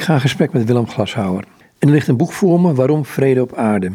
Ik 0.00 0.06
ga 0.06 0.14
in 0.14 0.20
gesprek 0.20 0.52
met 0.52 0.64
Willem 0.64 0.88
Glashouwer. 0.88 1.44
En 1.78 1.88
er 1.88 1.94
ligt 1.94 2.08
een 2.08 2.16
boek 2.16 2.32
voor 2.32 2.60
me, 2.60 2.74
Waarom 2.74 3.04
Vrede 3.04 3.42
op 3.42 3.54
Aarde. 3.54 3.92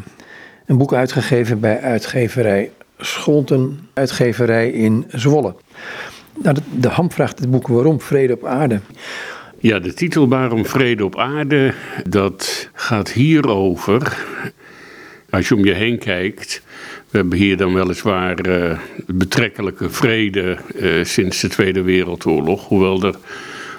Een 0.66 0.78
boek 0.78 0.92
uitgegeven 0.92 1.60
bij 1.60 1.80
uitgeverij 1.80 2.70
Scholten, 2.98 3.88
uitgeverij 3.92 4.70
in 4.70 5.04
Zwolle. 5.08 5.54
Nou, 6.42 6.54
de, 6.54 6.60
de 6.80 6.88
ham 6.88 7.12
vraagt 7.12 7.38
het 7.38 7.50
boek 7.50 7.68
Waarom 7.68 8.00
Vrede 8.00 8.32
op 8.32 8.44
Aarde. 8.44 8.80
Ja, 9.58 9.78
de 9.78 9.94
titel 9.94 10.28
Waarom 10.28 10.66
Vrede 10.66 11.04
op 11.04 11.18
Aarde, 11.18 11.74
dat 12.08 12.68
gaat 12.72 13.10
hierover. 13.10 14.16
Als 15.30 15.48
je 15.48 15.54
om 15.54 15.64
je 15.64 15.74
heen 15.74 15.98
kijkt, 15.98 16.62
we 17.10 17.18
hebben 17.18 17.38
hier 17.38 17.56
dan 17.56 17.74
weliswaar 17.74 18.46
uh, 18.46 18.78
betrekkelijke 19.06 19.90
vrede 19.90 20.58
uh, 20.74 21.04
sinds 21.04 21.40
de 21.40 21.48
Tweede 21.48 21.82
Wereldoorlog, 21.82 22.68
hoewel 22.68 23.02
er 23.02 23.14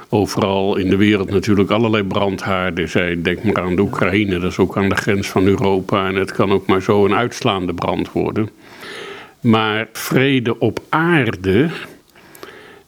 overal 0.10 0.76
in 0.76 0.90
de 0.90 0.96
wereld 0.96 1.30
natuurlijk 1.30 1.70
allerlei 1.70 2.04
brandhaarden 2.04 2.90
zijn. 2.90 3.24
Denk 3.24 3.44
maar 3.44 3.64
aan 3.64 3.76
de 3.76 3.82
Oekraïne, 3.82 4.40
dat 4.40 4.52
is 4.52 4.58
ook 4.58 4.78
aan 4.78 4.90
de 4.90 4.96
grens 4.96 5.28
van 5.28 5.46
Europa 5.46 6.08
en 6.08 6.16
het 6.16 6.32
kan 6.32 6.52
ook 6.52 6.66
maar 6.66 6.82
zo 6.82 7.06
een 7.06 7.16
uitslaande 7.16 7.74
brand 7.74 8.12
worden. 8.12 8.50
Maar 9.42 9.88
vrede 9.92 10.60
op 10.60 10.80
aarde, 10.90 11.70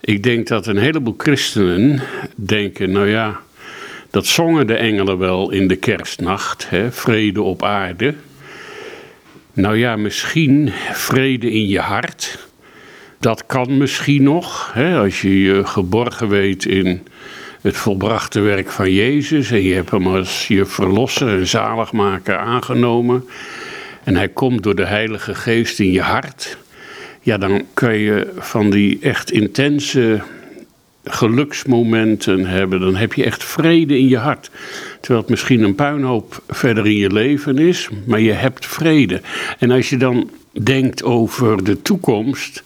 ik 0.01 0.23
denk 0.23 0.47
dat 0.47 0.67
een 0.67 0.77
heleboel 0.77 1.15
christenen 1.17 2.01
denken, 2.35 2.91
nou 2.91 3.09
ja, 3.09 3.39
dat 4.09 4.25
zongen 4.25 4.67
de 4.67 4.75
engelen 4.75 5.17
wel 5.17 5.51
in 5.51 5.67
de 5.67 5.75
kerstnacht, 5.75 6.69
hè, 6.69 6.91
vrede 6.91 7.41
op 7.41 7.63
aarde. 7.63 8.13
Nou 9.53 9.77
ja, 9.77 9.95
misschien 9.95 10.71
vrede 10.91 11.51
in 11.51 11.67
je 11.67 11.79
hart. 11.79 12.48
Dat 13.19 13.45
kan 13.45 13.77
misschien 13.77 14.23
nog, 14.23 14.73
hè, 14.73 14.97
als 14.97 15.21
je 15.21 15.41
je 15.41 15.65
geborgen 15.65 16.29
weet 16.29 16.65
in 16.65 17.07
het 17.61 17.77
volbrachte 17.77 18.39
werk 18.39 18.69
van 18.69 18.93
Jezus 18.93 19.51
en 19.51 19.63
je 19.63 19.73
hebt 19.73 19.91
hem 19.91 20.07
als 20.07 20.47
je 20.47 20.65
verlosser 20.65 21.39
en 21.39 21.47
zaligmaker 21.47 22.37
aangenomen 22.37 23.25
en 24.03 24.15
hij 24.15 24.27
komt 24.27 24.63
door 24.63 24.75
de 24.75 24.85
Heilige 24.85 25.35
Geest 25.35 25.79
in 25.79 25.91
je 25.91 26.01
hart, 26.01 26.57
ja, 27.21 27.37
dan 27.37 27.65
kun 27.73 27.93
je 27.93 28.31
van 28.37 28.69
die 28.69 28.99
echt 29.01 29.31
intense 29.31 30.21
geluksmomenten 31.03 32.45
hebben. 32.45 32.79
Dan 32.79 32.95
heb 32.95 33.13
je 33.13 33.23
echt 33.23 33.43
vrede 33.43 33.97
in 33.97 34.07
je 34.07 34.17
hart. 34.17 34.49
Terwijl 34.99 35.21
het 35.21 35.29
misschien 35.29 35.63
een 35.63 35.75
puinhoop 35.75 36.43
verder 36.47 36.85
in 36.85 36.95
je 36.95 37.13
leven 37.13 37.57
is, 37.57 37.89
maar 38.05 38.19
je 38.19 38.31
hebt 38.31 38.65
vrede. 38.65 39.21
En 39.59 39.71
als 39.71 39.89
je 39.89 39.97
dan 39.97 40.29
denkt 40.63 41.03
over 41.03 41.63
de 41.63 41.81
toekomst, 41.81 42.63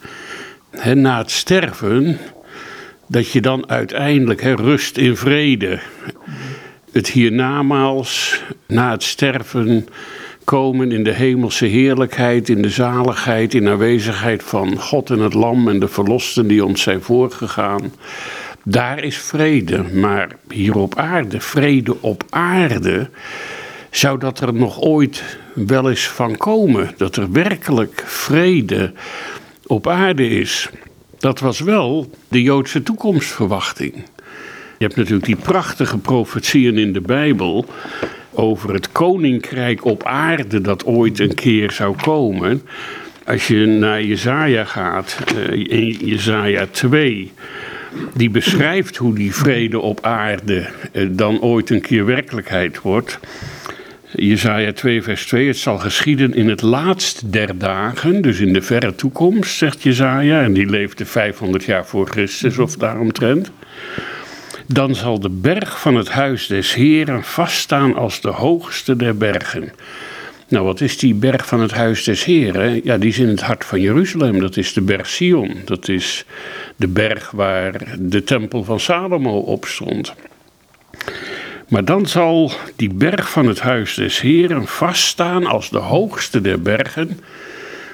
na 0.94 1.18
het 1.18 1.32
sterven, 1.32 2.18
dat 3.08 3.32
je 3.32 3.42
dan 3.42 3.70
uiteindelijk 3.70 4.42
rust 4.42 4.98
in 4.98 5.18
vrede. 5.18 5.80
Het 6.92 7.10
hiernamaals, 7.10 8.42
na 8.68 8.92
het 8.92 9.04
sterven, 9.04 9.88
komen 10.44 10.92
in 10.92 11.04
de 11.04 11.12
hemelse 11.12 11.66
heerlijkheid, 11.66 12.50
in 12.50 12.62
de 12.62 12.70
zaligheid, 12.70 13.54
in 13.54 13.68
aanwezigheid 13.68 14.44
van 14.44 14.80
God 14.80 15.10
en 15.10 15.20
het 15.20 15.34
Lam 15.34 15.68
en 15.68 15.80
de 15.80 15.88
verlosten 15.88 16.48
die 16.48 16.66
ons 16.66 16.82
zijn 16.82 17.02
voorgegaan. 17.02 17.94
Daar 18.64 19.04
is 19.04 19.18
vrede, 19.18 19.84
maar 19.94 20.30
hier 20.50 20.78
op 20.78 20.98
aarde, 20.98 21.40
vrede 21.40 22.02
op 22.02 22.24
aarde, 22.30 23.10
zou 23.92 24.20
dat 24.20 24.40
er 24.40 24.54
nog 24.54 24.82
ooit 24.82 25.24
wel 25.54 25.90
eens 25.90 26.08
van 26.08 26.38
komen? 26.38 26.94
Dat 26.98 27.16
er 27.16 27.32
werkelijk 27.32 28.04
vrede 28.06 28.92
op 29.74 29.88
aarde 29.88 30.28
is. 30.28 30.70
Dat 31.20 31.40
was 31.40 31.60
wel 31.60 32.10
de 32.28 32.42
Joodse 32.42 32.84
toekomstverwachting. 32.84 33.94
Je 34.78 34.86
hebt 34.90 34.96
natuurlijk 34.96 35.26
die 35.26 35.36
prachtige 35.36 35.98
profetieën 35.98 36.78
in 36.78 36.94
de 36.94 37.02
Bijbel 37.02 37.66
over 38.32 38.74
het 38.74 38.92
koninkrijk 38.92 39.86
op 39.86 40.04
aarde 40.04 40.62
dat 40.62 40.86
ooit 40.86 41.20
een 41.20 41.36
keer 41.36 41.72
zou 41.72 41.96
komen. 42.02 42.62
Als 43.26 43.48
je 43.48 43.66
naar 43.66 44.04
Jezaja 44.04 44.64
gaat, 44.64 45.18
eh, 45.36 45.52
in 45.52 45.88
Jezaja 45.88 46.68
2, 46.72 47.32
die 48.14 48.30
beschrijft 48.30 48.98
hoe 48.98 49.16
die 49.16 49.36
vrede 49.36 49.80
op 49.80 50.06
aarde 50.06 50.70
eh, 50.92 51.08
dan 51.12 51.42
ooit 51.42 51.70
een 51.70 51.82
keer 51.82 52.06
werkelijkheid 52.06 52.82
wordt. 52.82 53.20
Jezaja 54.16 54.74
2 54.74 55.04
vers 55.04 55.26
2, 55.26 55.48
het 55.48 55.58
zal 55.58 55.78
geschieden 55.78 56.34
in 56.34 56.50
het 56.50 56.62
laatst 56.62 57.32
der 57.32 57.58
dagen, 57.58 58.22
dus 58.22 58.40
in 58.40 58.54
de 58.54 58.62
verre 58.62 58.96
toekomst, 58.96 59.58
zegt 59.58 59.84
Jezaja, 59.84 60.42
en 60.42 60.54
die 60.54 60.70
leefde 60.70 61.06
500 61.06 61.64
jaar 61.64 61.86
voor 61.86 62.08
Christus 62.08 62.58
of 62.58 62.76
daaromtrent. 62.76 63.52
Dan 64.68 64.96
zal 64.96 65.20
de 65.20 65.30
berg 65.30 65.82
van 65.82 65.96
het 65.96 66.10
huis 66.10 66.48
des 66.48 66.74
Heren 66.74 67.24
vaststaan 67.24 67.96
als 67.96 68.22
de 68.22 68.30
hoogste 68.30 68.96
der 68.96 69.18
bergen. 69.18 69.72
Nou, 70.48 70.66
wat 70.66 70.82
is 70.82 70.98
die 70.98 71.14
berg 71.14 71.46
van 71.46 71.60
het 71.60 71.72
huis 71.72 72.04
des 72.04 72.24
Heren? 72.24 72.82
Ja, 72.84 72.98
die 72.98 73.10
is 73.10 73.20
in 73.20 73.28
het 73.28 73.42
hart 73.42 73.66
van 73.66 73.82
Jeruzalem. 73.82 74.40
Dat 74.40 74.58
is 74.58 74.74
de 74.74 74.82
berg 74.82 75.08
Sion. 75.08 75.56
Dat 75.66 75.88
is 75.88 76.26
de 76.76 76.88
berg 76.88 77.32
waar 77.32 77.98
de 78.00 78.24
tempel 78.24 78.64
van 78.64 78.80
Salomo 78.80 79.38
op 79.38 79.66
stond. 79.66 80.14
Maar 81.74 81.86
dan 81.86 82.08
zal 82.08 82.52
die 82.76 82.94
berg 82.94 83.32
van 83.32 83.48
het 83.48 83.60
huis 83.60 83.94
des 83.94 84.22
Heren 84.22 84.68
vaststaan 84.68 85.46
als 85.46 85.70
de 85.70 85.78
hoogste 85.78 86.42
der 86.42 86.62
bergen. 86.62 87.20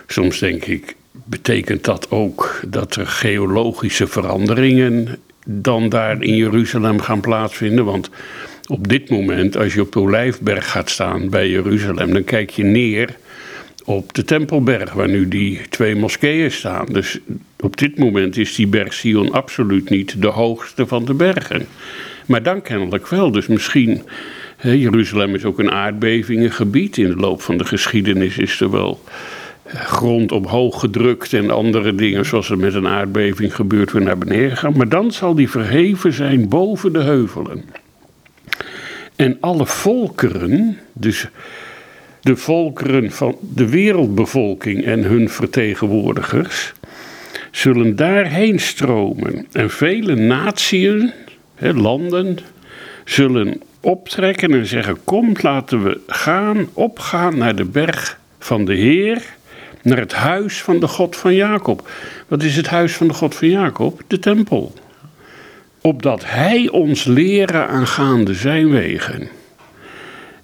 Soms 0.07 0.39
denk 0.39 0.65
ik, 0.65 0.95
betekent 1.11 1.83
dat 1.83 2.11
ook 2.11 2.61
dat 2.67 2.95
er 2.95 3.07
geologische 3.07 4.07
veranderingen 4.07 5.17
dan 5.45 5.89
daar 5.89 6.21
in 6.21 6.35
Jeruzalem 6.35 6.99
gaan 6.99 7.19
plaatsvinden. 7.19 7.85
Want 7.85 8.09
op 8.67 8.87
dit 8.87 9.09
moment, 9.09 9.57
als 9.57 9.73
je 9.73 9.81
op 9.81 9.91
de 9.91 9.99
Olijfberg 9.99 10.71
gaat 10.71 10.89
staan 10.89 11.29
bij 11.29 11.49
Jeruzalem, 11.49 12.13
dan 12.13 12.23
kijk 12.23 12.49
je 12.49 12.63
neer 12.63 13.15
op 13.85 14.13
de 14.13 14.23
Tempelberg, 14.23 14.93
waar 14.93 15.09
nu 15.09 15.27
die 15.27 15.61
twee 15.69 15.95
moskeeën 15.95 16.51
staan. 16.51 16.85
Dus 16.91 17.19
op 17.59 17.77
dit 17.77 17.97
moment 17.97 18.37
is 18.37 18.55
die 18.55 18.67
berg 18.67 18.93
Sion 18.93 19.31
absoluut 19.31 19.89
niet 19.89 20.21
de 20.21 20.27
hoogste 20.27 20.87
van 20.87 21.05
de 21.05 21.13
bergen. 21.13 21.67
Maar 22.29 22.43
dan 22.43 22.61
kennelijk 22.61 23.07
wel. 23.07 23.31
Dus 23.31 23.47
misschien, 23.47 24.01
Jeruzalem 24.61 25.35
is 25.35 25.45
ook 25.45 25.59
een 25.59 25.71
aardbevingengebied. 25.71 26.97
In 26.97 27.09
de 27.09 27.15
loop 27.15 27.41
van 27.41 27.57
de 27.57 27.65
geschiedenis 27.65 28.37
is 28.37 28.59
er 28.59 28.71
wel 28.71 29.03
grond 29.73 30.31
omhoog 30.31 30.79
gedrukt 30.79 31.33
en 31.33 31.49
andere 31.49 31.95
dingen, 31.95 32.25
zoals 32.25 32.49
er 32.49 32.57
met 32.57 32.73
een 32.73 32.87
aardbeving 32.87 33.55
gebeurt, 33.55 33.91
weer 33.91 34.01
naar 34.01 34.17
beneden 34.17 34.57
gaan. 34.57 34.77
Maar 34.77 34.89
dan 34.89 35.11
zal 35.11 35.35
die 35.35 35.49
verheven 35.49 36.13
zijn 36.13 36.49
boven 36.49 36.93
de 36.93 37.01
heuvelen. 37.01 37.63
En 39.15 39.37
alle 39.39 39.65
volkeren, 39.65 40.77
dus 40.93 41.27
de 42.21 42.35
volkeren 42.35 43.11
van 43.11 43.37
de 43.55 43.69
wereldbevolking 43.69 44.85
en 44.85 45.03
hun 45.03 45.29
vertegenwoordigers, 45.29 46.73
zullen 47.51 47.95
daarheen 47.95 48.59
stromen. 48.59 49.47
En 49.51 49.69
vele 49.69 50.15
natieën, 50.15 51.11
landen, 51.59 52.37
zullen 53.05 53.61
optrekken 53.79 54.51
en 54.51 54.65
zeggen: 54.65 54.97
Kom, 55.03 55.35
laten 55.41 55.83
we 55.83 55.99
gaan, 56.07 56.69
opgaan 56.73 57.37
naar 57.37 57.55
de 57.55 57.65
berg 57.65 58.19
van 58.39 58.65
de 58.65 58.75
Heer 58.75 59.37
naar 59.83 59.97
het 59.97 60.13
huis 60.13 60.61
van 60.61 60.79
de 60.79 60.87
God 60.87 61.15
van 61.15 61.35
Jacob. 61.35 61.89
Wat 62.27 62.43
is 62.43 62.55
het 62.55 62.67
huis 62.67 62.93
van 62.93 63.07
de 63.07 63.13
God 63.13 63.35
van 63.35 63.49
Jacob? 63.49 64.01
De 64.07 64.19
tempel. 64.19 64.73
Opdat 65.81 66.23
hij 66.25 66.69
ons 66.69 67.03
leren 67.03 67.67
aangaande 67.67 68.33
zijn 68.33 68.69
wegen. 68.69 69.29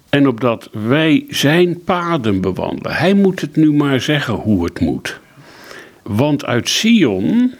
En 0.08 0.28
opdat 0.28 0.68
wij 0.72 1.24
zijn 1.28 1.82
paden 1.84 2.40
bewandelen. 2.40 2.96
Hij 2.96 3.14
moet 3.14 3.40
het 3.40 3.56
nu 3.56 3.72
maar 3.72 4.00
zeggen 4.00 4.34
hoe 4.34 4.64
het 4.64 4.80
moet. 4.80 5.20
Want 6.02 6.44
uit 6.44 6.68
Sion 6.68 7.54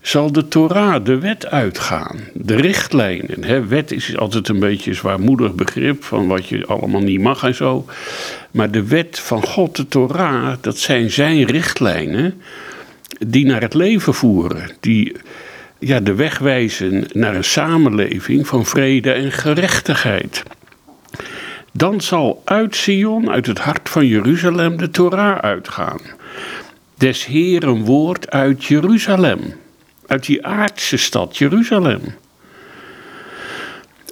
zal 0.00 0.32
de 0.32 0.48
Torah, 0.48 1.04
de 1.04 1.18
wet, 1.18 1.46
uitgaan. 1.46 2.18
De 2.34 2.54
richtlijnen. 2.54 3.44
Hè. 3.44 3.66
Wet 3.66 3.90
is 3.90 4.16
altijd 4.16 4.48
een 4.48 4.58
beetje 4.58 4.90
een 4.90 4.96
zwaarmoedig 4.96 5.54
begrip 5.54 6.04
van 6.04 6.26
wat 6.26 6.48
je 6.48 6.66
allemaal 6.66 7.00
niet 7.00 7.20
mag 7.20 7.42
en 7.42 7.54
zo. 7.54 7.84
Maar 8.50 8.70
de 8.70 8.86
wet 8.86 9.18
van 9.18 9.42
God, 9.42 9.76
de 9.76 9.88
Torah, 9.88 10.52
dat 10.60 10.78
zijn 10.78 11.10
zijn 11.10 11.44
richtlijnen 11.44 12.42
die 13.26 13.46
naar 13.46 13.60
het 13.60 13.74
leven 13.74 14.14
voeren. 14.14 14.70
Die 14.80 15.16
ja, 15.78 16.00
de 16.00 16.14
weg 16.14 16.38
wijzen 16.38 17.04
naar 17.12 17.34
een 17.34 17.44
samenleving 17.44 18.46
van 18.46 18.66
vrede 18.66 19.12
en 19.12 19.32
gerechtigheid. 19.32 20.42
Dan 21.72 22.00
zal 22.00 22.42
uit 22.44 22.76
Sion, 22.76 23.30
uit 23.30 23.46
het 23.46 23.58
hart 23.58 23.88
van 23.88 24.06
Jeruzalem, 24.06 24.76
de 24.76 24.90
Torah 24.90 25.38
uitgaan. 25.38 26.00
Des 26.94 27.26
Heeren 27.26 27.84
woord 27.84 28.30
uit 28.30 28.64
Jeruzalem 28.64 29.40
uit 30.10 30.26
die 30.26 30.46
aardse 30.46 30.96
stad 30.96 31.36
Jeruzalem. 31.36 32.00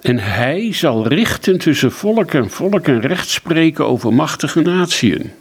En 0.01 0.19
hij 0.19 0.73
zal 0.73 1.07
richten 1.07 1.57
tussen 1.57 1.91
volk 1.91 2.33
en 2.33 2.49
volk 2.49 2.87
en 2.87 3.01
recht 3.01 3.29
spreken 3.29 3.85
over 3.85 4.13
machtige 4.13 4.61
natieën. 4.61 5.31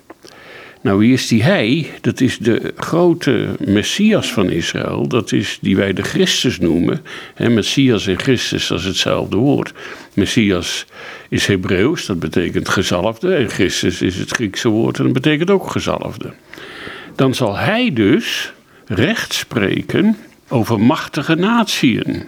Nou, 0.80 0.98
wie 0.98 1.12
is 1.12 1.26
die 1.26 1.42
hij? 1.42 1.90
Dat 2.00 2.20
is 2.20 2.38
de 2.38 2.72
grote 2.76 3.48
Messias 3.64 4.32
van 4.32 4.50
Israël. 4.50 5.08
Dat 5.08 5.32
is 5.32 5.58
die 5.60 5.76
wij 5.76 5.92
de 5.92 6.02
Christus 6.02 6.58
noemen. 6.58 7.02
Messias 7.36 8.06
en 8.06 8.18
Christus, 8.18 8.70
is 8.70 8.84
hetzelfde 8.84 9.36
woord. 9.36 9.72
Messias 10.14 10.86
is 11.28 11.46
Hebreeuws, 11.46 12.06
dat 12.06 12.18
betekent 12.18 12.68
gezalfde. 12.68 13.34
En 13.34 13.48
Christus 13.48 14.02
is 14.02 14.16
het 14.16 14.30
Griekse 14.30 14.68
woord 14.68 14.98
en 14.98 15.04
dat 15.04 15.12
betekent 15.12 15.50
ook 15.50 15.70
gezalfde. 15.70 16.32
Dan 17.16 17.34
zal 17.34 17.56
hij 17.56 17.92
dus 17.92 18.52
recht 18.86 19.32
spreken 19.32 20.16
over 20.48 20.80
machtige 20.80 21.34
natieën. 21.34 22.22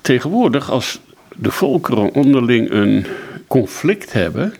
Tegenwoordig, 0.00 0.70
als 0.70 1.00
de 1.36 1.50
volkeren 1.50 2.12
onderling 2.12 2.70
een 2.70 3.06
conflict 3.46 4.12
hebben 4.12 4.54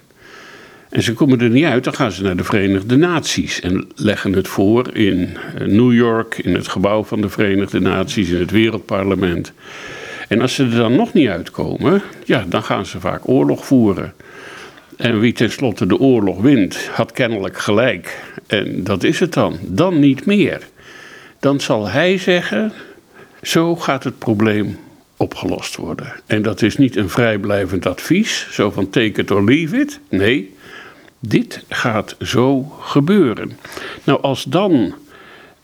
en 0.88 1.02
ze 1.02 1.12
komen 1.12 1.40
er 1.40 1.50
niet 1.50 1.64
uit, 1.64 1.84
dan 1.84 1.94
gaan 1.94 2.12
ze 2.12 2.22
naar 2.22 2.36
de 2.36 2.44
Verenigde 2.44 2.96
Naties 2.96 3.60
en 3.60 3.88
leggen 3.94 4.32
het 4.32 4.48
voor 4.48 4.96
in 4.96 5.36
eh, 5.58 5.66
New 5.66 5.92
York, 5.92 6.38
in 6.38 6.54
het 6.54 6.68
gebouw 6.68 7.04
van 7.04 7.20
de 7.20 7.28
Verenigde 7.28 7.80
Naties, 7.80 8.30
in 8.30 8.40
het 8.40 8.50
Wereldparlement. 8.50 9.52
En 10.28 10.40
als 10.40 10.54
ze 10.54 10.62
er 10.62 10.70
dan 10.70 10.96
nog 10.96 11.12
niet 11.12 11.28
uitkomen, 11.28 12.02
ja, 12.24 12.44
dan 12.48 12.62
gaan 12.62 12.86
ze 12.86 13.00
vaak 13.00 13.28
oorlog 13.28 13.66
voeren. 13.66 14.14
En 14.96 15.20
wie 15.20 15.32
tenslotte 15.32 15.86
de 15.86 15.98
oorlog 15.98 16.40
wint, 16.40 16.88
had 16.92 17.12
kennelijk 17.12 17.58
gelijk. 17.58 18.22
En 18.46 18.84
dat 18.84 19.02
is 19.02 19.20
het 19.20 19.32
dan. 19.32 19.58
Dan 19.62 19.98
niet 19.98 20.26
meer. 20.26 20.60
Dan 21.40 21.60
zal 21.60 21.88
hij 21.88 22.18
zeggen: 22.18 22.72
zo 23.42 23.76
gaat 23.76 24.04
het 24.04 24.18
probleem 24.18 24.78
opgelost 25.16 25.76
worden. 25.76 26.12
En 26.26 26.42
dat 26.42 26.62
is 26.62 26.76
niet 26.76 26.96
een 26.96 27.10
vrijblijvend 27.10 27.86
advies, 27.86 28.48
zo 28.50 28.70
van 28.70 28.90
take 28.90 29.20
it 29.20 29.30
or 29.30 29.44
leave 29.44 29.76
it. 29.76 30.00
Nee, 30.08 30.54
dit 31.18 31.64
gaat 31.68 32.16
zo 32.20 32.62
gebeuren. 32.80 33.58
Nou, 34.04 34.22
als 34.22 34.44
dan 34.44 34.94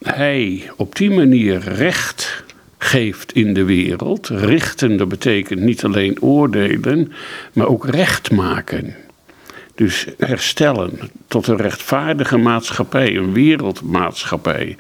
hij 0.03 0.71
op 0.77 0.97
die 0.97 1.11
manier 1.11 1.59
recht 1.59 2.45
geeft 2.79 3.33
in 3.33 3.55
de 3.55 3.65
wereld, 3.65 4.29
richten, 4.29 4.97
dat 4.97 5.09
betekent 5.09 5.61
niet 5.61 5.85
alleen 5.85 6.23
oordelen, 6.23 7.13
maar 7.53 7.67
ook 7.67 7.87
recht 7.87 8.31
maken. 8.31 8.97
Dus 9.75 10.07
herstellen 10.19 10.99
tot 11.29 11.47
een 11.47 11.57
rechtvaardige 11.57 12.37
maatschappij, 12.37 13.17
een 13.17 13.33
wereldmaatschappij 13.33 14.77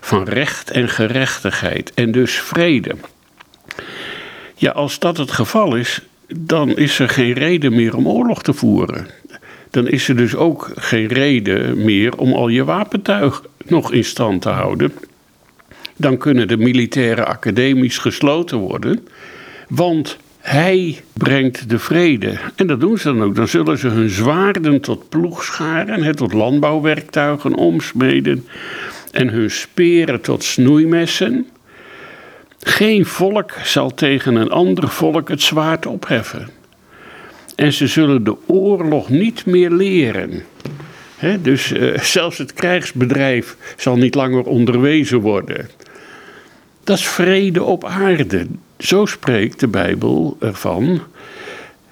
van 0.00 0.24
recht 0.24 0.70
en 0.70 0.88
gerechtigheid 0.88 1.94
en 1.94 2.12
dus 2.12 2.40
vrede. 2.40 2.94
Ja, 4.54 4.70
als 4.70 4.98
dat 4.98 5.16
het 5.16 5.30
geval 5.30 5.76
is, 5.76 6.00
dan 6.36 6.76
is 6.76 6.98
er 6.98 7.08
geen 7.08 7.32
reden 7.32 7.74
meer 7.74 7.96
om 7.96 8.08
oorlog 8.08 8.42
te 8.42 8.52
voeren. 8.52 9.06
Dan 9.70 9.88
is 9.88 10.08
er 10.08 10.16
dus 10.16 10.34
ook 10.34 10.70
geen 10.74 11.06
reden 11.06 11.84
meer 11.84 12.16
om 12.16 12.32
al 12.32 12.48
je 12.48 12.64
wapentuig 12.64 13.44
nog 13.66 13.92
in 13.92 14.04
stand 14.04 14.42
te 14.42 14.48
houden. 14.48 14.92
Dan 15.96 16.18
kunnen 16.18 16.48
de 16.48 16.56
militaire 16.56 17.24
academies 17.24 17.98
gesloten 17.98 18.58
worden. 18.58 19.06
Want 19.68 20.16
hij 20.40 21.00
brengt 21.12 21.68
de 21.68 21.78
vrede. 21.78 22.38
En 22.56 22.66
dat 22.66 22.80
doen 22.80 22.98
ze 22.98 23.04
dan 23.04 23.22
ook. 23.22 23.34
Dan 23.34 23.48
zullen 23.48 23.78
ze 23.78 23.88
hun 23.88 24.08
zwaarden 24.08 24.80
tot 24.80 25.08
ploegscharen, 25.08 26.16
tot 26.16 26.32
landbouwwerktuigen 26.32 27.54
omsmeden. 27.54 28.46
En 29.10 29.28
hun 29.28 29.50
speren 29.50 30.20
tot 30.20 30.44
snoeimessen. 30.44 31.46
Geen 32.58 33.06
volk 33.06 33.52
zal 33.62 33.94
tegen 33.94 34.34
een 34.34 34.50
ander 34.50 34.88
volk 34.88 35.28
het 35.28 35.42
zwaard 35.42 35.86
opheffen. 35.86 36.48
En 37.56 37.72
ze 37.72 37.86
zullen 37.86 38.24
de 38.24 38.36
oorlog 38.46 39.08
niet 39.08 39.46
meer 39.46 39.70
leren. 39.70 40.42
dus 41.42 41.72
uh, 41.72 41.98
zelfs 42.16 42.38
het 42.38 42.52
krijgsbedrijf 42.52 43.56
zal 43.76 43.96
niet 43.96 44.14
langer 44.14 44.44
onderwezen 44.44 45.18
worden. 45.18 45.68
Dat 46.84 46.98
is 46.98 47.08
vrede 47.08 47.62
op 47.62 47.84
aarde. 47.84 48.46
Zo 48.80 49.06
spreekt 49.06 49.60
de 49.60 49.68
Bijbel 49.68 50.36
ervan. 50.40 51.00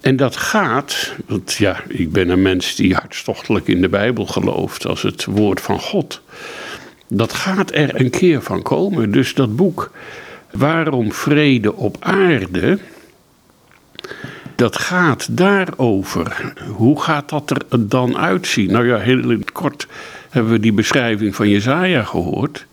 En 0.01 0.15
dat 0.15 0.35
gaat, 0.35 1.13
want 1.27 1.53
ja, 1.53 1.83
ik 1.87 2.11
ben 2.11 2.29
een 2.29 2.41
mens 2.41 2.75
die 2.75 2.93
hartstochtelijk 2.93 3.67
in 3.67 3.81
de 3.81 3.89
Bijbel 3.89 4.25
gelooft 4.25 4.87
als 4.87 5.01
het 5.01 5.25
woord 5.25 5.61
van 5.61 5.79
God. 5.79 6.21
Dat 7.07 7.33
gaat 7.33 7.71
er 7.73 7.99
een 7.99 8.09
keer 8.09 8.41
van 8.41 8.61
komen. 8.61 9.11
Dus 9.11 9.33
dat 9.33 9.55
boek 9.55 9.91
Waarom 10.51 11.11
vrede 11.11 11.75
op 11.75 11.97
aarde? 11.99 12.79
Dat 14.55 14.77
gaat 14.77 15.37
daarover. 15.37 16.53
Hoe 16.75 17.01
gaat 17.01 17.29
dat 17.29 17.49
er 17.49 17.87
dan 17.87 18.17
uitzien? 18.17 18.71
Nou 18.71 18.87
ja, 18.87 18.97
heel 18.97 19.37
kort 19.53 19.87
hebben 20.29 20.51
we 20.51 20.59
die 20.59 20.73
beschrijving 20.73 21.35
van 21.35 21.49
Jezaja 21.49 22.03
gehoord. 22.03 22.65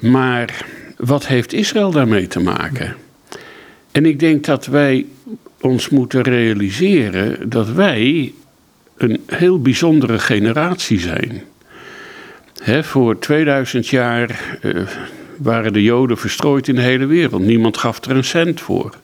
Maar 0.00 0.64
wat 0.96 1.26
heeft 1.26 1.52
Israël 1.52 1.90
daarmee 1.90 2.26
te 2.26 2.40
maken? 2.40 2.96
En 3.96 4.06
ik 4.06 4.18
denk 4.18 4.44
dat 4.44 4.66
wij 4.66 5.06
ons 5.60 5.88
moeten 5.88 6.22
realiseren 6.22 7.48
dat 7.48 7.70
wij 7.70 8.32
een 8.96 9.20
heel 9.26 9.60
bijzondere 9.60 10.18
generatie 10.18 11.00
zijn. 11.00 11.42
voor 12.82 13.18
2000 13.18 13.86
jaar 13.86 14.58
eh, 14.62 14.82
waren 15.36 15.72
de 15.72 15.82
Joden 15.82 16.18
verstrooid 16.18 16.68
in 16.68 16.74
de 16.74 16.80
hele 16.80 17.06
wereld. 17.06 17.42
Niemand 17.42 17.76
gaf 17.76 18.04
er 18.04 18.16
een 18.16 18.24
cent 18.24 18.60
voor. 18.60 18.94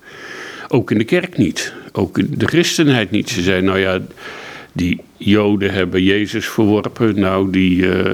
Ook 0.69 0.91
in 0.91 0.99
de 0.99 1.05
kerk 1.05 1.37
niet. 1.37 1.73
Ook 1.93 2.19
in 2.19 2.35
de 2.37 2.47
christenheid 2.47 3.11
niet. 3.11 3.31
Ze 3.31 3.43
zeiden, 3.43 3.65
nou 3.65 3.79
ja, 3.79 4.01
die 4.73 5.01
Joden 5.17 5.73
hebben 5.73 6.03
Jezus 6.03 6.47
verworpen. 6.47 7.21
Nou, 7.21 7.51
die. 7.51 7.77
Uh, 7.77 8.11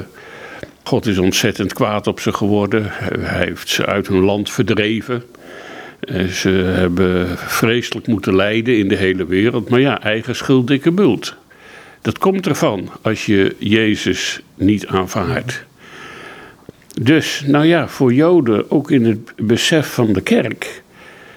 God 0.82 1.06
is 1.06 1.19
ontzettend 1.19 1.72
kwaad 1.72 2.06
op 2.06 2.20
ze 2.20 2.32
geworden. 2.32 2.84
Hij 3.20 3.44
heeft 3.44 3.69
ze 3.69 3.86
uit 3.86 4.08
hun 4.08 4.25
land 4.25 4.50
verdreven. 4.50 5.22
Eh, 6.08 6.26
ze 6.26 6.49
hebben 6.50 7.38
vreselijk 7.38 8.06
moeten 8.06 8.37
lijden 8.37 8.78
in 8.78 8.88
de 8.88 8.96
hele 8.96 9.26
wereld. 9.26 9.69
Maar 9.69 9.81
ja, 9.81 10.02
eigen 10.02 10.37
schuld, 10.37 10.66
dikke 10.66 10.90
bult. 10.90 11.34
Dat 12.02 12.19
komt 12.19 12.46
ervan 12.46 12.90
als 13.02 13.26
je 13.26 13.55
Jezus 13.58 14.40
niet 14.55 14.87
aanvaardt. 14.87 15.64
Dus, 17.02 17.43
nou 17.46 17.66
ja, 17.66 17.88
voor 17.88 18.12
Joden, 18.12 18.70
ook 18.70 18.90
in 18.90 19.05
het 19.05 19.32
besef 19.37 19.87
van 19.87 20.12
de 20.12 20.20
kerk, 20.20 20.82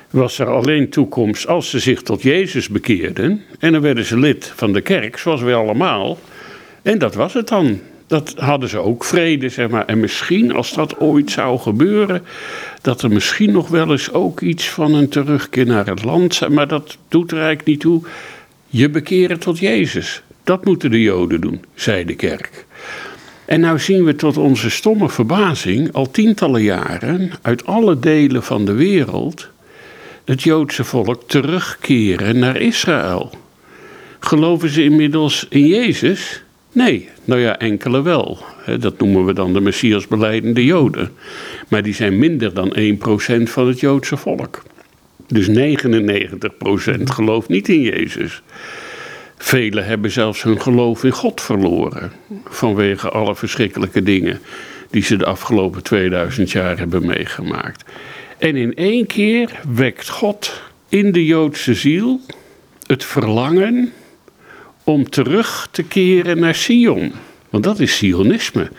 was 0.10 0.40
er 0.40 0.48
alleen 0.48 0.90
toekomst 0.90 1.48
als 1.48 1.70
ze 1.70 1.80
zich 1.80 2.02
tot 2.02 2.22
Jezus 2.22 2.70
bekeerden. 2.70 3.42
En 3.60 3.72
dan 3.72 3.82
werden 3.82 4.06
ze 4.06 4.18
lid 4.18 4.54
van 4.56 4.74
de 4.74 4.82
kerk, 4.82 5.18
zoals 5.18 5.42
wij 5.42 5.56
allemaal. 5.56 6.20
En 6.82 6.98
dat 6.98 7.16
was 7.16 7.34
het 7.34 7.48
dan. 7.48 7.80
Dat 8.12 8.34
hadden 8.38 8.70
ze 8.70 8.80
ook 8.80 9.04
vrede, 9.04 9.50
zeg 9.50 9.70
maar. 9.70 9.86
En 9.86 10.00
misschien, 10.00 10.54
als 10.54 10.74
dat 10.74 11.00
ooit 11.00 11.32
zou 11.32 11.60
gebeuren, 11.60 12.24
dat 12.82 13.02
er 13.02 13.10
misschien 13.10 13.52
nog 13.52 13.68
wel 13.68 13.92
eens 13.92 14.12
ook 14.12 14.42
iets 14.42 14.70
van 14.70 14.94
een 14.94 15.10
terugkeer 15.10 15.66
naar 15.66 15.86
het 15.86 16.04
land. 16.04 16.50
Maar 16.50 16.68
dat 16.68 16.98
doet 17.08 17.32
er 17.32 17.38
eigenlijk 17.38 17.68
niet 17.68 17.80
toe. 17.80 18.02
Je 18.68 18.90
bekeren 18.90 19.40
tot 19.40 19.60
Jezus. 19.60 20.22
Dat 20.44 20.66
moeten 20.66 20.92
de 20.92 21.02
Joden 21.02 21.42
doen, 21.42 21.66
zei 21.74 22.06
de 22.06 22.16
kerk. 22.16 22.66
En 23.46 23.60
nou 23.60 23.80
zien 23.80 24.04
we 24.04 24.16
tot 24.16 24.38
onze 24.38 24.70
stomme 24.70 25.10
verbazing 25.10 25.94
al 25.94 26.12
tientallen 26.12 26.64
jaren 26.64 27.32
uit 27.42 27.66
alle 27.66 28.00
delen 28.00 28.44
van 28.44 28.66
de 28.66 28.74
wereld 28.74 29.48
het 30.26 30.42
Joodse 30.42 30.84
volk 30.84 31.24
terugkeren 31.28 32.40
naar 32.40 32.58
Israël. 32.58 33.32
Geloven 34.20 34.70
ze 34.70 34.84
inmiddels 34.84 35.46
in 35.50 35.68
Jezus? 35.68 36.44
Nee, 36.72 37.10
nou 37.26 37.42
ja, 37.42 37.60
enkele 37.60 38.02
wel. 38.02 38.38
Dat 38.80 39.00
noemen 39.00 39.26
we 39.26 39.34
dan 39.34 39.54
de 39.54 39.62
Messias 39.62 40.08
beleidende 40.08 40.66
Joden. 40.66 41.12
Maar 41.68 41.84
die 41.84 41.94
zijn 41.94 42.18
minder 42.18 42.54
dan 42.54 42.76
1% 42.80 43.44
van 43.44 43.68
het 43.68 43.80
Joodse 43.80 44.18
volk. 44.18 44.64
Dus 45.28 45.48
99% 45.48 45.52
gelooft 47.04 47.50
niet 47.50 47.70
in 47.70 47.82
Jezus. 47.82 48.42
Velen 49.38 49.86
hebben 49.86 50.12
zelfs 50.12 50.44
hun 50.44 50.62
geloof 50.62 51.04
in 51.04 51.12
God 51.12 51.42
verloren. 51.42 52.12
Vanwege 52.46 53.10
alle 53.10 53.36
verschrikkelijke 53.36 54.04
dingen 54.04 54.40
die 54.90 55.04
ze 55.04 55.16
de 55.16 55.26
afgelopen 55.26 55.84
2000 55.84 56.52
jaar 56.52 56.78
hebben 56.78 57.06
meegemaakt. 57.06 57.84
En 58.38 58.56
in 58.56 58.76
één 58.76 59.06
keer 59.06 59.60
wekt 59.74 60.10
God 60.10 60.62
in 60.90 61.12
de 61.12 61.26
Joodse 61.26 61.74
ziel 61.74 62.20
het 62.88 63.06
verlangen 63.06 63.92
om 64.84 65.10
terug 65.10 65.68
te 65.72 65.84
keren 65.84 66.40
naar 66.40 66.56
Sion. 66.56 67.12
Want 67.50 67.64
dat 67.64 67.80
is 67.80 67.98
Sionisme. 67.98 68.70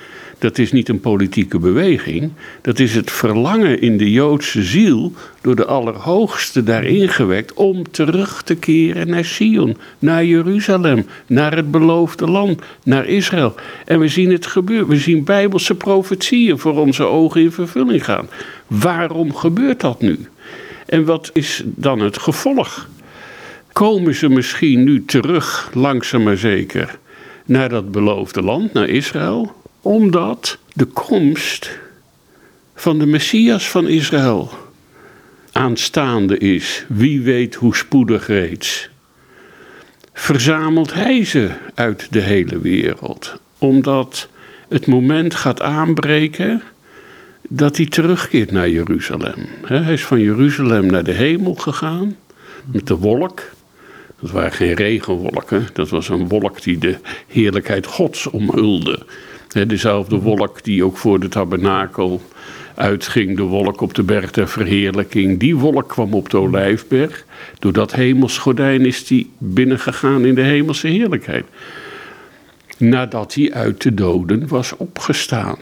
Dat 0.43 0.59
is 0.59 0.73
niet 0.73 0.89
een 0.89 1.01
politieke 1.01 1.59
beweging. 1.59 2.33
Dat 2.61 2.79
is 2.79 2.95
het 2.95 3.11
verlangen 3.11 3.81
in 3.81 3.97
de 3.97 4.11
Joodse 4.11 4.63
ziel 4.63 5.13
door 5.41 5.57
de 5.57 5.65
Allerhoogste 5.65 6.63
daarin 6.63 7.09
gewekt 7.09 7.53
om 7.53 7.91
terug 7.91 8.43
te 8.43 8.55
keren 8.55 9.09
naar 9.09 9.25
Sion, 9.25 9.77
naar 9.99 10.25
Jeruzalem, 10.25 11.07
naar 11.27 11.57
het 11.57 11.71
beloofde 11.71 12.27
land, 12.27 12.63
naar 12.85 13.07
Israël. 13.07 13.55
En 13.85 14.01
we 14.01 14.09
zien 14.09 14.33
het 14.33 14.47
gebeuren. 14.47 14.89
We 14.89 14.97
zien 14.97 15.25
bijbelse 15.25 15.75
profetieën 15.75 16.59
voor 16.59 16.79
onze 16.79 17.05
ogen 17.05 17.41
in 17.41 17.53
vervulling 17.53 18.05
gaan. 18.05 18.29
Waarom 18.67 19.35
gebeurt 19.35 19.81
dat 19.81 20.01
nu? 20.01 20.19
En 20.87 21.05
wat 21.05 21.31
is 21.33 21.63
dan 21.65 22.01
het 22.01 22.19
gevolg? 22.19 22.89
Komen 23.73 24.15
ze 24.15 24.29
misschien 24.29 24.85
nu 24.85 25.05
terug, 25.05 25.71
langzaam 25.75 26.23
maar 26.23 26.37
zeker, 26.37 26.99
naar 27.45 27.69
dat 27.69 27.91
beloofde 27.91 28.43
land, 28.43 28.73
naar 28.73 28.89
Israël, 28.89 29.53
omdat 29.81 30.59
de 30.73 30.85
komst 30.85 31.79
van 32.75 32.99
de 32.99 33.07
Messias 33.07 33.71
van 33.71 33.89
Israël 33.89 34.51
aanstaande 35.53 36.39
is. 36.39 36.85
Wie 36.89 37.23
weet 37.23 37.55
hoe 37.55 37.77
spoedig 37.77 38.27
reeds. 38.27 38.91
Verzamelt 40.13 40.95
hij 40.95 41.25
ze 41.25 41.51
uit 41.75 42.07
de 42.11 42.21
hele 42.21 42.61
wereld, 42.61 43.41
omdat 43.59 44.29
het 44.69 44.87
moment 44.87 45.35
gaat 45.35 45.63
aanbreken 45.63 46.63
dat 47.49 47.77
hij 47.77 47.87
terugkeert 47.87 48.51
naar 48.51 48.69
Jeruzalem. 48.69 49.47
Hij 49.63 49.93
is 49.93 50.05
van 50.05 50.21
Jeruzalem 50.21 50.87
naar 50.87 51.05
de 51.05 51.13
hemel 51.13 51.55
gegaan 51.55 52.17
met 52.65 52.87
de 52.87 52.97
wolk. 52.97 53.43
Dat 54.23 54.31
waren 54.31 54.53
geen 54.53 54.75
regenwolken, 54.75 55.67
dat 55.73 55.89
was 55.89 56.09
een 56.09 56.29
wolk 56.29 56.63
die 56.63 56.79
de 56.79 56.97
heerlijkheid 57.27 57.87
Gods 57.87 58.27
omhulde. 58.27 59.07
Dezelfde 59.67 60.17
wolk 60.17 60.65
die 60.65 60.85
ook 60.85 60.97
voor 60.97 61.21
de 61.21 61.29
tabernakel 61.29 62.23
uitging, 62.75 63.37
de 63.37 63.43
wolk 63.43 63.81
op 63.81 63.95
de 63.95 64.03
berg 64.03 64.31
der 64.31 64.49
verheerlijking. 64.49 65.39
Die 65.39 65.57
wolk 65.57 65.89
kwam 65.89 66.15
op 66.15 66.31
de 66.31 66.37
olijfberg. 66.37 67.25
Door 67.59 67.73
dat 67.73 67.93
hemelsgordijn 67.93 68.87
is 68.87 69.07
die 69.07 69.31
binnengegaan 69.39 70.25
in 70.25 70.35
de 70.35 70.43
hemelse 70.43 70.87
heerlijkheid. 70.87 71.45
Nadat 72.79 73.35
hij 73.35 73.53
uit 73.53 73.83
de 73.83 73.95
doden 73.95 74.49
was 74.49 74.77
opgestaan. 74.77 75.59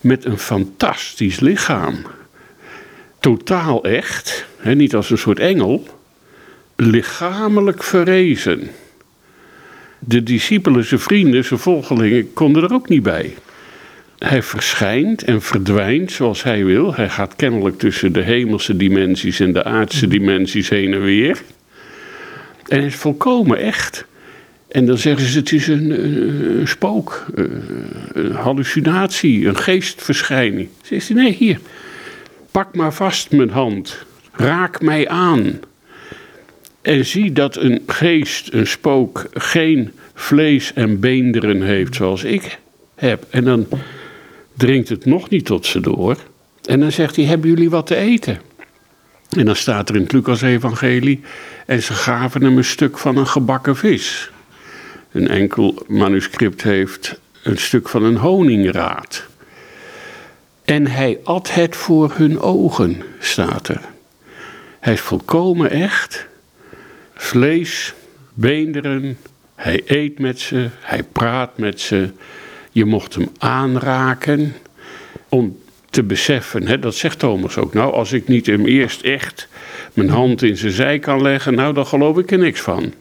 Met 0.00 0.24
een 0.24 0.38
fantastisch 0.38 1.40
lichaam. 1.40 1.94
Totaal 3.18 3.84
echt, 3.84 4.46
niet 4.62 4.94
als 4.94 5.10
een 5.10 5.18
soort 5.18 5.38
engel, 5.38 5.99
lichamelijk 6.80 7.82
verrezen. 7.82 8.70
De 9.98 10.22
discipelen, 10.22 10.84
zijn 10.84 11.00
vrienden, 11.00 11.44
zijn 11.44 11.60
volgelingen 11.60 12.32
konden 12.32 12.62
er 12.62 12.72
ook 12.72 12.88
niet 12.88 13.02
bij. 13.02 13.34
Hij 14.18 14.42
verschijnt 14.42 15.24
en 15.24 15.42
verdwijnt 15.42 16.12
zoals 16.12 16.42
hij 16.42 16.64
wil. 16.64 16.94
Hij 16.94 17.08
gaat 17.08 17.36
kennelijk 17.36 17.78
tussen 17.78 18.12
de 18.12 18.20
hemelse 18.20 18.76
dimensies 18.76 19.40
en 19.40 19.52
de 19.52 19.64
aardse 19.64 20.06
dimensies 20.06 20.68
heen 20.68 20.94
en 20.94 21.02
weer. 21.02 21.42
En 22.68 22.78
hij 22.78 22.86
is 22.86 22.94
volkomen 22.94 23.58
echt. 23.58 24.04
En 24.68 24.86
dan 24.86 24.98
zeggen 24.98 25.26
ze: 25.26 25.38
het 25.38 25.52
is 25.52 25.66
een, 25.66 25.90
een 26.60 26.68
spook, 26.68 27.26
een 28.12 28.32
hallucinatie, 28.32 29.46
een 29.46 29.56
geestverschijning. 29.56 30.68
Zegt 30.82 31.08
hij: 31.08 31.16
nee, 31.16 31.32
hier, 31.32 31.58
pak 32.50 32.74
maar 32.74 32.94
vast 32.94 33.30
mijn 33.30 33.50
hand, 33.50 34.04
raak 34.32 34.80
mij 34.80 35.08
aan. 35.08 35.60
En 36.82 37.04
zie 37.04 37.32
dat 37.32 37.56
een 37.56 37.82
geest, 37.86 38.52
een 38.52 38.66
spook, 38.66 39.26
geen 39.32 39.92
vlees 40.14 40.72
en 40.72 41.00
beenderen 41.00 41.62
heeft 41.62 41.94
zoals 41.94 42.24
ik 42.24 42.58
heb. 42.94 43.26
En 43.30 43.44
dan 43.44 43.66
dringt 44.56 44.88
het 44.88 45.04
nog 45.04 45.28
niet 45.28 45.44
tot 45.44 45.66
ze 45.66 45.80
door. 45.80 46.16
En 46.64 46.80
dan 46.80 46.92
zegt 46.92 47.16
hij, 47.16 47.24
hebben 47.24 47.50
jullie 47.50 47.70
wat 47.70 47.86
te 47.86 47.96
eten? 47.96 48.40
En 49.36 49.44
dan 49.44 49.56
staat 49.56 49.88
er 49.88 49.94
in 49.94 50.02
het 50.02 50.12
Lucas-evangelie, 50.12 51.20
en 51.66 51.82
ze 51.82 51.92
gaven 51.92 52.42
hem 52.42 52.56
een 52.56 52.64
stuk 52.64 52.98
van 52.98 53.16
een 53.16 53.26
gebakken 53.26 53.76
vis. 53.76 54.30
Een 55.12 55.28
enkel 55.28 55.82
manuscript 55.86 56.62
heeft 56.62 57.20
een 57.42 57.58
stuk 57.58 57.88
van 57.88 58.02
een 58.02 58.16
honingraad. 58.16 59.26
En 60.64 60.86
hij 60.86 61.18
at 61.24 61.54
het 61.54 61.76
voor 61.76 62.12
hun 62.14 62.40
ogen, 62.40 63.02
staat 63.18 63.68
er. 63.68 63.80
Hij 64.80 64.92
is 64.92 65.00
volkomen 65.00 65.70
echt. 65.70 66.28
Vlees, 67.22 67.94
beenderen, 68.34 69.18
hij 69.54 69.82
eet 69.86 70.18
met 70.18 70.40
ze, 70.40 70.68
hij 70.80 71.02
praat 71.02 71.58
met 71.58 71.80
ze. 71.80 72.10
Je 72.72 72.84
mocht 72.84 73.14
hem 73.14 73.28
aanraken 73.38 74.54
om 75.28 75.58
te 75.90 76.02
beseffen, 76.02 76.66
hè, 76.66 76.78
dat 76.78 76.94
zegt 76.94 77.18
Thomas 77.18 77.56
ook. 77.56 77.74
Nou, 77.74 77.92
als 77.92 78.12
ik 78.12 78.28
niet 78.28 78.46
hem 78.46 78.66
eerst 78.66 79.00
echt 79.02 79.48
mijn 79.92 80.08
hand 80.08 80.42
in 80.42 80.56
zijn 80.56 80.72
zij 80.72 80.98
kan 80.98 81.22
leggen, 81.22 81.54
nou, 81.54 81.74
dan 81.74 81.86
geloof 81.86 82.18
ik 82.18 82.30
er 82.30 82.38
niks 82.38 82.60
van. 82.60 82.92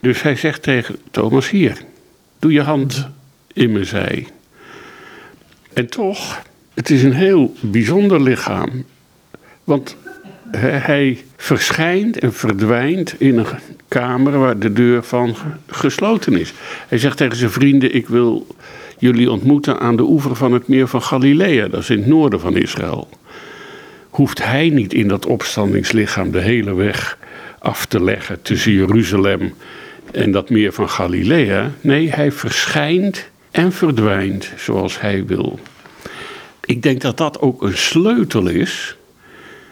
Dus 0.00 0.22
hij 0.22 0.36
zegt 0.36 0.62
tegen 0.62 0.96
Thomas: 1.10 1.50
Hier, 1.50 1.76
doe 2.38 2.52
je 2.52 2.62
hand 2.62 3.08
in 3.52 3.72
mijn 3.72 3.86
zij. 3.86 4.26
En 5.72 5.86
toch, 5.86 6.42
het 6.74 6.90
is 6.90 7.02
een 7.02 7.14
heel 7.14 7.54
bijzonder 7.60 8.22
lichaam. 8.22 8.84
Want 9.64 9.96
hij 10.56 11.24
verschijnt 11.36 12.18
en 12.18 12.32
verdwijnt 12.32 13.14
in 13.18 13.38
een 13.38 13.46
kamer 13.88 14.38
waar 14.38 14.58
de 14.58 14.72
deur 14.72 15.02
van 15.02 15.36
gesloten 15.66 16.38
is. 16.38 16.52
Hij 16.88 16.98
zegt 16.98 17.16
tegen 17.16 17.36
zijn 17.36 17.50
vrienden: 17.50 17.94
Ik 17.94 18.08
wil 18.08 18.46
jullie 18.98 19.30
ontmoeten 19.30 19.80
aan 19.80 19.96
de 19.96 20.02
oever 20.02 20.36
van 20.36 20.52
het 20.52 20.68
meer 20.68 20.88
van 20.88 21.02
Galilea, 21.02 21.68
dat 21.68 21.80
is 21.80 21.90
in 21.90 21.98
het 21.98 22.06
noorden 22.06 22.40
van 22.40 22.56
Israël. 22.56 23.08
Hoeft 24.10 24.44
hij 24.44 24.68
niet 24.68 24.94
in 24.94 25.08
dat 25.08 25.26
opstandingslichaam 25.26 26.30
de 26.30 26.40
hele 26.40 26.74
weg 26.74 27.18
af 27.58 27.86
te 27.86 28.02
leggen 28.02 28.42
tussen 28.42 28.72
Jeruzalem 28.72 29.54
en 30.12 30.30
dat 30.30 30.50
meer 30.50 30.72
van 30.72 30.88
Galilea? 30.88 31.70
Nee, 31.80 32.10
hij 32.10 32.32
verschijnt 32.32 33.28
en 33.50 33.72
verdwijnt 33.72 34.52
zoals 34.56 35.00
hij 35.00 35.26
wil. 35.26 35.58
Ik 36.64 36.82
denk 36.82 37.00
dat 37.00 37.16
dat 37.16 37.40
ook 37.40 37.62
een 37.62 37.76
sleutel 37.76 38.46
is 38.46 38.95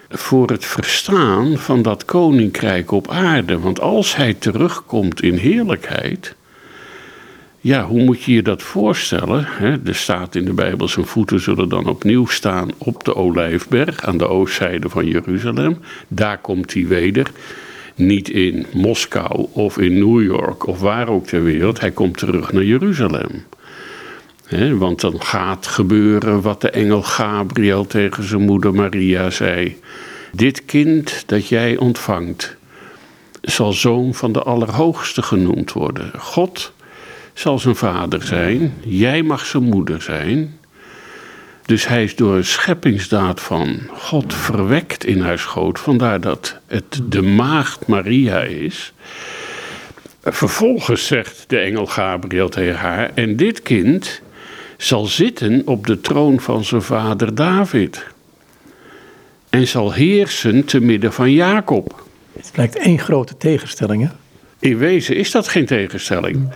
voor 0.09 0.47
het 0.47 0.65
verstaan 0.65 1.57
van 1.57 1.81
dat 1.81 2.05
koninkrijk 2.05 2.91
op 2.91 3.09
aarde. 3.09 3.59
Want 3.59 3.79
als 3.79 4.15
hij 4.15 4.33
terugkomt 4.33 5.21
in 5.21 5.35
heerlijkheid, 5.35 6.35
ja, 7.61 7.85
hoe 7.85 8.03
moet 8.03 8.23
je 8.23 8.33
je 8.33 8.41
dat 8.41 8.61
voorstellen? 8.61 9.47
er 9.85 9.95
staat 9.95 10.35
in 10.35 10.45
de 10.45 10.53
Bijbel, 10.53 10.87
zijn 10.87 11.05
voeten 11.05 11.39
zullen 11.39 11.69
dan 11.69 11.87
opnieuw 11.87 12.25
staan 12.25 12.69
op 12.77 13.03
de 13.03 13.15
Olijfberg 13.15 14.01
aan 14.01 14.17
de 14.17 14.27
oostzijde 14.27 14.89
van 14.89 15.07
Jeruzalem. 15.07 15.77
Daar 16.07 16.37
komt 16.37 16.73
hij 16.73 16.87
weder. 16.87 17.31
Niet 17.95 18.29
in 18.29 18.65
Moskou 18.73 19.47
of 19.51 19.77
in 19.77 19.93
New 19.93 20.23
York 20.23 20.67
of 20.67 20.79
waar 20.79 21.07
ook 21.07 21.27
ter 21.27 21.43
wereld. 21.43 21.79
Hij 21.79 21.91
komt 21.91 22.17
terug 22.17 22.51
naar 22.51 22.63
Jeruzalem. 22.63 23.43
Want 24.77 25.01
dan 25.01 25.21
gaat 25.21 25.67
gebeuren 25.67 26.41
wat 26.41 26.61
de 26.61 26.69
engel 26.69 27.03
Gabriel 27.03 27.85
tegen 27.85 28.23
zijn 28.23 28.41
moeder 28.41 28.73
Maria 28.73 29.29
zei. 29.29 29.79
Dit 30.31 30.65
kind 30.65 31.23
dat 31.25 31.47
jij 31.47 31.77
ontvangt, 31.77 32.55
zal 33.41 33.73
zoon 33.73 34.13
van 34.13 34.31
de 34.31 34.43
Allerhoogste 34.43 35.21
genoemd 35.21 35.71
worden. 35.71 36.11
God 36.17 36.73
zal 37.33 37.59
zijn 37.59 37.75
vader 37.75 38.23
zijn, 38.23 38.73
jij 38.85 39.23
mag 39.23 39.45
zijn 39.45 39.63
moeder 39.63 40.01
zijn. 40.01 40.59
Dus 41.65 41.87
hij 41.87 42.03
is 42.03 42.15
door 42.15 42.35
een 42.35 42.45
scheppingsdaad 42.45 43.41
van 43.41 43.79
God 43.93 44.33
verwekt 44.33 45.05
in 45.05 45.21
haar 45.21 45.39
schoot, 45.39 45.79
vandaar 45.79 46.21
dat 46.21 46.57
het 46.67 47.01
de 47.03 47.21
maagd 47.21 47.87
Maria 47.87 48.41
is. 48.41 48.93
Vervolgens 50.21 51.07
zegt 51.07 51.43
de 51.47 51.57
engel 51.57 51.85
Gabriel 51.85 52.49
tegen 52.49 52.75
haar: 52.75 53.11
En 53.13 53.35
dit 53.35 53.61
kind 53.61 54.21
zal 54.77 55.05
zitten 55.05 55.61
op 55.65 55.87
de 55.87 56.01
troon 56.01 56.39
van 56.39 56.63
zijn 56.63 56.81
vader 56.81 57.35
David. 57.35 58.05
En 59.49 59.67
zal 59.67 59.91
heersen 59.91 60.65
te 60.65 60.79
midden 60.79 61.13
van 61.13 61.31
Jacob. 61.31 62.03
Het 62.33 62.51
lijkt 62.55 62.77
één 62.77 62.99
grote 62.99 63.37
tegenstelling, 63.37 64.01
hè? 64.01 64.09
In 64.59 64.77
wezen 64.77 65.15
is 65.15 65.31
dat 65.31 65.47
geen 65.47 65.65
tegenstelling 65.65 66.49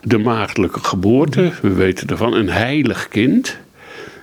de 0.00 0.18
maagdelijke 0.18 0.80
geboorte, 0.80 1.52
we 1.62 1.72
weten 1.72 2.08
ervan, 2.08 2.32
een 2.34 2.50
heilig 2.50 3.08
kind 3.08 3.58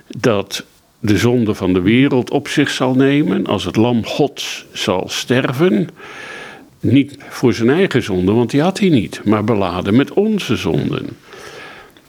dat 0.06 0.64
de 1.00 1.18
zonde 1.18 1.54
van 1.54 1.72
de 1.72 1.80
wereld 1.80 2.30
op 2.30 2.48
zich 2.48 2.70
zal 2.70 2.94
nemen, 2.94 3.46
als 3.46 3.64
het 3.64 3.76
lam 3.76 4.06
Gods 4.06 4.66
zal 4.72 5.04
sterven. 5.08 5.88
Niet 6.80 7.16
voor 7.28 7.52
zijn 7.52 7.70
eigen 7.70 8.02
zonde, 8.02 8.32
want 8.32 8.50
die 8.50 8.62
had 8.62 8.78
hij 8.78 8.88
niet, 8.88 9.20
maar 9.24 9.44
beladen 9.44 9.96
met 9.96 10.12
onze 10.12 10.56
zonden. 10.56 11.06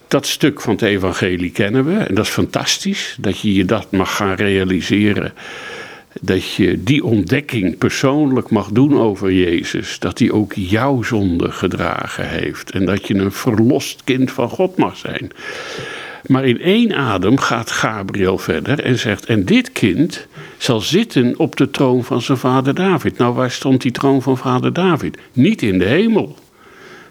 Dat 0.08 0.28
stuk 0.28 0.62
van 0.62 0.74
het 0.74 0.82
evangelie 0.82 1.52
kennen 1.52 1.86
we 1.86 1.98
en 1.98 2.16
dat 2.16 2.26
is 2.26 2.32
fantastisch 2.32 3.16
dat 3.20 3.40
je 3.40 3.54
je 3.54 3.66
dat 3.66 3.92
mag 3.92 4.16
gaan 4.16 4.36
realiseren 4.36 5.34
dat 6.22 6.54
je 6.54 6.84
die 6.84 7.04
ontdekking 7.04 7.78
persoonlijk 7.78 8.50
mag 8.50 8.70
doen 8.72 9.00
over 9.00 9.34
Jezus. 9.34 10.00
Dat 10.00 10.20
hij 10.20 10.32
ook 10.32 10.54
jouw 10.54 11.04
zonde 11.04 11.52
gedragen 11.52 12.30
heeft. 12.30 12.72
En 12.72 12.86
dat 12.86 13.08
je 13.08 13.16
een 13.16 13.32
verlost 13.32 14.02
kind 14.04 14.32
van 14.32 14.50
God 14.50 14.78
mag 14.78 14.98
zijn. 14.98 15.32
Maar 16.26 16.46
in 16.46 16.62
één 16.62 16.96
adem 16.96 17.38
gaat 17.38 17.72
Gabriel 17.72 18.38
verder 18.38 18.80
en 18.84 19.00
zegt: 19.00 19.26
En 19.26 19.46
dit 19.46 19.72
kind 19.72 20.28
zal 20.58 20.80
zitten 20.80 21.40
op 21.40 21.56
de 21.56 21.70
troon 21.72 22.04
van 22.04 22.22
zijn 22.22 22.38
vader 22.38 22.74
David. 22.74 23.18
Nou, 23.18 23.34
waar 23.34 23.52
stond 23.52 23.82
die 23.82 23.92
troon 23.92 24.22
van 24.22 24.38
vader 24.38 24.74
David? 24.74 25.18
Niet 25.34 25.62
in 25.62 25.80
de 25.80 25.86
hemel. 25.86 26.36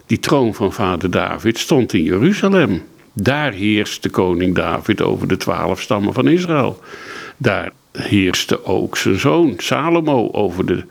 Die 0.07 0.19
troon 0.19 0.55
van 0.55 0.73
vader 0.73 1.11
David 1.11 1.59
stond 1.59 1.93
in 1.93 2.03
Jeruzalem. 2.03 2.83
Daar 3.13 3.53
heerst 3.53 4.03
de 4.03 4.11
koning 4.11 4.55
David 4.55 5.03
over 5.03 5.29
de 5.29 5.37
twaalf 5.37 5.81
stammen 5.81 6.13
van 6.13 6.29
Israël. 6.29 6.81
Daar 7.37 7.73
heerste 7.93 8.65
ook 8.65 8.97
zijn 8.97 9.19
zoon 9.19 9.55
Salomo 9.57 10.31
over 10.33 10.67
de 10.67 10.85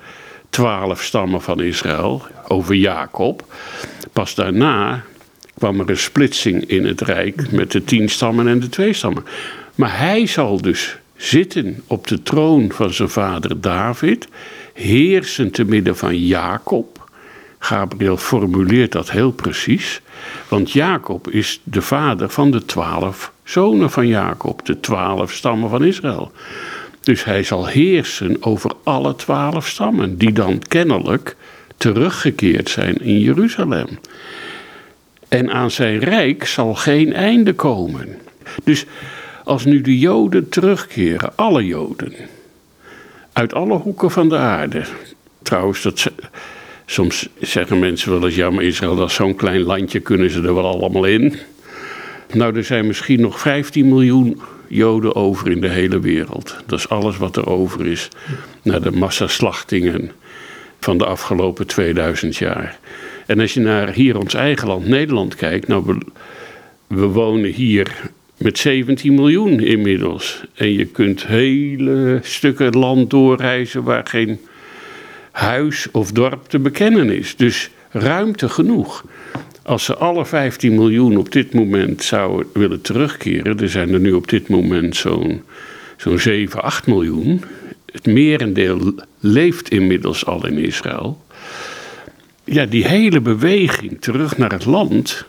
twaalf 0.50 1.04
stammen 1.04 1.42
van 1.42 1.62
Israël, 1.62 2.22
over 2.48 2.76
Jacob. 2.76 3.54
Pas 4.14 4.36
daarna 4.36 5.04
kwam 5.58 5.80
er 5.80 5.90
een 5.90 5.98
splitsing 5.98 6.66
in 6.66 6.86
het 6.86 7.02
rijk 7.02 7.52
met 7.52 7.72
de 7.72 7.84
tien 7.84 8.10
stammen 8.10 8.48
en 8.48 8.60
de 8.60 8.70
twee 8.70 8.94
stammen. 8.94 9.26
Maar 9.76 9.98
hij 9.98 10.28
zal 10.28 10.62
dus 10.62 10.98
zitten 11.16 11.84
op 11.88 12.08
de 12.08 12.24
troon 12.24 12.72
van 12.72 12.94
zijn 12.94 13.10
vader 13.10 13.62
David, 13.62 14.28
heersen 14.74 15.52
te 15.52 15.64
midden 15.64 15.98
van 15.98 16.18
Jacob. 16.26 16.95
Gabriel 17.66 18.18
formuleert 18.18 18.92
dat 18.92 19.12
heel 19.12 19.32
precies, 19.32 20.02
want 20.48 20.72
Jacob 20.72 21.30
is 21.30 21.62
de 21.64 21.82
vader 21.82 22.30
van 22.30 22.52
de 22.52 22.66
twaalf 22.66 23.32
zonen 23.44 23.92
van 23.92 24.08
Jacob, 24.08 24.66
de 24.66 24.80
twaalf 24.80 25.32
stammen 25.32 25.70
van 25.70 25.84
Israël. 25.84 26.32
Dus 27.02 27.24
hij 27.24 27.44
zal 27.44 27.66
heersen 27.66 28.38
over 28.44 28.72
alle 28.84 29.16
twaalf 29.16 29.68
stammen, 29.68 30.18
die 30.18 30.32
dan 30.32 30.60
kennelijk 30.68 31.36
teruggekeerd 31.78 32.70
zijn 32.70 32.96
in 32.96 33.20
Jeruzalem. 33.20 33.88
En 35.28 35.52
aan 35.52 35.72
zijn 35.72 36.00
rijk 36.00 36.46
zal 36.46 36.76
geen 36.76 37.14
einde 37.14 37.54
komen. 37.54 38.18
Dus 38.64 38.86
als 39.44 39.66
nu 39.66 39.82
de 39.82 40.00
Joden 40.00 40.50
terugkeren, 40.50 41.36
alle 41.36 41.66
Joden, 41.66 42.14
uit 43.34 43.54
alle 43.54 43.78
hoeken 43.78 44.12
van 44.12 44.30
de 44.30 44.38
aarde. 44.38 44.84
Trouwens, 45.42 45.82
dat, 45.82 46.12
soms 46.86 47.28
zeggen 47.40 47.80
mensen 47.80 48.12
wel 48.12 48.26
eens, 48.26 48.36
ja 48.36 48.50
maar 48.50 48.64
Israël 48.64 48.96
dat 48.96 49.10
is 49.10 49.16
zo'n 49.16 49.36
klein 49.36 49.62
landje, 49.62 50.00
kunnen 50.00 50.30
ze 50.30 50.42
er 50.42 50.56
wel 50.56 50.66
allemaal 50.68 51.06
in? 51.06 51.36
Nou, 52.34 52.56
er 52.56 52.64
zijn 52.64 52.88
misschien 52.88 53.22
nog 53.22 53.40
15 53.40 53.88
miljoen 53.88 54.42
Joden 54.68 55.16
over 55.16 55.52
in 55.52 55.62
de 55.62 55.70
hele 55.70 56.00
wereld. 56.00 56.56
Dat 56.66 56.80
is 56.80 56.90
alles 56.90 57.18
wat 57.18 57.36
er 57.36 57.48
over 57.48 57.86
is 57.86 58.10
na 58.62 58.80
de 58.80 58.92
massaslachtingen 58.92 60.12
van 60.80 60.98
de 60.98 61.06
afgelopen 61.06 61.68
2000 61.68 62.36
jaar. 62.36 62.80
En 63.26 63.40
als 63.40 63.54
je 63.54 63.60
naar 63.60 63.94
hier 63.94 64.18
ons 64.18 64.34
eigen 64.34 64.68
land, 64.68 64.88
Nederland, 64.88 65.36
kijkt, 65.36 65.68
nou, 65.68 65.84
we, 65.86 65.98
we 66.88 67.06
wonen 67.06 67.52
hier 67.52 68.12
met 68.38 68.58
17 68.58 69.14
miljoen 69.14 69.60
inmiddels. 69.60 70.44
En 70.54 70.74
je 70.74 70.86
kunt 70.86 71.28
hele 71.28 72.20
stukken 72.22 72.78
land 72.78 73.10
doorreizen 73.10 73.84
waar 73.84 74.06
geen 74.08 74.40
huis 75.36 75.88
of 75.92 76.12
dorp 76.12 76.48
te 76.48 76.60
bekennen 76.60 77.10
is. 77.10 77.36
Dus 77.36 77.70
ruimte 77.92 78.50
genoeg. 78.50 79.06
Als 79.64 79.86
ze 79.86 79.96
alle 79.96 80.26
15 80.26 80.76
miljoen 80.76 81.18
op 81.18 81.32
dit 81.32 81.54
moment 81.54 82.04
zouden 82.04 82.48
willen 82.54 82.82
terugkeren, 82.82 83.60
er 83.60 83.70
zijn 83.70 83.94
er 83.94 84.00
nu 84.00 84.14
op 84.14 84.28
dit 84.28 84.48
moment 84.48 84.96
zo'n 84.96 85.44
zo'n 85.98 86.20
7, 86.20 86.64
8 86.64 86.88
miljoen. 86.88 87.44
Het 87.92 88.06
merendeel 88.06 88.96
leeft 89.20 89.70
inmiddels 89.70 90.26
al 90.26 90.48
in 90.48 90.58
Israël. 90.58 91.26
Ja, 92.44 92.66
die 92.66 92.88
hele 92.88 93.22
beweging 93.22 94.02
terug 94.02 94.38
naar 94.38 94.52
het 94.52 94.66
land 94.66 95.26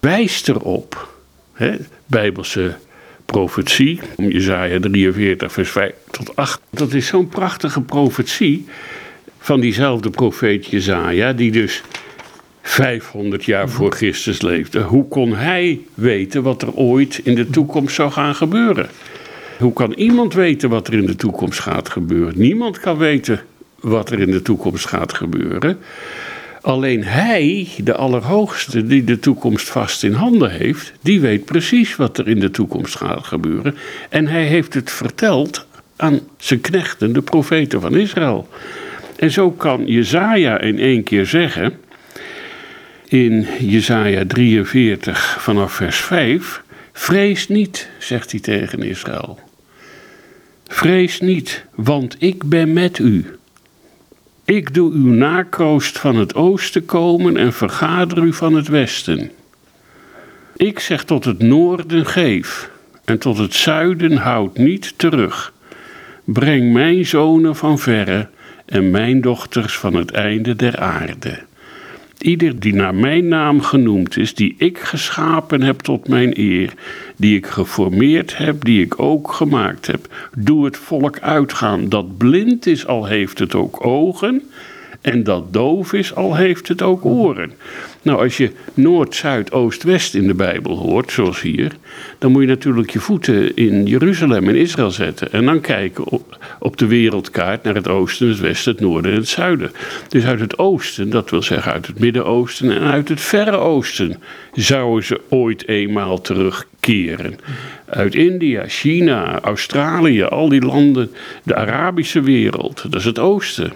wijst 0.00 0.48
erop, 0.48 1.14
hè, 1.52 1.76
Bijbelse 2.06 2.76
profetie, 3.24 4.00
Jezaja 4.16 4.80
43, 4.80 5.52
vers 5.52 5.70
5 5.70 5.92
tot 6.10 6.36
8. 6.36 6.60
Dat 6.70 6.92
is 6.92 7.06
zo'n 7.06 7.28
prachtige 7.28 7.80
profetie 7.80 8.66
van 9.40 9.60
diezelfde 9.60 10.10
profeet 10.10 10.66
Jezaja, 10.66 11.32
die 11.32 11.52
dus 11.52 11.82
500 12.62 13.44
jaar 13.44 13.68
voor 13.68 13.92
Christus 13.92 14.42
leefde. 14.42 14.80
Hoe 14.80 15.08
kon 15.08 15.34
hij 15.34 15.80
weten 15.94 16.42
wat 16.42 16.62
er 16.62 16.72
ooit 16.74 17.20
in 17.24 17.34
de 17.34 17.50
toekomst 17.50 17.94
zou 17.94 18.10
gaan 18.10 18.34
gebeuren? 18.34 18.88
Hoe 19.58 19.72
kan 19.72 19.92
iemand 19.92 20.34
weten 20.34 20.68
wat 20.68 20.88
er 20.88 20.94
in 20.94 21.06
de 21.06 21.16
toekomst 21.16 21.60
gaat 21.60 21.88
gebeuren? 21.88 22.34
Niemand 22.36 22.80
kan 22.80 22.96
weten 22.96 23.40
wat 23.80 24.10
er 24.10 24.20
in 24.20 24.30
de 24.30 24.42
toekomst 24.42 24.86
gaat 24.86 25.14
gebeuren. 25.14 25.78
Alleen 26.60 27.04
hij, 27.04 27.68
de 27.84 27.94
Allerhoogste, 27.94 28.86
die 28.86 29.04
de 29.04 29.18
toekomst 29.18 29.68
vast 29.68 30.02
in 30.04 30.12
handen 30.12 30.50
heeft, 30.50 30.92
die 31.00 31.20
weet 31.20 31.44
precies 31.44 31.96
wat 31.96 32.18
er 32.18 32.28
in 32.28 32.40
de 32.40 32.50
toekomst 32.50 32.96
gaat 32.96 33.26
gebeuren. 33.26 33.76
En 34.08 34.26
hij 34.26 34.44
heeft 34.44 34.74
het 34.74 34.90
verteld 34.90 35.66
aan 35.96 36.20
zijn 36.36 36.60
knechten, 36.60 37.12
de 37.12 37.22
profeten 37.22 37.80
van 37.80 37.96
Israël. 37.96 38.48
En 39.20 39.30
zo 39.30 39.50
kan 39.50 39.86
Jezaja 39.86 40.60
in 40.60 40.78
één 40.78 41.02
keer 41.02 41.26
zeggen 41.26 41.72
in 43.08 43.46
Jesaja 43.58 44.24
43 44.26 45.36
vanaf 45.38 45.72
vers 45.72 45.96
5. 45.96 46.62
Vrees 46.92 47.48
niet, 47.48 47.88
zegt 47.98 48.30
hij 48.30 48.40
tegen 48.40 48.82
Israël. 48.82 49.38
Vrees 50.66 51.20
niet, 51.20 51.64
want 51.74 52.16
ik 52.18 52.44
ben 52.44 52.72
met 52.72 52.98
u. 52.98 53.38
Ik 54.44 54.74
doe 54.74 54.92
uw 54.92 55.12
nakroost 55.12 55.98
van 55.98 56.16
het 56.16 56.34
oosten 56.34 56.84
komen 56.84 57.36
en 57.36 57.52
vergader 57.52 58.18
u 58.18 58.32
van 58.32 58.54
het 58.54 58.68
westen. 58.68 59.30
Ik 60.56 60.78
zeg 60.78 61.04
tot 61.04 61.24
het 61.24 61.38
noorden 61.38 62.06
geef 62.06 62.70
en 63.04 63.18
tot 63.18 63.38
het 63.38 63.54
zuiden 63.54 64.16
houd 64.16 64.58
niet 64.58 64.94
terug. 64.96 65.52
Breng 66.24 66.72
mijn 66.72 67.06
zonen 67.06 67.56
van 67.56 67.78
verre 67.78 68.28
en 68.70 68.90
mijn 68.90 69.20
dochters 69.20 69.78
van 69.78 69.94
het 69.94 70.10
einde 70.10 70.56
der 70.56 70.78
aarde. 70.78 71.38
Ieder 72.18 72.60
die 72.60 72.74
naar 72.74 72.94
mijn 72.94 73.28
naam 73.28 73.60
genoemd 73.60 74.16
is, 74.16 74.34
die 74.34 74.54
ik 74.58 74.78
geschapen 74.78 75.62
heb 75.62 75.80
tot 75.80 76.08
mijn 76.08 76.38
eer, 76.38 76.72
die 77.16 77.36
ik 77.36 77.46
geformeerd 77.46 78.36
heb, 78.36 78.64
die 78.64 78.84
ik 78.84 79.00
ook 79.00 79.32
gemaakt 79.32 79.86
heb, 79.86 80.28
doe 80.36 80.64
het 80.64 80.76
volk 80.76 81.18
uitgaan. 81.18 81.88
Dat 81.88 82.16
blind 82.16 82.66
is, 82.66 82.86
al 82.86 83.06
heeft 83.06 83.38
het 83.38 83.54
ook 83.54 83.86
ogen, 83.86 84.42
en 85.00 85.24
dat 85.24 85.52
doof 85.52 85.92
is, 85.92 86.14
al 86.14 86.36
heeft 86.36 86.68
het 86.68 86.82
ook 86.82 87.04
oren. 87.04 87.52
Nou, 88.02 88.22
als 88.22 88.36
je 88.36 88.50
Noord, 88.74 89.14
Zuid, 89.14 89.52
Oost, 89.52 89.82
West 89.82 90.14
in 90.14 90.26
de 90.26 90.34
Bijbel 90.34 90.76
hoort, 90.76 91.12
zoals 91.12 91.40
hier, 91.40 91.72
dan 92.18 92.32
moet 92.32 92.42
je 92.42 92.48
natuurlijk 92.48 92.90
je 92.90 92.98
voeten 92.98 93.56
in 93.56 93.86
Jeruzalem 93.86 94.48
en 94.48 94.56
Israël 94.56 94.90
zetten. 94.90 95.32
En 95.32 95.44
dan 95.44 95.60
kijken 95.60 96.04
op, 96.58 96.76
de 96.76 96.86
wereldkaart 96.86 97.62
naar 97.62 97.74
het 97.74 97.88
oosten, 97.88 98.28
het 98.28 98.40
westen, 98.40 98.72
het 98.72 98.80
noorden 98.80 99.12
en 99.12 99.18
het 99.18 99.28
zuiden. 99.28 99.72
Dus 100.08 100.24
uit 100.24 100.40
het 100.40 100.58
oosten, 100.58 101.10
dat 101.10 101.30
wil 101.30 101.42
zeggen 101.42 101.72
uit 101.72 101.86
het 101.86 101.98
Midden-Oosten 101.98 102.70
en 102.70 102.82
uit 102.82 103.08
het 103.08 103.20
Verre 103.20 103.56
Oosten, 103.56 104.22
zouden 104.52 105.04
ze 105.04 105.20
ooit 105.28 105.68
eenmaal 105.68 106.20
terugkeren. 106.20 107.38
Uit 107.84 108.14
India, 108.14 108.64
China, 108.66 109.40
Australië, 109.40 110.22
al 110.22 110.48
die 110.48 110.64
landen, 110.64 111.10
de 111.42 111.54
Arabische 111.54 112.20
wereld, 112.20 112.82
dat 112.82 113.00
is 113.00 113.04
het 113.04 113.18
oosten. 113.18 113.72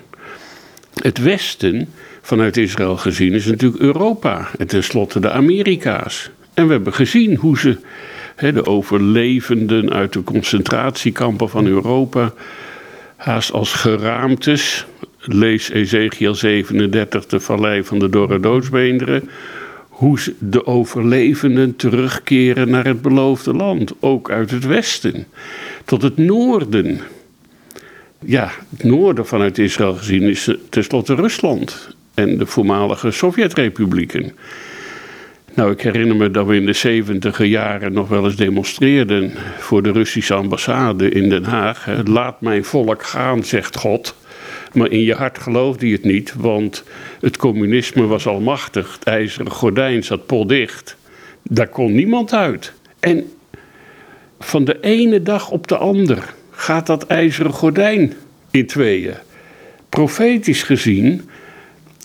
Het 1.02 1.18
Westen, 1.18 1.88
vanuit 2.22 2.56
Israël 2.56 2.96
gezien, 2.96 3.32
is 3.32 3.46
natuurlijk 3.46 3.82
Europa 3.82 4.48
en 4.58 4.66
tenslotte 4.66 5.20
de 5.20 5.30
Amerika's. 5.30 6.30
En 6.54 6.66
we 6.66 6.72
hebben 6.72 6.92
gezien 6.92 7.36
hoe 7.36 7.58
ze, 7.58 7.78
de 8.36 8.66
overlevenden 8.66 9.92
uit 9.92 10.12
de 10.12 10.22
concentratiekampen 10.22 11.48
van 11.48 11.66
Europa, 11.66 12.32
haast 13.16 13.52
als 13.52 13.72
geraamtes, 13.72 14.86
lees 15.18 15.70
Ezekiel 15.70 16.34
37, 16.34 17.26
de 17.26 17.40
vallei 17.40 17.84
van 17.84 17.98
de 17.98 18.08
dorre 18.08 18.40
doodsbeenderen, 18.40 19.28
hoe 19.88 20.18
de 20.38 20.66
overlevenden 20.66 21.76
terugkeren 21.76 22.70
naar 22.70 22.84
het 22.84 23.02
beloofde 23.02 23.54
land, 23.54 23.92
ook 24.00 24.30
uit 24.30 24.50
het 24.50 24.66
westen, 24.66 25.26
tot 25.84 26.02
het 26.02 26.16
noorden 26.16 27.00
ja, 28.24 28.50
het 28.70 28.84
noorden 28.84 29.26
vanuit 29.26 29.58
Israël 29.58 29.94
gezien 29.94 30.22
is 30.22 30.50
tenslotte 30.70 31.14
Rusland 31.14 31.88
en 32.14 32.38
de 32.38 32.46
voormalige 32.46 33.10
Sovjetrepublieken. 33.10 34.32
Nou, 35.54 35.70
ik 35.70 35.80
herinner 35.80 36.16
me 36.16 36.30
dat 36.30 36.46
we 36.46 36.56
in 36.56 36.66
de 36.66 36.72
zeventiger 36.72 37.46
jaren 37.46 37.92
nog 37.92 38.08
wel 38.08 38.24
eens 38.24 38.36
demonstreerden 38.36 39.32
voor 39.58 39.82
de 39.82 39.92
Russische 39.92 40.34
ambassade 40.34 41.08
in 41.08 41.28
Den 41.28 41.44
Haag. 41.44 41.86
Laat 42.04 42.40
mijn 42.40 42.64
volk 42.64 43.02
gaan, 43.02 43.44
zegt 43.44 43.76
God. 43.76 44.14
Maar 44.72 44.90
in 44.90 45.02
je 45.02 45.14
hart 45.14 45.38
geloofde 45.38 45.86
je 45.86 45.92
het 45.92 46.04
niet, 46.04 46.34
want 46.36 46.84
het 47.20 47.36
communisme 47.36 48.06
was 48.06 48.26
almachtig. 48.26 48.92
Het 48.92 49.04
ijzeren 49.04 49.50
gordijn 49.50 50.04
zat 50.04 50.26
potdicht. 50.26 50.96
Daar 51.42 51.68
kon 51.68 51.94
niemand 51.94 52.32
uit. 52.32 52.72
En 53.00 53.32
van 54.38 54.64
de 54.64 54.80
ene 54.80 55.22
dag 55.22 55.50
op 55.50 55.68
de 55.68 55.76
ander 55.76 56.34
gaat 56.64 56.86
dat 56.86 57.06
ijzeren 57.06 57.52
gordijn 57.52 58.12
in 58.50 58.66
tweeën. 58.66 59.14
Profetisch 59.88 60.62
gezien 60.62 61.28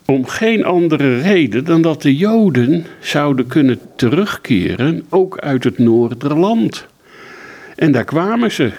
om 0.06 0.26
geen 0.26 0.66
andere 0.66 1.22
reden 1.22 1.66
dan 1.66 1.82
dat 1.82 2.02
de 2.02 2.16
Joden 2.16 2.86
zouden 3.00 3.48
kunnen 3.48 3.80
terugkeren, 3.96 5.06
ook 5.10 5.38
uit 5.38 5.64
het 5.64 5.78
Noorderland. 5.78 6.86
En 7.76 7.92
daar 7.92 8.04
kwamen 8.04 8.52
ze. 8.52 8.72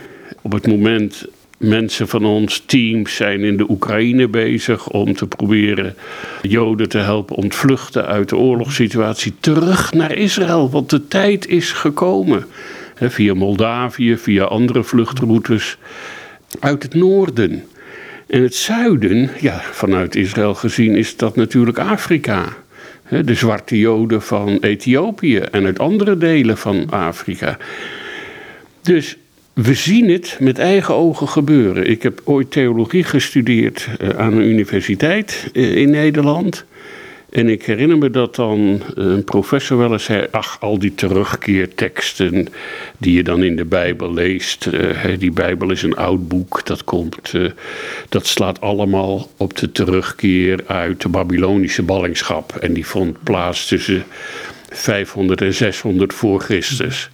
Op 0.42 0.52
het 0.52 0.66
moment 0.66 1.26
mensen 1.58 2.08
van 2.08 2.24
ons 2.24 2.62
teams 2.66 3.16
zijn 3.16 3.40
in 3.40 3.56
de 3.56 3.70
Oekraïne 3.70 4.28
bezig 4.28 4.88
om 4.88 5.14
te 5.14 5.26
proberen 5.26 5.94
Joden 6.42 6.88
te 6.88 6.98
helpen 6.98 7.36
ontvluchten 7.36 8.06
uit 8.06 8.28
de 8.28 8.36
oorlogssituatie 8.36 9.34
terug 9.40 9.92
naar 9.92 10.12
Israël, 10.12 10.70
want 10.70 10.90
de 10.90 11.08
tijd 11.08 11.46
is 11.48 11.72
gekomen 11.72 12.44
via 13.00 13.34
Moldavië, 13.34 14.16
via 14.16 14.44
andere 14.44 14.84
vluchtroutes 14.84 15.78
uit 16.60 16.82
het 16.82 16.94
noorden. 16.94 17.64
En 18.26 18.42
het 18.42 18.54
zuiden, 18.54 19.30
ja, 19.40 19.60
vanuit 19.70 20.16
Israël 20.16 20.54
gezien, 20.54 20.96
is 20.96 21.16
dat 21.16 21.36
natuurlijk 21.36 21.78
Afrika. 21.78 22.56
De 23.24 23.34
zwarte 23.34 23.78
Joden 23.78 24.22
van 24.22 24.58
Ethiopië 24.60 25.36
en 25.36 25.64
uit 25.64 25.78
andere 25.78 26.16
delen 26.16 26.58
van 26.58 26.90
Afrika. 26.90 27.58
Dus 28.82 29.16
we 29.52 29.74
zien 29.74 30.10
het 30.10 30.36
met 30.40 30.58
eigen 30.58 30.94
ogen 30.94 31.28
gebeuren. 31.28 31.90
Ik 31.90 32.02
heb 32.02 32.20
ooit 32.24 32.50
theologie 32.50 33.04
gestudeerd 33.04 33.88
eh, 33.98 34.08
aan 34.08 34.32
een 34.32 34.48
universiteit 34.48 35.50
eh, 35.52 35.76
in 35.76 35.90
Nederland. 35.90 36.64
En 37.30 37.48
ik 37.48 37.64
herinner 37.64 37.98
me 37.98 38.10
dat 38.10 38.34
dan 38.34 38.82
een 38.94 39.24
professor 39.24 39.78
wel 39.78 39.92
eens 39.92 40.04
zei: 40.04 40.26
Ach, 40.30 40.60
al 40.60 40.78
die 40.78 40.94
terugkeerteksten 40.94 42.48
die 42.98 43.14
je 43.14 43.22
dan 43.22 43.42
in 43.42 43.56
de 43.56 43.64
Bijbel 43.64 44.12
leest. 44.12 44.66
Uh, 44.66 45.18
die 45.18 45.30
Bijbel 45.30 45.70
is 45.70 45.82
een 45.82 45.96
oud 45.96 46.28
boek, 46.28 46.66
dat, 46.66 46.84
komt, 46.84 47.32
uh, 47.32 47.50
dat 48.08 48.26
slaat 48.26 48.60
allemaal 48.60 49.30
op 49.36 49.56
de 49.56 49.72
terugkeer 49.72 50.60
uit 50.66 51.02
de 51.02 51.08
Babylonische 51.08 51.82
ballingschap. 51.82 52.56
En 52.56 52.72
die 52.72 52.86
vond 52.86 53.22
plaats 53.22 53.66
tussen 53.66 54.04
500 54.68 55.40
en 55.40 55.54
600 55.54 56.14
voor 56.14 56.40
Christus. 56.40 57.10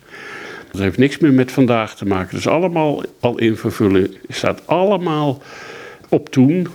Dat 0.70 0.80
heeft 0.80 0.98
niks 0.98 1.18
meer 1.18 1.32
met 1.32 1.52
vandaag 1.52 1.96
te 1.96 2.06
maken. 2.06 2.30
Dat 2.30 2.40
is 2.40 2.48
allemaal 2.48 3.02
al 3.20 3.38
in 3.38 3.56
vervulling. 3.56 4.18
staat 4.28 4.66
allemaal 4.66 5.42
op 6.08 6.28
toen. 6.28 6.68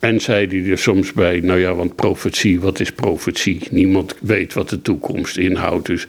En 0.00 0.20
zei 0.20 0.46
hij 0.46 0.70
er 0.70 0.78
soms 0.78 1.12
bij, 1.12 1.40
nou 1.40 1.60
ja, 1.60 1.74
want 1.74 1.94
profetie, 1.94 2.60
wat 2.60 2.80
is 2.80 2.92
profetie? 2.92 3.60
Niemand 3.70 4.14
weet 4.20 4.52
wat 4.52 4.68
de 4.68 4.82
toekomst 4.82 5.36
inhoudt. 5.36 5.86
Dus 5.86 6.06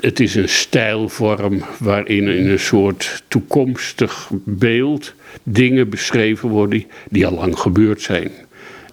het 0.00 0.20
is 0.20 0.34
een 0.34 0.48
stijlvorm 0.48 1.62
waarin 1.78 2.28
in 2.28 2.50
een 2.50 2.58
soort 2.58 3.22
toekomstig 3.28 4.30
beeld 4.44 5.14
dingen 5.42 5.88
beschreven 5.88 6.48
worden 6.48 6.84
die 7.10 7.26
al 7.26 7.34
lang 7.34 7.58
gebeurd 7.58 8.00
zijn. 8.00 8.30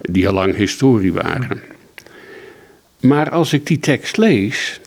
Die 0.00 0.28
al 0.28 0.34
lang 0.34 0.56
historie 0.56 1.12
waren. 1.12 1.60
Maar 3.00 3.30
als 3.30 3.52
ik 3.52 3.66
die 3.66 3.78
tekst 3.78 4.16
lees, 4.16 4.80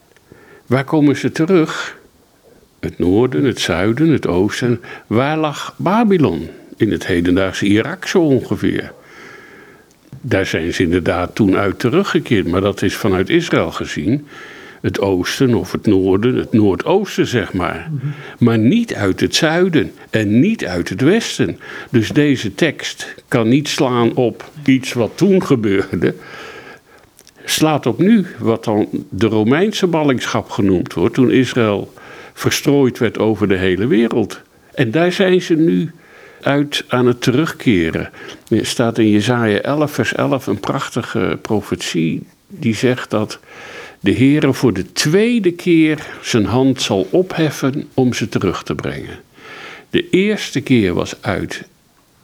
waar 0.66 0.84
komen 0.84 1.16
ze 1.16 1.32
terug? 1.32 2.00
Het 2.80 2.98
noorden, 2.98 3.44
het 3.44 3.60
zuiden, 3.60 4.10
het 4.10 4.28
oosten. 4.28 4.82
Waar 5.08 5.38
lag 5.38 5.76
Babylon? 5.78 6.50
In 6.78 6.92
het 6.92 7.08
hedendaagse 7.08 7.66
Irak 7.66 8.08
zo 8.08 8.22
ongeveer. 8.22 8.92
Daar 10.22 10.46
zijn 10.46 10.74
ze 10.74 10.84
inderdaad 10.84 11.36
toen 11.36 11.58
uit 11.58 11.80
teruggekeerd, 11.80 12.48
maar 12.48 12.62
dat 12.62 12.82
is 12.82 12.96
vanuit 12.96 13.30
Israël 13.30 13.72
gezien. 13.72 14.28
Het 14.82 15.00
oosten 15.00 15.54
of 15.56 15.72
het 15.72 15.86
noorden, 15.86 16.36
het 16.36 16.54
noordoosten 16.54 17.28
zeg 17.28 17.54
maar. 17.54 17.92
Maar 18.40 18.58
niet 18.58 18.94
uit 18.94 19.20
het 19.20 19.36
zuiden 19.36 19.92
en 20.10 20.40
niet 20.40 20.66
uit 20.66 20.90
het 20.90 21.02
westen. 21.02 21.60
Dus 21.90 22.10
deze 22.10 22.56
tekst 22.56 23.16
kan 23.28 23.48
niet 23.48 23.68
slaan 23.68 24.16
op 24.16 24.50
iets 24.66 24.94
wat 24.94 25.12
toen 25.16 25.44
gebeurde. 25.44 26.16
Slaat 27.46 27.86
op 27.86 28.00
nu, 28.00 28.26
wat 28.40 28.64
dan 28.64 28.88
de 29.10 29.28
Romeinse 29.28 29.88
ballingschap 29.88 30.50
genoemd 30.50 30.94
wordt, 30.94 31.14
toen 31.14 31.32
Israël 31.32 31.94
verstrooid 32.34 32.98
werd 32.98 33.18
over 33.18 33.48
de 33.48 33.58
hele 33.58 33.88
wereld. 33.88 34.42
En 34.74 34.92
daar 34.92 35.12
zijn 35.12 35.42
ze 35.42 35.56
nu 35.56 35.92
uit 36.44 36.84
aan 36.88 37.06
het 37.06 37.22
terugkeren. 37.22 38.10
Er 38.50 38.66
staat 38.66 38.98
in 38.98 39.10
Jezaja 39.10 39.58
11, 39.58 39.92
vers 39.92 40.14
11 40.14 40.48
een 40.48 40.60
prachtige 40.60 41.40
profetie 41.42 42.24
die 42.48 42.76
zegt 42.76 43.10
dat 43.10 43.40
de 44.00 44.14
Heere 44.14 44.54
voor 44.54 44.74
de 44.74 44.92
tweede 44.92 45.52
keer 45.52 46.06
zijn 46.22 46.46
hand 46.46 46.82
zal 46.82 47.08
opheffen 47.12 47.90
om 47.94 48.14
ze 48.14 48.30
terug 48.30 48.64
te 48.64 48.76
brengen. 48.76 49.20
De 49.90 50.10
eerste 50.10 50.62
keer 50.62 50.94
was 50.94 51.22
uit 51.22 51.64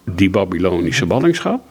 die 0.04 0.30
Babylonische 0.30 1.06
ballingschap. 1.06 1.66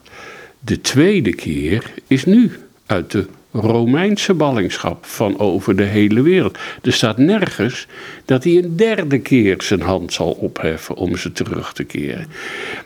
De 0.59 0.81
tweede 0.81 1.35
keer 1.35 1.93
is 2.07 2.25
nu 2.25 2.53
uit 2.87 3.11
de 3.11 3.27
Romeinse 3.53 4.35
ballingschap 4.35 5.07
van 5.07 5.39
over 5.39 5.77
de 5.77 5.83
hele 5.83 6.23
wereld. 6.23 6.59
Er 6.83 6.93
staat 6.93 7.19
nergens 7.19 7.87
dat 8.25 8.45
hij 8.45 8.57
een 8.57 8.77
derde 8.77 9.19
keer 9.19 9.63
zijn 9.63 9.81
hand 9.81 10.13
zal 10.13 10.31
opheffen 10.31 10.95
om 10.95 11.17
ze 11.17 11.33
terug 11.33 11.73
te 11.73 11.85
keren. 11.85 12.27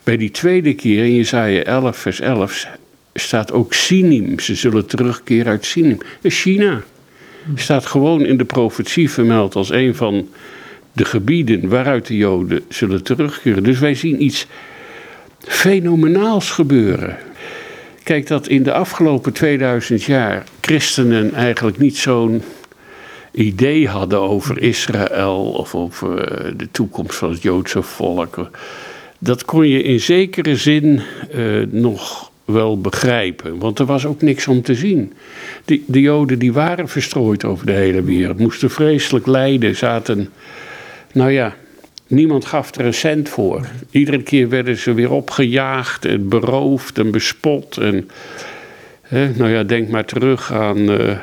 Bij 0.05 0.17
die 0.17 0.31
tweede 0.31 0.75
keer 0.75 1.05
in 1.05 1.15
Jesaja 1.15 1.63
11 1.63 1.97
vers 1.97 2.21
11 2.21 2.67
staat 3.15 3.53
ook 3.53 3.73
Sinim. 3.73 4.39
Ze 4.39 4.55
zullen 4.55 4.87
terugkeren 4.87 5.47
uit 5.47 5.65
Sinim. 5.65 5.99
China 6.23 6.83
staat 7.55 7.87
gewoon 7.87 8.25
in 8.25 8.37
de 8.37 8.45
profetie 8.45 9.11
vermeld 9.11 9.55
als 9.55 9.71
een 9.71 9.95
van 9.95 10.29
de 10.93 11.05
gebieden 11.05 11.69
waaruit 11.69 12.07
de 12.07 12.17
Joden 12.17 12.65
zullen 12.69 13.03
terugkeren. 13.03 13.63
Dus 13.63 13.79
wij 13.79 13.95
zien 13.95 14.23
iets 14.23 14.47
fenomenaals 15.39 16.51
gebeuren. 16.51 17.17
Kijk, 18.05 18.27
dat 18.27 18.49
in 18.49 18.63
de 18.63 18.73
afgelopen 18.73 19.33
2000 19.33 20.03
jaar 20.03 20.45
christenen 20.61 21.35
eigenlijk 21.35 21.79
niet 21.79 21.97
zo'n 21.97 22.43
idee 23.33 23.89
hadden 23.89 24.21
over 24.21 24.63
Israël 24.63 25.45
of 25.45 25.75
over 25.75 26.19
eh, 26.19 26.53
de 26.57 26.71
toekomst 26.71 27.17
van 27.17 27.31
het 27.31 27.43
Joodse 27.43 27.83
volk. 27.83 28.51
Dat 29.19 29.45
kon 29.45 29.69
je 29.69 29.83
in 29.83 30.01
zekere 30.01 30.57
zin 30.57 31.01
uh, 31.35 31.67
nog 31.71 32.31
wel 32.45 32.81
begrijpen, 32.81 33.59
want 33.59 33.79
er 33.79 33.87
was 33.87 34.07
ook 34.07 34.23
niks 34.23 34.49
om 34.49 34.63
te 34.63 34.75
zien. 34.75 35.13
De, 35.65 35.83
de 35.87 36.01
Joden 36.01 36.39
die 36.39 36.53
waren 36.53 36.89
verstrooid 36.89 37.45
over 37.45 37.67
de 37.67 37.73
hele 37.73 38.03
wereld, 38.03 38.39
moesten 38.39 38.71
vreselijk 38.71 39.27
lijden, 39.27 39.77
zaten, 39.77 40.29
nou 41.13 41.31
ja, 41.31 41.55
Niemand 42.13 42.45
gaf 42.45 42.75
er 42.75 42.85
een 42.85 42.95
cent 42.95 43.29
voor. 43.29 43.67
Iedere 43.91 44.23
keer 44.23 44.49
werden 44.49 44.77
ze 44.77 44.95
weer 44.95 45.11
opgejaagd 45.11 46.05
en 46.05 46.29
beroofd 46.29 46.99
en 46.99 47.11
bespot. 47.11 47.77
En, 47.77 48.11
hè, 49.03 49.31
nou 49.35 49.51
ja, 49.51 49.63
denk 49.63 49.89
maar 49.89 50.05
terug 50.05 50.53
aan, 50.53 50.79
uh, 50.79 51.19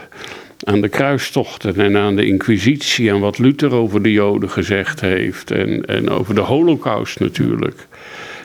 aan 0.63 0.81
de 0.81 0.87
kruistochten 0.87 1.75
en 1.75 1.97
aan 1.97 2.15
de 2.15 2.25
inquisitie. 2.25 3.09
En 3.09 3.19
wat 3.19 3.37
Luther 3.37 3.73
over 3.73 4.01
de 4.01 4.11
Joden 4.11 4.49
gezegd 4.49 5.01
heeft. 5.01 5.51
En, 5.51 5.85
en 5.85 6.09
over 6.09 6.35
de 6.35 6.41
holocaust 6.41 7.19
natuurlijk. 7.19 7.87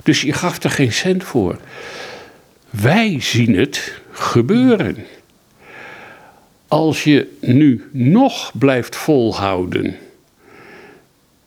Dus 0.02 0.22
je 0.22 0.32
gaf 0.32 0.62
er 0.62 0.70
geen 0.70 0.92
cent 0.92 1.24
voor. 1.24 1.56
Wij 2.70 3.16
zien 3.20 3.56
het 3.56 4.00
gebeuren. 4.10 4.96
Als 6.68 7.04
je 7.04 7.26
nu 7.40 7.84
nog 7.92 8.52
blijft 8.58 8.96
volhouden 8.96 9.96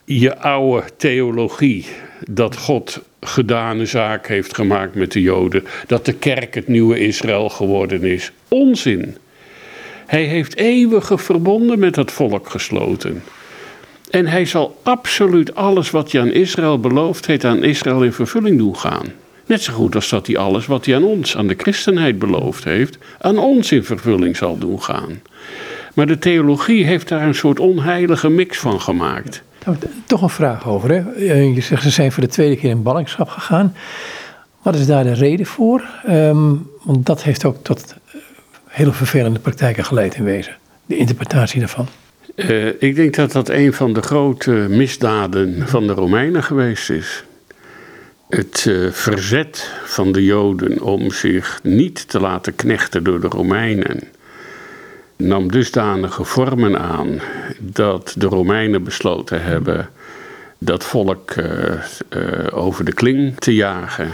je 0.10 0.38
oude 0.38 0.84
theologie 0.98 1.86
dat 2.30 2.58
God 2.58 3.02
gedane 3.22 3.86
zaak 3.86 4.28
heeft 4.28 4.56
gemaakt 4.56 4.96
met 4.96 5.12
de 5.12 5.22
Joden, 5.22 5.64
dat 5.88 6.06
de 6.06 6.14
kerk 6.14 6.56
het 6.56 6.68
nieuwe 6.68 7.00
Israël 7.00 7.50
geworden 7.50 8.04
is. 8.04 8.32
Onzin. 8.48 9.18
Hij 10.06 10.24
heeft 10.24 10.56
eeuwige 10.56 11.18
verbonden 11.18 11.80
met 11.80 11.96
het 11.96 12.12
volk 12.12 12.50
gesloten. 12.50 13.24
En 14.10 14.28
hij 14.28 14.46
zal 14.46 14.80
absoluut 14.84 15.56
alles 15.56 15.92
wat 15.92 16.12
hij 16.12 16.22
aan 16.22 16.32
Israël 16.32 16.80
beloofd 16.80 17.26
heeft, 17.26 17.46
aan 17.46 17.64
Israël 17.64 18.04
in 18.04 18.14
vervulling 18.14 18.58
doen 18.58 18.78
gaan. 18.78 19.06
Net 19.46 19.62
zo 19.62 19.74
goed 19.74 19.96
als 19.96 20.10
dat 20.10 20.28
hij 20.28 20.38
alles 20.38 20.66
wat 20.66 20.86
hij 20.86 20.96
aan 20.96 21.04
ons, 21.04 21.38
aan 21.38 21.48
de 21.48 21.56
christenheid 21.58 22.20
beloofd 22.20 22.64
heeft, 22.64 22.98
aan 23.20 23.38
ons 23.38 23.72
in 23.72 23.84
vervulling 23.84 24.38
zal 24.38 24.58
doen 24.58 24.82
gaan. 24.82 25.22
Maar 25.94 26.08
de 26.08 26.20
theologie 26.20 26.86
heeft 26.86 27.08
daar 27.08 27.28
een 27.28 27.36
soort 27.36 27.60
onheilige 27.60 28.30
mix 28.30 28.58
van 28.58 28.82
gemaakt. 28.82 29.46
Nou, 29.68 29.80
toch 30.06 30.22
een 30.22 30.30
vraag 30.30 30.68
over. 30.68 30.90
Hè? 30.90 31.14
Eh, 31.14 31.56
je 31.56 31.62
zegt 31.62 31.84
ze 31.84 31.90
zijn 31.90 32.12
voor 32.12 32.24
de 32.24 32.30
tweede 32.30 32.56
keer 32.56 32.70
in 32.70 32.84
ballingschap 32.84 33.30
gegaan. 33.30 33.76
Wat 34.62 34.76
is 34.76 34.86
daar 34.86 35.04
de 35.04 35.14
reden 35.14 35.46
voor? 35.46 35.84
Um, 36.10 36.70
want 36.84 37.06
dat 37.06 37.24
heeft 37.24 37.46
ook 37.46 37.58
tot 37.62 37.96
eh, 38.08 38.20
hele 38.68 38.92
vervelende 38.92 39.40
praktijken 39.40 39.86
geleid 39.86 40.16
in 40.16 40.24
wezen. 40.24 40.56
De 40.86 40.98
interpretatie 40.98 41.60
daarvan. 41.60 41.88
Uh, 42.36 42.68
ik 42.80 42.96
denk 42.96 43.16
dat 43.16 43.32
dat 43.32 43.50
een 43.50 43.74
van 43.74 43.94
de 43.94 44.02
grote 44.02 44.52
misdaden 44.52 45.68
van 45.68 45.88
de 45.88 45.94
Romeinen 45.94 46.44
geweest 46.44 46.90
is. 46.90 47.24
Het 48.30 48.66
uh, 48.68 48.92
verzet 48.92 49.72
van 49.86 50.12
de 50.12 50.24
Joden 50.24 50.82
om 50.82 51.12
zich 51.12 51.60
niet 51.64 52.10
te 52.10 52.20
laten 52.20 52.56
knechten 52.56 53.04
door 53.04 53.22
de 53.22 53.28
Romeinen 53.28 54.00
nam 55.18 55.52
dusdanige 55.52 56.24
vormen 56.24 56.80
aan 56.80 57.22
dat 57.60 58.14
de 58.18 58.26
Romeinen 58.26 58.84
besloten 58.84 59.44
hebben 59.44 59.90
dat 60.58 60.84
volk 60.84 61.36
uh, 61.36 61.46
uh, 62.10 62.48
over 62.52 62.86
de 62.86 62.94
kling 62.94 63.36
te 63.38 63.56
jagen. 63.56 64.12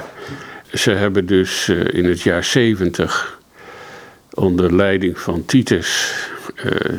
Ze 0.73 0.91
hebben 0.91 1.25
dus 1.25 1.67
uh, 1.67 1.93
in 1.93 2.05
het 2.05 2.21
jaar 2.21 2.43
70 2.43 3.39
onder 4.33 4.75
leiding 4.75 5.19
van 5.19 5.45
Titus, 5.45 6.15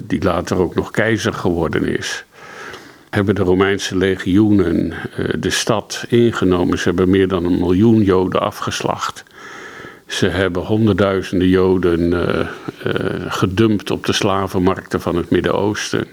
die 0.04 0.22
later 0.22 0.56
ook 0.56 0.74
nog 0.74 0.90
keizer 0.90 1.32
geworden 1.32 1.98
is, 1.98 2.24
hebben 3.10 3.34
de 3.34 3.42
Romeinse 3.42 3.96
legioenen 3.96 4.92
de 5.38 5.50
stad 5.50 6.04
ingenomen. 6.08 6.78
Ze 6.78 6.84
hebben 6.84 7.10
meer 7.10 7.28
dan 7.28 7.44
een 7.44 7.58
miljoen 7.58 8.02
Joden 8.02 8.40
afgeslacht. 8.40 9.24
Ze 10.14 10.26
hebben 10.26 10.62
honderdduizenden 10.62 11.48
Joden 11.48 12.12
uh, 12.12 12.46
uh, 12.86 13.24
gedumpt 13.28 13.90
op 13.90 14.06
de 14.06 14.12
slavenmarkten 14.12 15.00
van 15.00 15.16
het 15.16 15.30
Midden-Oosten. 15.30 16.06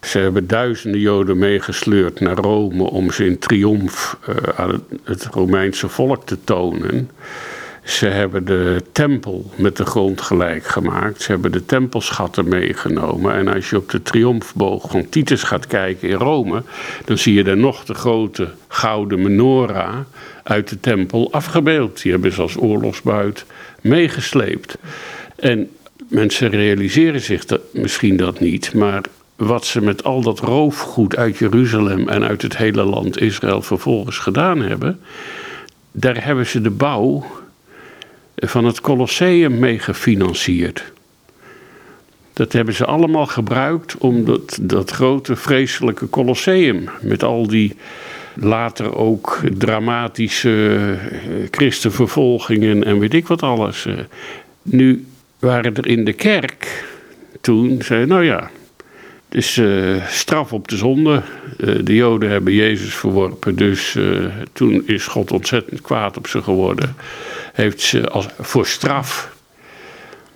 Ze 0.00 0.18
hebben 0.18 0.46
duizenden 0.46 1.00
Joden 1.00 1.38
meegesleurd 1.38 2.20
naar 2.20 2.36
Rome 2.36 2.82
om 2.82 3.10
ze 3.10 3.26
in 3.26 3.38
triomf 3.38 4.18
uh, 4.28 4.36
aan 4.56 4.70
het, 4.70 4.82
het, 5.04 5.24
Romeinse 5.24 5.88
volk 5.88 6.26
te 6.26 6.36
tonen. 6.44 7.10
Ze 7.84 8.06
hebben 8.06 8.44
de 8.44 8.82
tempel 8.92 9.50
met 9.56 9.76
de 9.76 9.84
grond 9.84 10.20
gelijk 10.20 10.64
gemaakt. 10.64 11.22
Ze 11.22 11.30
hebben 11.32 11.52
de 11.52 11.64
tempelschatten 11.64 12.48
meegenomen. 12.48 13.34
En 13.34 13.48
als 13.48 13.70
je 13.70 13.76
op 13.76 13.90
de 13.90 14.02
triomfboog 14.02 14.90
van 14.90 15.08
Titus 15.08 15.42
gaat 15.42 15.66
kijken 15.66 16.08
in 16.08 16.16
Rome, 16.16 16.62
dan 17.04 17.18
zie 17.18 17.34
je 17.34 17.44
daar 17.44 17.56
nog 17.56 17.84
de 17.84 17.94
grote 17.94 18.48
gouden 18.68 19.22
menorah 19.22 19.98
uit 20.42 20.68
de 20.68 20.80
tempel 20.80 21.32
afgebeeld. 21.32 22.02
Die 22.02 22.12
hebben 22.12 22.32
ze 22.32 22.42
als 22.42 22.56
oorlogsbuit 22.56 23.44
meegesleept. 23.80 24.78
En 25.36 25.70
mensen 26.08 26.50
realiseren 26.50 27.20
zich 27.20 27.44
dat, 27.44 27.60
misschien 27.72 28.16
dat 28.16 28.40
niet, 28.40 28.74
maar 28.74 29.02
wat 29.36 29.66
ze 29.66 29.80
met 29.80 30.04
al 30.04 30.20
dat 30.20 30.38
roofgoed 30.38 31.16
uit 31.16 31.38
Jeruzalem 31.38 32.08
en 32.08 32.24
uit 32.24 32.42
het 32.42 32.56
hele 32.56 32.84
land 32.84 33.20
Israël 33.20 33.62
vervolgens 33.62 34.18
gedaan 34.18 34.60
hebben, 34.60 35.00
daar 35.92 36.24
hebben 36.24 36.46
ze 36.46 36.60
de 36.60 36.70
bouw 36.70 37.26
van 38.36 38.64
het 38.64 38.80
Colosseum 38.80 39.58
mee 39.58 39.78
gefinancierd. 39.78 40.92
Dat 42.32 42.52
hebben 42.52 42.74
ze 42.74 42.84
allemaal 42.84 43.26
gebruikt 43.26 43.98
om 43.98 44.24
dat, 44.24 44.58
dat 44.60 44.90
grote 44.90 45.36
vreselijke 45.36 46.10
Colosseum 46.10 46.88
met 47.00 47.22
al 47.22 47.46
die 47.46 47.76
later 48.40 48.96
ook 48.96 49.40
dramatische 49.58 50.78
eh, 51.00 51.48
christenvervolgingen 51.50 52.84
en 52.84 52.98
weet 52.98 53.14
ik 53.14 53.26
wat 53.26 53.42
alles. 53.42 53.86
Eh. 53.86 53.94
Nu 54.62 55.06
waren 55.38 55.74
er 55.74 55.86
in 55.86 56.04
de 56.04 56.12
kerk 56.12 56.84
toen, 57.40 57.82
zei 57.82 58.06
nou 58.06 58.24
ja, 58.24 58.50
het 59.28 59.38
is 59.38 59.56
uh, 59.56 60.06
straf 60.06 60.52
op 60.52 60.68
de 60.68 60.76
zonde. 60.76 61.22
de 61.56 61.94
Joden 61.94 62.30
hebben 62.30 62.52
Jezus 62.52 62.94
verworpen, 62.94 63.56
dus 63.56 63.98
toen 64.52 64.82
is 64.86 65.06
God 65.06 65.32
ontzettend 65.32 65.80
kwaad 65.80 66.16
op 66.16 66.26
ze 66.26 66.42
geworden. 66.42 66.96
Heeft 67.52 67.80
ze 67.80 68.08
als, 68.08 68.26
voor 68.38 68.66
straf. 68.66 69.36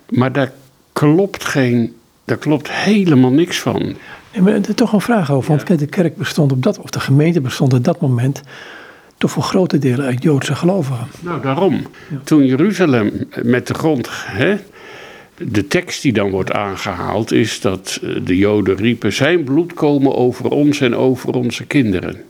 Maar 0.09 0.31
daar 0.31 0.51
klopt 0.93 1.45
geen, 1.45 1.95
daar 2.25 2.37
klopt 2.37 2.71
helemaal 2.71 3.31
niks 3.31 3.59
van. 3.59 3.95
Ja, 4.35 4.41
maar 4.41 4.53
er 4.53 4.75
toch 4.75 4.93
een 4.93 5.01
vraag 5.01 5.31
over, 5.31 5.55
want 5.65 5.79
de 5.79 5.85
kerk 5.85 6.15
bestond 6.15 6.51
op 6.51 6.63
dat, 6.63 6.79
of 6.79 6.89
de 6.89 6.99
gemeente 6.99 7.41
bestond 7.41 7.73
op 7.73 7.83
dat 7.83 8.01
moment 8.01 8.41
toch 9.17 9.31
voor 9.31 9.43
grote 9.43 9.77
delen 9.77 10.05
uit 10.05 10.23
Joodse 10.23 10.55
gelovigen. 10.55 11.07
Nou, 11.19 11.41
daarom. 11.41 11.85
Toen 12.23 12.45
Jeruzalem 12.45 13.27
met 13.43 13.67
de 13.67 13.73
grond, 13.73 14.09
hè, 14.11 14.55
de 15.37 15.67
tekst 15.67 16.01
die 16.01 16.13
dan 16.13 16.29
wordt 16.29 16.51
aangehaald 16.51 17.31
is 17.31 17.61
dat 17.61 17.99
eh, 18.03 18.09
de 18.23 18.37
Joden 18.37 18.75
riepen: 18.75 19.13
Zijn 19.13 19.43
bloed 19.43 19.73
komen 19.73 20.15
over 20.15 20.49
ons 20.49 20.81
en 20.81 20.95
over 20.95 21.33
onze 21.33 21.65
kinderen. 21.65 22.23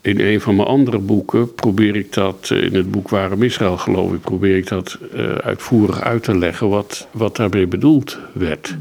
In 0.00 0.20
een 0.20 0.40
van 0.40 0.56
mijn 0.56 0.68
andere 0.68 0.98
boeken 0.98 1.54
probeer 1.54 1.96
ik 1.96 2.12
dat, 2.12 2.48
eh, 2.52 2.62
in 2.62 2.74
het 2.74 2.90
boek 2.90 3.08
Waarom 3.08 3.42
Israël 3.42 3.76
geloof 3.76 4.12
ik, 4.12 4.20
probeer 4.20 4.56
ik 4.56 4.68
dat 4.68 4.98
uh, 5.14 5.34
uitvoerig 5.34 6.00
uit 6.00 6.22
te 6.22 6.38
leggen 6.38 6.68
wat, 6.68 7.06
wat 7.10 7.36
daarmee 7.36 7.66
bedoeld 7.66 8.18
werd. 8.32 8.76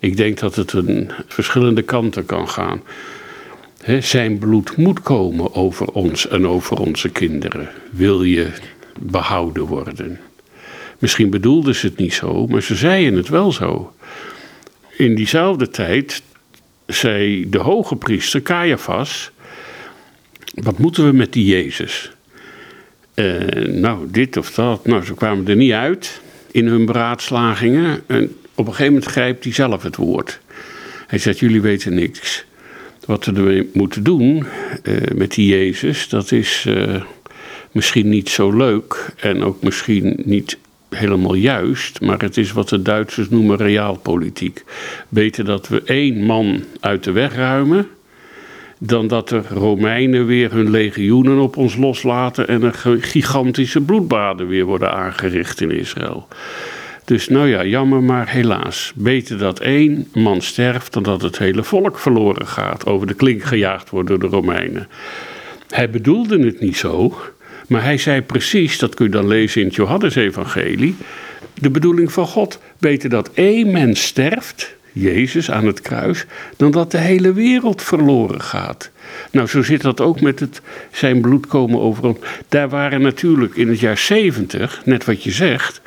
Ik 0.00 0.16
denk 0.16 0.38
dat 0.38 0.54
het 0.54 0.72
een 0.72 1.10
verschillende 1.26 1.82
kanten 1.82 2.26
kan 2.26 2.48
gaan. 2.48 2.82
zijn 4.00 4.38
bloed 4.38 4.76
moet 4.76 5.02
komen 5.02 5.54
over 5.54 5.86
ons 5.86 6.28
en 6.28 6.46
over 6.46 6.76
onze 6.76 7.08
kinderen. 7.08 7.68
Wil 7.90 8.22
je 8.22 8.48
behouden 8.98 9.64
worden? 9.64 10.20
Misschien 10.98 11.30
bedoelden 11.30 11.74
ze 11.74 11.86
het 11.86 11.96
niet 11.96 12.14
zo, 12.14 12.46
maar 12.46 12.62
ze 12.62 12.74
zeiden 12.74 13.16
het 13.16 13.28
wel 13.28 13.52
zo. 13.52 13.92
In 14.96 15.14
diezelfde 15.14 15.68
tijd 15.68 16.22
zei 16.86 17.50
de 17.50 17.58
hoge 17.58 17.96
priester 17.96 18.42
Caiaphas: 18.42 19.30
Wat 20.54 20.78
moeten 20.78 21.06
we 21.06 21.12
met 21.12 21.32
die 21.32 21.44
Jezus? 21.44 22.10
Uh, 23.14 23.40
nou, 23.68 24.10
dit 24.10 24.36
of 24.36 24.50
dat. 24.54 24.86
Nou, 24.86 25.04
ze 25.04 25.14
kwamen 25.14 25.48
er 25.48 25.56
niet 25.56 25.72
uit 25.72 26.20
in 26.50 26.66
hun 26.66 26.86
beraadslagingen. 26.86 28.02
En 28.06 28.36
op 28.56 28.66
een 28.66 28.72
gegeven 28.72 28.92
moment 28.92 29.10
grijpt 29.10 29.44
hij 29.44 29.52
zelf 29.52 29.82
het 29.82 29.96
woord. 29.96 30.40
Hij 31.06 31.18
zegt: 31.18 31.38
Jullie 31.38 31.60
weten 31.60 31.94
niks. 31.94 32.44
Wat 33.06 33.24
we 33.24 33.68
moeten 33.72 34.02
doen 34.02 34.46
uh, 34.82 34.96
met 35.14 35.34
die 35.34 35.48
Jezus, 35.48 36.08
dat 36.08 36.32
is 36.32 36.64
uh, 36.68 37.02
misschien 37.72 38.08
niet 38.08 38.28
zo 38.28 38.56
leuk 38.56 39.12
en 39.16 39.42
ook 39.42 39.62
misschien 39.62 40.20
niet 40.24 40.58
helemaal 40.88 41.34
juist, 41.34 42.00
maar 42.00 42.18
het 42.18 42.36
is 42.36 42.52
wat 42.52 42.68
de 42.68 42.82
Duitsers 42.82 43.28
noemen 43.28 43.56
realpolitiek. 43.56 44.64
Beter 45.08 45.44
dat 45.44 45.68
we 45.68 45.82
één 45.82 46.24
man 46.24 46.64
uit 46.80 47.04
de 47.04 47.12
weg 47.12 47.34
ruimen, 47.34 47.88
dan 48.78 49.06
dat 49.06 49.28
de 49.28 49.42
Romeinen 49.48 50.26
weer 50.26 50.52
hun 50.52 50.70
legioenen 50.70 51.38
op 51.38 51.56
ons 51.56 51.76
loslaten 51.76 52.48
en 52.48 52.62
er 52.62 52.98
gigantische 53.00 53.80
bloedbaden 53.80 54.48
weer 54.48 54.64
worden 54.64 54.92
aangericht 54.92 55.60
in 55.60 55.70
Israël. 55.70 56.28
Dus 57.06 57.28
nou 57.28 57.48
ja, 57.48 57.64
jammer, 57.64 58.02
maar 58.02 58.28
helaas. 58.28 58.92
Beter 58.94 59.38
dat 59.38 59.60
één 59.60 60.08
man 60.12 60.42
sterft 60.42 60.92
dan 60.92 61.02
dat 61.02 61.22
het 61.22 61.38
hele 61.38 61.64
volk 61.64 61.98
verloren 61.98 62.46
gaat, 62.46 62.86
over 62.86 63.06
de 63.06 63.14
klink 63.14 63.42
gejaagd 63.42 63.90
wordt 63.90 64.08
door 64.08 64.18
de 64.18 64.26
Romeinen. 64.26 64.88
Hij 65.68 65.90
bedoelde 65.90 66.44
het 66.44 66.60
niet 66.60 66.76
zo, 66.76 67.14
maar 67.68 67.82
hij 67.82 67.98
zei 67.98 68.22
precies, 68.22 68.78
dat 68.78 68.94
kun 68.94 69.04
je 69.04 69.12
dan 69.12 69.26
lezen 69.26 69.60
in 69.60 69.66
het 69.66 69.76
Johannesevangelie, 69.76 70.96
de 71.54 71.70
bedoeling 71.70 72.12
van 72.12 72.26
God. 72.26 72.60
Beter 72.78 73.08
dat 73.08 73.30
één 73.34 73.70
mens 73.70 74.02
sterft, 74.02 74.74
Jezus 74.92 75.50
aan 75.50 75.66
het 75.66 75.80
kruis, 75.80 76.24
dan 76.56 76.70
dat 76.70 76.90
de 76.90 76.98
hele 76.98 77.32
wereld 77.32 77.82
verloren 77.82 78.40
gaat. 78.40 78.90
Nou, 79.30 79.48
zo 79.48 79.62
zit 79.62 79.82
dat 79.82 80.00
ook 80.00 80.20
met 80.20 80.40
het 80.40 80.60
zijn 80.92 81.20
bloed 81.20 81.46
komen 81.46 81.80
over 81.80 82.04
ons. 82.04 82.18
Daar 82.48 82.68
waren 82.68 83.00
natuurlijk 83.00 83.54
in 83.56 83.68
het 83.68 83.80
jaar 83.80 83.98
70, 83.98 84.82
net 84.84 85.04
wat 85.04 85.22
je 85.22 85.30
zegt, 85.30 85.80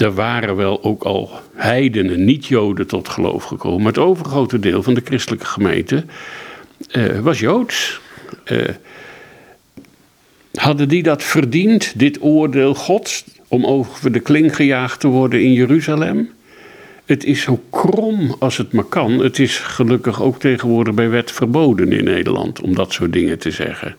er 0.00 0.14
waren 0.14 0.56
wel 0.56 0.82
ook 0.84 1.02
al 1.02 1.30
heidenen, 1.54 2.24
niet-Joden 2.24 2.86
tot 2.86 3.08
geloof 3.08 3.44
gekomen. 3.44 3.78
Maar 3.78 3.92
het 3.92 4.02
overgrote 4.02 4.58
deel 4.58 4.82
van 4.82 4.94
de 4.94 5.02
christelijke 5.04 5.46
gemeente 5.46 6.04
uh, 6.92 7.18
was 7.18 7.38
Joods. 7.38 8.00
Uh, 8.44 8.68
hadden 10.54 10.88
die 10.88 11.02
dat 11.02 11.22
verdiend, 11.22 11.98
dit 11.98 12.22
oordeel 12.22 12.74
Gods, 12.74 13.24
om 13.48 13.66
over 13.66 14.12
de 14.12 14.20
kling 14.20 14.56
gejaagd 14.56 15.00
te 15.00 15.08
worden 15.08 15.42
in 15.42 15.52
Jeruzalem? 15.52 16.30
Het 17.04 17.24
is 17.24 17.40
zo 17.42 17.60
krom 17.70 18.36
als 18.38 18.56
het 18.56 18.72
maar 18.72 18.84
kan. 18.84 19.18
Het 19.18 19.38
is 19.38 19.58
gelukkig 19.58 20.22
ook 20.22 20.40
tegenwoordig 20.40 20.94
bij 20.94 21.08
wet 21.08 21.32
verboden 21.32 21.92
in 21.92 22.04
Nederland 22.04 22.60
om 22.60 22.74
dat 22.74 22.92
soort 22.92 23.12
dingen 23.12 23.38
te 23.38 23.50
zeggen. 23.50 23.96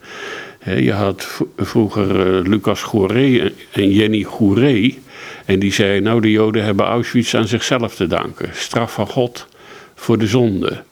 Je 0.65 0.91
had 0.91 1.41
vroeger 1.57 2.09
eh, 2.09 2.45
Lucas 2.47 2.81
Gouré 2.81 3.51
en 3.71 3.91
Jenny 3.91 4.23
Gouré. 4.23 4.93
En 5.49 5.59
die 5.59 5.73
zei, 5.73 5.99
nou 5.99 6.21
de 6.21 6.31
Joden 6.31 6.63
hebben 6.63 6.85
Auschwitz 6.85 7.33
aan 7.33 7.47
zichzelf 7.47 7.95
te 7.95 8.07
danken. 8.07 8.49
Straf 8.53 8.93
van 8.93 9.07
God 9.07 9.47
voor 9.95 10.17
de 10.17 10.27
zonde. 10.27 10.83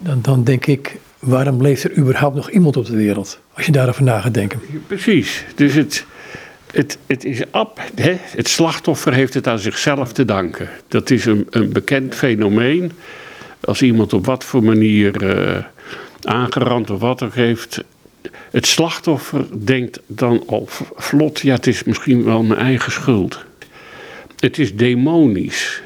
Dan, 0.00 0.18
dan 0.22 0.44
denk 0.44 0.66
ik, 0.66 0.96
waarom 1.18 1.62
leeft 1.62 1.84
er 1.84 1.96
überhaupt 1.96 2.36
nog 2.36 2.50
iemand 2.50 2.76
op 2.76 2.86
de 2.86 2.96
wereld? 2.96 3.40
Als 3.52 3.66
je 3.66 3.72
daarover 3.72 4.02
na 4.02 4.20
gaat 4.20 4.34
denken. 4.34 4.60
Precies. 4.86 5.44
Dus 5.54 5.74
het, 5.74 6.04
het, 6.72 6.98
het 7.06 7.24
is 7.24 7.42
ab, 7.50 7.80
hè? 7.94 8.16
het 8.20 8.48
slachtoffer 8.48 9.12
heeft 9.12 9.34
het 9.34 9.48
aan 9.48 9.58
zichzelf 9.58 10.12
te 10.12 10.24
danken. 10.24 10.68
Dat 10.88 11.10
is 11.10 11.24
een, 11.24 11.46
een 11.50 11.72
bekend 11.72 12.14
fenomeen. 12.14 12.92
Als 13.60 13.82
iemand 13.82 14.12
op 14.12 14.26
wat 14.26 14.44
voor 14.44 14.62
manier 14.62 15.22
uh, 15.22 15.56
aangerand 16.22 16.90
of 16.90 17.00
wat 17.00 17.22
ook 17.22 17.34
heeft. 17.34 17.84
Het 18.50 18.66
slachtoffer 18.66 19.46
denkt 19.64 20.00
dan 20.06 20.42
al 20.46 20.68
vlot, 20.94 21.40
ja, 21.40 21.54
het 21.54 21.66
is 21.66 21.84
misschien 21.84 22.24
wel 22.24 22.42
mijn 22.42 22.60
eigen 22.60 22.92
schuld. 22.92 23.44
Het 24.38 24.58
is 24.58 24.76
demonisch. 24.76 25.82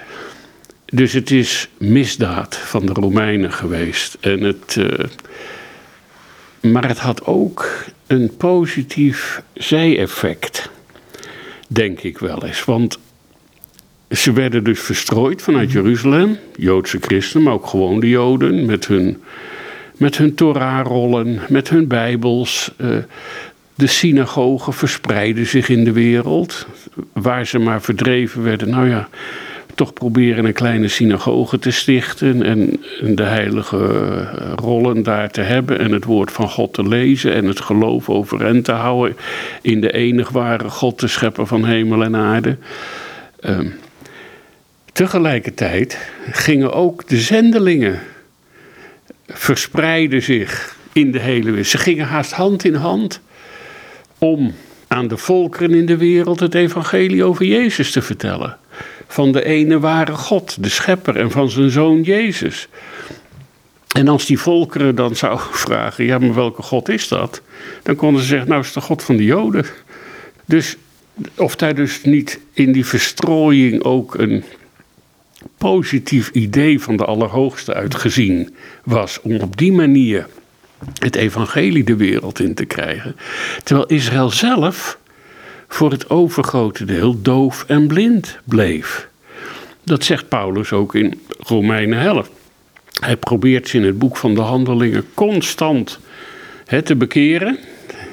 Dus 0.85 1.13
het 1.13 1.31
is 1.31 1.69
misdaad 1.79 2.57
van 2.57 2.87
de 2.87 2.93
Romeinen 2.93 3.53
geweest. 3.53 4.17
En 4.21 4.43
het, 4.43 4.77
uh, 4.79 5.05
maar 6.61 6.89
het 6.89 6.99
had 6.99 7.25
ook 7.25 7.85
een 8.07 8.37
positief 8.37 9.43
zijeffect, 9.55 10.71
denk 11.69 12.01
ik 12.01 12.19
wel 12.19 12.45
eens. 12.45 12.65
Want 12.65 12.99
ze 14.11 14.33
werden 14.33 14.65
dus 14.65 14.81
verstrooid 14.81 15.43
vanuit 15.43 15.73
Jeruzalem, 15.73 16.39
Joodse 16.57 16.99
christenen, 17.01 17.45
maar 17.45 17.53
ook 17.53 17.67
gewoon 17.67 18.01
de 18.01 18.09
Joden, 18.09 18.67
met 18.67 18.87
hun, 18.87 19.23
met 19.97 20.17
hun 20.17 20.35
Torah-rollen, 20.35 21.41
met 21.49 21.69
hun 21.69 21.89
Bijbels. 21.89 22.71
Uh, 22.79 22.97
de 23.79 23.87
synagogen 23.87 24.73
verspreidden 24.73 25.47
zich 25.47 25.69
in 25.69 25.85
de 25.85 25.93
wereld, 25.93 26.67
waar 27.12 27.47
ze 27.47 27.59
maar 27.59 27.83
verdreven 27.83 28.43
werden. 28.43 28.71
Nou 28.71 28.88
ja, 28.88 29.09
toch 29.75 29.93
proberen 29.93 30.45
een 30.45 30.53
kleine 30.53 30.88
synagoge 30.88 31.59
te 31.59 31.71
stichten 31.71 32.43
en 32.43 32.81
de 33.14 33.23
heilige 33.23 33.77
rollen 34.57 35.03
daar 35.03 35.31
te 35.31 35.41
hebben 35.41 35.79
en 35.79 35.93
het 35.93 36.05
woord 36.05 36.33
van 36.33 36.49
God 36.49 36.73
te 36.73 36.88
lezen 36.88 37.35
en 37.35 37.45
het 37.45 37.61
geloof 37.61 38.09
overeind 38.09 38.64
te 38.64 38.73
houden 38.73 39.17
in 39.62 39.81
de 39.81 39.93
enig 39.93 40.29
ware 40.29 40.69
God, 40.69 41.01
de 41.01 41.09
schepper 41.09 41.47
van 41.47 41.64
hemel 41.64 42.05
en 42.05 42.17
aarde. 42.17 42.57
Um, 43.45 43.75
tegelijkertijd 44.93 46.11
gingen 46.31 46.73
ook 46.73 47.09
de 47.09 47.17
zendelingen 47.17 48.01
verspreiden 49.27 50.23
zich 50.23 50.77
in 50.93 51.11
de 51.11 51.21
hele 51.21 51.45
wereld. 51.45 51.67
Ze 51.67 51.79
gingen 51.79 52.07
haast 52.07 52.33
hand 52.33 52.64
in 52.64 52.75
hand 52.75 53.21
om 54.19 54.55
aan 54.89 55.09
de 55.09 55.17
volkeren 55.17 55.75
in 55.75 55.87
de 55.87 55.97
wereld 55.97 56.41
het 56.41 56.55
evangelie 56.55 57.25
over 57.25 57.45
Jezus 57.45 57.91
te 57.91 58.03
vertellen. 58.03 58.57
Van 59.07 59.33
de 59.33 59.45
ene 59.45 59.79
ware 59.79 60.13
God, 60.13 60.63
de 60.63 60.69
schepper, 60.69 61.17
en 61.17 61.31
van 61.31 61.51
zijn 61.51 61.71
zoon 61.71 62.03
Jezus. 62.03 62.69
En 63.97 64.09
als 64.09 64.27
die 64.27 64.39
volkeren 64.39 64.95
dan 64.95 65.17
zouden 65.17 65.47
vragen, 65.67 66.05
ja 66.05 66.19
maar 66.19 66.35
welke 66.35 66.63
God 66.63 66.89
is 66.89 67.09
dat? 67.09 67.43
Dan 67.83 67.97
konden 67.97 68.23
ze 68.23 68.29
zeggen, 68.29 68.49
nou 68.49 68.61
is 68.61 68.73
de 68.73 68.81
God 68.81 69.03
van 69.03 69.17
de 69.17 69.25
Joden. 69.25 69.65
Dus 70.45 70.77
of 71.37 71.57
daar 71.57 71.75
dus 71.75 72.03
niet 72.03 72.41
in 72.53 72.73
die 72.73 72.87
verstrooiing 72.87 73.83
ook 73.83 74.15
een 74.15 74.45
positief 75.59 76.31
idee 76.31 76.81
van 76.81 76.97
de 76.97 77.05
Allerhoogste 77.05 77.75
uitgezien 77.75 78.55
was 78.85 79.21
om 79.23 79.41
op 79.41 79.57
die 79.57 79.73
manier 79.73 80.27
het 80.99 81.17
evangelie 81.17 81.85
de 81.85 81.97
wereld 81.97 82.41
in 82.41 82.55
te 82.55 82.64
krijgen. 82.64 83.17
Terwijl 83.64 83.87
Israël 83.87 84.31
zelf 84.31 84.99
voor 85.69 85.91
het 85.91 86.11
overgrote 86.11 86.85
deel 86.85 87.23
doof 87.23 87.64
en 87.67 87.87
blind 87.87 88.38
bleef. 88.45 89.09
Dat 89.85 90.05
zegt 90.05 90.29
Paulus 90.29 90.73
ook 90.73 90.95
in 90.95 91.21
Romeinen 91.38 92.01
11. 92.01 92.31
Hij 93.01 93.17
probeert 93.17 93.69
ze 93.69 93.77
in 93.77 93.85
het 93.85 93.99
boek 93.99 94.17
van 94.17 94.35
de 94.35 94.41
handelingen 94.41 95.05
constant 95.14 95.99
hè, 96.67 96.83
te 96.83 96.97
bekeren. 96.97 97.59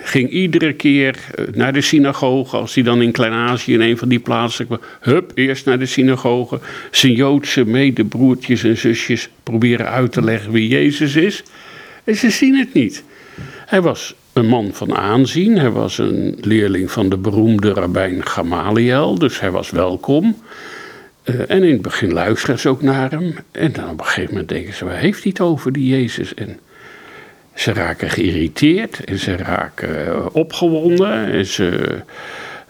Ging 0.04 0.30
iedere 0.30 0.73
keer 0.73 1.15
eh, 1.36 1.45
naar 1.54 1.73
de 1.73 1.82
synagoge, 1.82 2.58
als 2.58 2.75
hij 2.75 2.84
dan 2.84 3.01
in 3.01 3.12
Klein-Azië 3.12 3.73
in 3.73 3.82
een 3.82 3.97
van 3.97 4.08
die 4.08 4.19
plaatsen 4.19 4.65
kwam. 4.65 4.80
Hup, 5.01 5.32
eerst 5.36 5.65
naar 5.65 5.80
de 5.80 5.86
synagoge. 5.86 6.60
Zijn 6.91 7.13
Joodse 7.13 7.65
medebroertjes 7.65 8.63
en 8.63 8.78
zusjes 8.78 9.30
proberen 9.43 9.89
uit 9.89 10.12
te 10.12 10.23
leggen 10.23 10.51
wie 10.51 10.67
Jezus 10.67 11.15
is. 11.15 11.43
En 12.06 12.15
ze 12.15 12.30
zien 12.30 12.56
het 12.56 12.74
niet. 12.74 13.04
Hij 13.65 13.82
was 13.82 14.15
een 14.34 14.48
man 14.48 14.70
van 14.74 14.96
aanzien. 14.96 15.58
Hij 15.58 15.70
was 15.70 15.98
een 15.98 16.38
leerling 16.41 16.91
van 16.91 17.10
de 17.10 17.18
beroemde 17.18 17.74
rabbijn 17.74 18.26
Gamaliel, 18.26 19.15
dus 19.20 19.39
hij 19.39 19.52
was 19.52 19.70
welkom. 19.70 20.36
Uh, 21.26 21.39
en 21.48 21.63
in 21.63 21.72
het 21.72 21.82
begin 21.82 22.13
luisteren 22.13 22.60
ze 22.60 22.70
ook 22.70 22.82
naar 22.82 23.12
hem. 23.12 23.36
En 23.52 23.72
dan 23.72 23.89
op 23.89 24.00
een 24.00 24.06
gegeven 24.06 24.32
moment 24.32 24.50
denken 24.50 24.74
ze, 24.74 24.86
waar 24.86 24.98
heeft 24.98 25.24
hij 25.24 25.32
het 25.36 25.41
over, 25.41 25.72
die 25.72 25.88
Jezus? 25.88 26.34
En 26.34 26.60
ze 27.54 27.74
raken 27.74 28.10
geïrriteerd 28.10 29.04
en 29.04 29.20
ze 29.20 29.36
raken 29.36 30.08
uh, 30.08 30.26
opgewonden 30.32 31.32
en 31.32 31.46
ze 31.46 31.98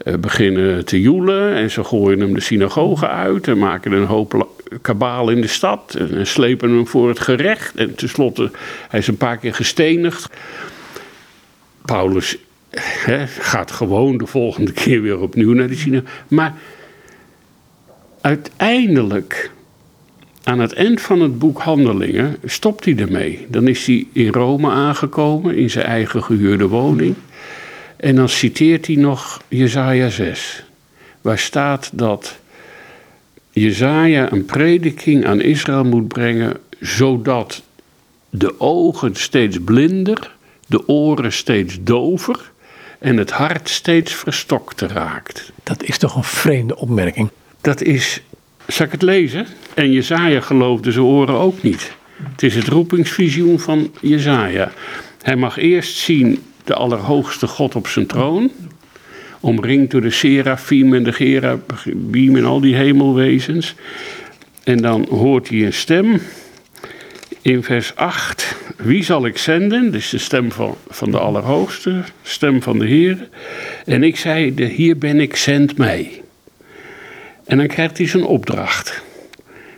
uh, 0.04 0.13
beginnen 0.13 0.86
te 0.86 1.02
joelen 1.02 1.54
en 1.54 1.71
ze 1.71 1.84
gooien 1.84 2.19
hem 2.19 2.34
de 2.34 2.41
synagoge 2.41 3.08
uit 3.08 3.48
en 3.48 3.58
maken 3.58 3.91
een 3.91 4.06
hoop 4.06 4.54
kabaal 4.82 5.30
in 5.30 5.41
de 5.41 5.47
stad 5.47 5.95
en 5.95 6.28
slepen 6.28 6.69
hem 6.69 6.88
voor 6.88 7.08
het 7.08 7.19
gerecht. 7.19 7.75
En 7.75 7.95
tenslotte, 7.95 8.51
hij 8.89 8.99
is 8.99 9.08
een 9.08 9.17
paar 9.17 9.38
keer 9.38 9.54
gestenigd. 9.54 10.30
Paulus 11.86 12.38
gaat 13.39 13.71
gewoon 13.71 14.17
de 14.17 14.25
volgende 14.25 14.71
keer 14.71 15.01
weer 15.01 15.19
opnieuw 15.19 15.54
naar 15.54 15.67
de 15.67 15.75
synagoge. 15.75 16.12
Maar 16.28 16.54
uiteindelijk, 18.21 19.51
aan 20.43 20.60
het 20.60 20.73
eind 20.73 21.01
van 21.01 21.21
het 21.21 21.39
boek 21.39 21.60
Handelingen, 21.60 22.38
stopt 22.43 22.86
hij 22.86 22.97
ermee. 22.97 23.45
Dan 23.49 23.67
is 23.67 23.86
hij 23.86 24.08
in 24.13 24.32
Rome 24.32 24.69
aangekomen, 24.69 25.56
in 25.56 25.69
zijn 25.69 25.86
eigen 25.86 26.23
gehuurde 26.23 26.67
woning. 26.67 27.15
En 27.97 28.15
dan 28.15 28.30
citeert 28.30 28.88
hij 28.88 28.95
nog 28.95 29.41
Jezaja 29.47 30.10
6, 30.10 30.63
waar 31.21 31.39
staat 31.39 31.89
dat 31.93 32.39
Jezaja 33.55 34.31
een 34.31 34.45
prediking 34.45 35.25
aan 35.25 35.41
Israël 35.41 35.83
moet 35.83 36.07
brengen, 36.07 36.57
zodat 36.79 37.63
de 38.29 38.59
ogen 38.59 39.15
steeds 39.15 39.57
blinder, 39.63 40.31
de 40.67 40.87
oren 40.87 41.33
steeds 41.33 41.77
dover 41.81 42.51
en 42.99 43.17
het 43.17 43.31
hart 43.31 43.69
steeds 43.69 44.13
verstokt 44.13 44.81
raakt. 44.81 45.51
Dat 45.63 45.83
is 45.83 45.97
toch 45.97 46.15
een 46.15 46.23
vreemde 46.23 46.77
opmerking? 46.77 47.29
Dat 47.61 47.81
is, 47.81 48.21
zal 48.67 48.85
ik 48.85 48.91
het 48.91 49.01
lezen? 49.01 49.47
En 49.73 49.91
Jezaja 49.91 50.41
geloofde 50.41 50.91
zijn 50.91 51.05
oren 51.05 51.35
ook 51.35 51.61
niet. 51.61 51.91
Het 52.31 52.43
is 52.43 52.55
het 52.55 52.67
roepingsvisioen 52.67 53.59
van 53.59 53.91
Jezaja. 54.01 54.71
Hij 55.21 55.35
mag 55.35 55.57
eerst 55.57 55.97
zien 55.97 56.43
de 56.63 56.73
Allerhoogste 56.73 57.47
God 57.47 57.75
op 57.75 57.87
zijn 57.87 58.07
troon. 58.07 58.51
Omringd 59.45 59.91
door 59.91 60.01
de 60.01 60.10
serafim 60.10 60.93
en 60.93 61.03
de 61.03 61.13
gerubim 61.13 62.36
en 62.36 62.45
al 62.45 62.60
die 62.60 62.75
hemelwezens. 62.75 63.75
En 64.63 64.77
dan 64.77 65.08
hoort 65.10 65.49
hij 65.49 65.65
een 65.65 65.73
stem 65.73 66.21
in 67.41 67.63
vers 67.63 67.95
8. 67.95 68.55
Wie 68.77 69.03
zal 69.03 69.25
ik 69.25 69.38
zenden? 69.38 69.91
Dus 69.91 70.10
de 70.10 70.17
stem 70.17 70.51
van, 70.51 70.75
van 70.88 71.12
de 71.12 71.19
Allerhoogste, 71.19 72.03
stem 72.21 72.62
van 72.62 72.79
de 72.79 72.86
Heer. 72.86 73.29
En 73.86 74.03
ik 74.03 74.17
zei, 74.17 74.65
hier 74.65 74.97
ben 74.97 75.19
ik, 75.19 75.36
zend 75.36 75.77
mij. 75.77 76.21
En 77.45 77.58
dan 77.58 77.67
krijgt 77.67 77.97
hij 77.97 78.08
zijn 78.08 78.23
opdracht. 78.23 79.03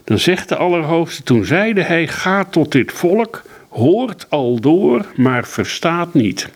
Dan 0.03 0.19
zegt 0.19 0.49
de 0.49 0.55
Allerhoogste, 0.55 1.23
toen 1.23 1.45
zeide 1.45 1.81
hij, 1.81 2.07
ga 2.07 2.45
tot 2.45 2.71
dit 2.71 2.91
volk, 2.91 3.43
hoort 3.69 4.25
al 4.29 4.59
door, 4.59 5.05
maar 5.15 5.47
verstaat 5.47 6.13
niet. 6.13 6.49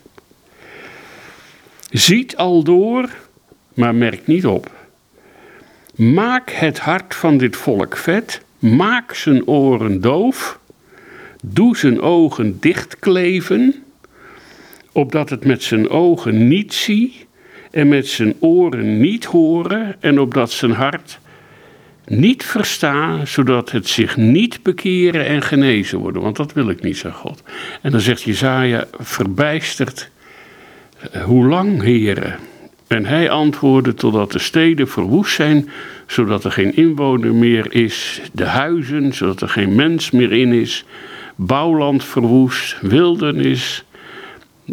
Ziet 1.91 2.37
al 2.37 2.63
door, 2.63 3.09
maar 3.73 3.95
merkt 3.95 4.27
niet 4.27 4.45
op. 4.45 4.71
Maak 5.95 6.49
het 6.49 6.79
hart 6.79 7.15
van 7.15 7.37
dit 7.37 7.55
volk 7.55 7.97
vet, 7.97 8.41
maak 8.59 9.13
zijn 9.13 9.47
oren 9.47 10.01
doof, 10.01 10.59
doe 11.43 11.77
zijn 11.77 12.01
ogen 12.01 12.59
dichtkleven, 12.59 13.83
opdat 14.91 15.29
het 15.29 15.45
met 15.45 15.63
zijn 15.63 15.89
ogen 15.89 16.47
niet 16.47 16.73
zie 16.73 17.25
en 17.71 17.87
met 17.87 18.07
zijn 18.07 18.35
oren 18.39 18.99
niet 18.99 19.25
horen 19.25 19.95
en 19.99 20.19
opdat 20.19 20.51
zijn 20.51 20.71
hart 20.71 21.19
niet 22.05 22.43
verstaan, 22.43 23.27
zodat 23.27 23.71
het 23.71 23.87
zich 23.87 24.17
niet 24.17 24.63
bekeren 24.63 25.25
en 25.25 25.41
genezen 25.41 25.99
worden. 25.99 26.21
Want 26.21 26.35
dat 26.35 26.53
wil 26.53 26.69
ik 26.69 26.81
niet, 26.81 26.97
zegt 26.97 27.15
God. 27.15 27.43
En 27.81 27.91
dan 27.91 27.99
zegt 27.99 28.21
Jezaja, 28.21 28.87
verbijsterd, 28.99 30.10
hoe 31.25 31.47
lang, 31.47 31.81
heren? 31.81 32.35
En 32.87 33.05
hij 33.05 33.29
antwoordde, 33.29 33.93
totdat 33.93 34.31
de 34.31 34.39
steden 34.39 34.87
verwoest 34.87 35.35
zijn, 35.35 35.69
zodat 36.07 36.43
er 36.43 36.51
geen 36.51 36.75
inwoner 36.75 37.33
meer 37.33 37.73
is, 37.73 38.21
de 38.31 38.45
huizen, 38.45 39.13
zodat 39.13 39.41
er 39.41 39.49
geen 39.49 39.75
mens 39.75 40.11
meer 40.11 40.31
in 40.31 40.53
is, 40.53 40.85
bouwland 41.35 42.03
verwoest, 42.03 42.77
wildernis, 42.81 43.83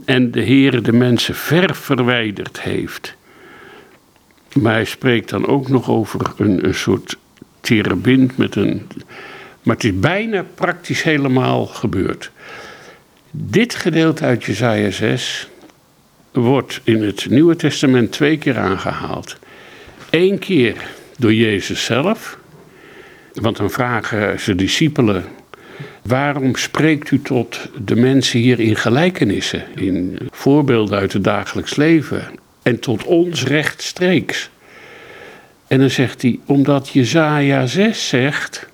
en 0.05 0.31
de 0.31 0.45
Heere 0.45 0.81
de 0.81 0.93
mensen 0.93 1.35
ver 1.35 1.75
verwijderd 1.75 2.61
heeft. 2.61 3.17
Maar 4.53 4.73
hij 4.73 4.85
spreekt 4.85 5.29
dan 5.29 5.47
ook 5.47 5.69
nog 5.69 5.91
over 5.91 6.21
een, 6.37 6.67
een 6.67 6.75
soort 6.75 7.17
terebint 7.61 8.37
met 8.37 8.57
een. 8.57 8.87
Maar 9.63 9.75
het 9.75 9.85
is 9.85 9.99
bijna 9.99 10.45
praktisch 10.55 11.03
helemaal 11.03 11.67
gebeurd. 11.67 12.31
Dit 13.31 13.75
gedeelte 13.75 14.25
uit 14.25 14.45
Jesaja 14.45 14.91
6 14.91 15.49
wordt 16.41 16.81
in 16.85 17.03
het 17.03 17.27
Nieuwe 17.31 17.57
Testament 17.57 18.13
twee 18.13 18.39
keer 18.39 18.59
aangehaald. 18.59 19.37
Eén 20.11 20.39
keer 20.39 20.77
door 21.19 21.35
Jezus 21.35 21.85
zelf, 21.85 22.39
want 23.33 23.57
dan 23.57 23.71
vragen 23.71 24.41
zijn 24.41 24.57
discipelen 24.57 25.25
Waarom 26.03 26.57
spreekt 26.57 27.11
u 27.11 27.23
tot 27.23 27.69
de 27.85 27.97
mensen 27.97 28.41
hier 28.41 28.61
in 28.61 28.77
gelijkenissen, 28.77 29.65
in 29.75 30.19
voorbeelden 30.31 30.99
uit 30.99 31.13
het 31.13 31.25
dagelijks 31.25 31.77
leven 31.77 32.29
en 32.63 32.81
tot 32.81 33.05
ons 33.05 33.45
rechtstreeks? 33.45 34.51
En 35.67 35.79
dan 35.79 35.91
zegt 35.91 36.23
hij, 36.23 36.39
omdat 36.45 36.89
Jezaja 36.89 37.67
6 37.67 38.09
zegt, 38.09 38.67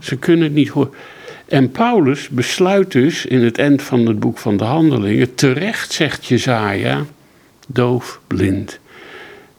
ze 0.00 0.16
kunnen 0.16 0.44
het 0.44 0.54
niet 0.54 0.68
horen. 0.68 0.90
En 1.46 1.70
Paulus 1.70 2.28
besluit 2.28 2.92
dus 2.92 3.26
in 3.26 3.44
het 3.44 3.58
eind 3.58 3.82
van 3.82 4.06
het 4.06 4.20
boek 4.20 4.38
van 4.38 4.56
de 4.56 4.64
Handelingen, 4.64 5.34
terecht 5.34 5.92
zegt 5.92 6.26
Jezaja, 6.26 7.04
doof, 7.66 8.20
blind. 8.26 8.78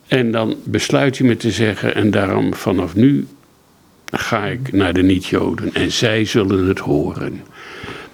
En 0.08 0.32
dan 0.32 0.56
besluit 0.64 1.18
hij 1.18 1.28
met 1.28 1.40
te 1.40 1.52
zeggen, 1.52 1.96
en 1.96 2.12
daarom 2.12 2.54
vanaf 2.54 2.96
nu 2.96 3.28
ga 4.12 4.46
ik 4.46 4.72
naar 4.72 4.94
de 4.94 5.04
niet-Joden 5.04 5.74
en 5.74 5.92
zij 5.92 6.26
zullen 6.26 6.68
het 6.68 6.80
horen. 6.80 7.42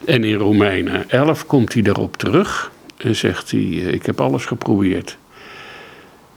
En 0.05 0.23
in 0.23 0.36
Romeinen 0.36 1.09
11 1.09 1.45
komt 1.45 1.73
hij 1.73 1.81
daarop 1.81 2.17
terug 2.17 2.71
en 2.98 3.15
zegt 3.15 3.52
hij: 3.52 3.60
eh, 3.60 3.93
Ik 3.93 4.06
heb 4.06 4.21
alles 4.21 4.45
geprobeerd. 4.45 5.17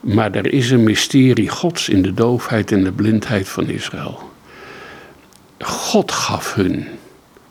Maar 0.00 0.34
er 0.34 0.52
is 0.52 0.70
een 0.70 0.84
mysterie 0.84 1.48
Gods 1.48 1.88
in 1.88 2.02
de 2.02 2.14
doofheid 2.14 2.72
en 2.72 2.84
de 2.84 2.92
blindheid 2.92 3.48
van 3.48 3.68
Israël. 3.68 4.30
God 5.58 6.12
gaf 6.12 6.54
hun 6.54 6.86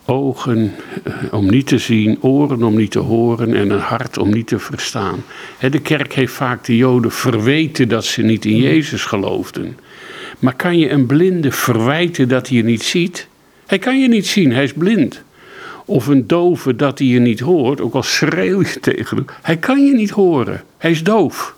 ogen 0.05 0.73
eh, 1.03 1.13
om 1.31 1.49
niet 1.49 1.67
te 1.67 1.77
zien, 1.77 2.17
oren 2.21 2.63
om 2.63 2.75
niet 2.75 2.91
te 2.91 2.99
horen 2.99 3.53
en 3.53 3.69
een 3.69 3.79
hart 3.79 4.17
om 4.17 4.29
niet 4.29 4.47
te 4.47 4.59
verstaan. 4.59 5.23
De 5.69 5.81
kerk 5.81 6.13
heeft 6.13 6.33
vaak 6.33 6.65
de 6.65 6.75
Joden 6.75 7.11
verweten 7.11 7.87
dat 7.87 8.05
ze 8.05 8.21
niet 8.21 8.45
in 8.45 8.57
Jezus 8.57 9.05
geloofden. 9.05 9.77
Maar 10.39 10.55
kan 10.55 10.77
je 10.77 10.89
een 10.89 11.05
blinde 11.05 11.51
verwijten 11.51 12.27
dat 12.27 12.47
hij 12.47 12.57
je 12.57 12.63
niet 12.63 12.83
ziet? 12.83 13.27
Hij 13.65 13.79
kan 13.79 13.99
je 13.99 14.07
niet 14.07 14.27
zien, 14.27 14.51
hij 14.51 14.63
is 14.63 14.73
blind. 14.73 15.23
Of 15.85 16.07
een 16.07 16.27
dove 16.27 16.75
dat 16.75 16.99
hij 16.99 17.07
je 17.07 17.19
niet 17.19 17.39
hoort, 17.39 17.81
ook 17.81 17.93
al 17.93 18.03
schreeuw 18.03 18.61
je 18.61 18.79
tegen 18.91 19.17
hem. 19.17 19.25
Hij 19.41 19.57
kan 19.57 19.85
je 19.85 19.93
niet 19.93 20.09
horen, 20.09 20.63
hij 20.77 20.91
is 20.91 21.03
doof. 21.03 21.55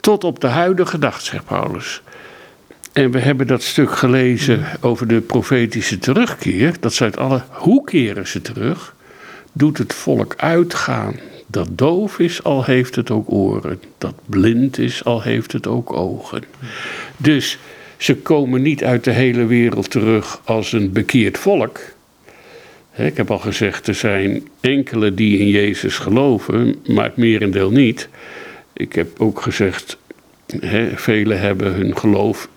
Tot 0.00 0.24
op 0.24 0.40
de 0.40 0.46
huidige 0.46 0.98
dag, 0.98 1.20
zegt 1.20 1.44
Paulus. 1.44 2.02
En 2.92 3.10
we 3.10 3.18
hebben 3.18 3.46
dat 3.46 3.62
stuk 3.62 3.90
gelezen 3.90 4.64
over 4.80 5.06
de 5.08 5.20
profetische 5.20 5.98
terugkeer. 5.98 6.74
Dat 6.80 6.92
ze 6.92 7.04
uit 7.04 7.16
alle. 7.16 7.42
Hoe 7.48 7.84
keren 7.84 8.28
ze 8.28 8.42
terug? 8.42 8.94
Doet 9.52 9.78
het 9.78 9.94
volk 9.94 10.34
uitgaan. 10.36 11.14
Dat 11.46 11.68
doof 11.70 12.18
is, 12.18 12.42
al 12.42 12.64
heeft 12.64 12.96
het 12.96 13.10
ook 13.10 13.32
oren. 13.32 13.80
Dat 13.98 14.14
blind 14.26 14.78
is, 14.78 15.04
al 15.04 15.22
heeft 15.22 15.52
het 15.52 15.66
ook 15.66 15.92
ogen. 15.92 16.44
Dus 17.16 17.58
ze 17.96 18.16
komen 18.16 18.62
niet 18.62 18.84
uit 18.84 19.04
de 19.04 19.10
hele 19.10 19.46
wereld 19.46 19.90
terug 19.90 20.40
als 20.44 20.72
een 20.72 20.92
bekeerd 20.92 21.38
volk. 21.38 21.80
Ik 22.96 23.16
heb 23.16 23.30
al 23.30 23.38
gezegd, 23.38 23.86
er 23.86 23.94
zijn 23.94 24.48
enkele 24.60 25.14
die 25.14 25.38
in 25.38 25.48
Jezus 25.48 25.98
geloven, 25.98 26.76
maar 26.86 27.04
het 27.04 27.16
merendeel 27.16 27.70
niet. 27.70 28.08
Ik 28.72 28.92
heb 28.92 29.20
ook 29.20 29.40
gezegd, 29.40 29.98
velen 30.94 31.40
hebben 31.40 31.72
hun 31.72 31.98
geloof 31.98 32.48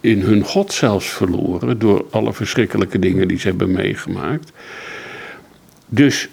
in 0.00 0.20
hun 0.20 0.42
God 0.42 0.72
zelfs 0.72 1.08
verloren 1.08 1.78
door 1.78 2.06
alle 2.10 2.32
verschrikkelijke 2.32 2.98
dingen 2.98 3.28
die 3.28 3.38
ze 3.38 3.48
hebben 3.48 3.70
meegemaakt. 3.70 4.52
Dus 5.88 6.28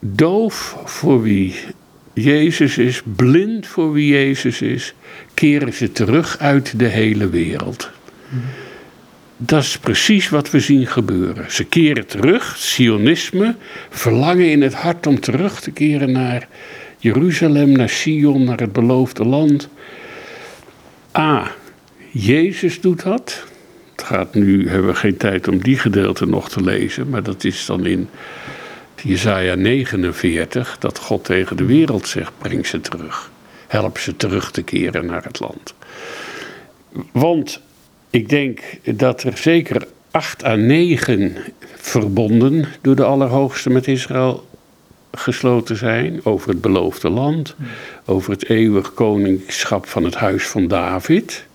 doof 0.00 0.76
voor 0.84 1.22
wie 1.22 1.54
Jezus 2.12 2.78
is, 2.78 3.02
blind 3.16 3.66
voor 3.66 3.92
wie 3.92 4.12
Jezus 4.12 4.62
is, 4.62 4.94
keren 5.34 5.72
ze 5.72 5.92
terug 5.92 6.38
uit 6.38 6.78
de 6.78 6.86
hele 6.86 7.28
wereld. 7.28 7.90
Dat 9.36 9.62
is 9.62 9.78
precies 9.78 10.28
wat 10.28 10.50
we 10.50 10.60
zien 10.60 10.86
gebeuren. 10.86 11.52
Ze 11.52 11.64
keren 11.64 12.06
terug, 12.06 12.56
Sionisme, 12.56 13.54
verlangen 13.90 14.50
in 14.50 14.62
het 14.62 14.74
hart 14.74 15.06
om 15.06 15.20
terug 15.20 15.60
te 15.60 15.70
keren 15.70 16.12
naar 16.12 16.48
Jeruzalem, 16.98 17.72
naar 17.72 17.88
Sion, 17.88 18.44
naar 18.44 18.60
het 18.60 18.72
beloofde 18.72 19.24
land. 19.24 19.68
A. 21.16 21.50
Jezus 22.20 22.80
doet 22.80 23.02
dat. 23.02 23.44
Het 23.90 24.02
gaat 24.02 24.34
nu, 24.34 24.68
hebben 24.68 24.88
we 24.88 24.94
geen 24.94 25.16
tijd 25.16 25.48
om 25.48 25.62
die 25.62 25.78
gedeelte 25.78 26.26
nog 26.26 26.48
te 26.48 26.62
lezen, 26.62 27.08
maar 27.08 27.22
dat 27.22 27.44
is 27.44 27.66
dan 27.66 27.86
in 27.86 28.08
Jesaja 29.02 29.54
49, 29.54 30.76
dat 30.78 30.98
God 30.98 31.24
tegen 31.24 31.56
de 31.56 31.64
wereld 31.64 32.08
zegt, 32.08 32.32
breng 32.38 32.66
ze 32.66 32.80
terug. 32.80 33.30
Help 33.66 33.98
ze 33.98 34.16
terug 34.16 34.50
te 34.50 34.62
keren 34.62 35.06
naar 35.06 35.24
het 35.24 35.40
land. 35.40 35.74
Want 37.12 37.60
ik 38.10 38.28
denk 38.28 38.60
dat 38.84 39.22
er 39.22 39.36
zeker 39.36 39.86
acht 40.10 40.44
à 40.44 40.54
negen 40.54 41.36
verbonden 41.76 42.64
door 42.80 42.96
de 42.96 43.04
Allerhoogste 43.04 43.70
met 43.70 43.86
Israël 43.86 44.48
gesloten 45.12 45.76
zijn 45.76 46.20
over 46.24 46.48
het 46.48 46.60
beloofde 46.60 47.08
land, 47.08 47.56
over 48.04 48.30
het 48.30 48.48
eeuwig 48.48 48.94
koningschap 48.94 49.86
van 49.86 50.04
het 50.04 50.14
huis 50.14 50.46
van 50.46 50.66
David, 50.66 51.46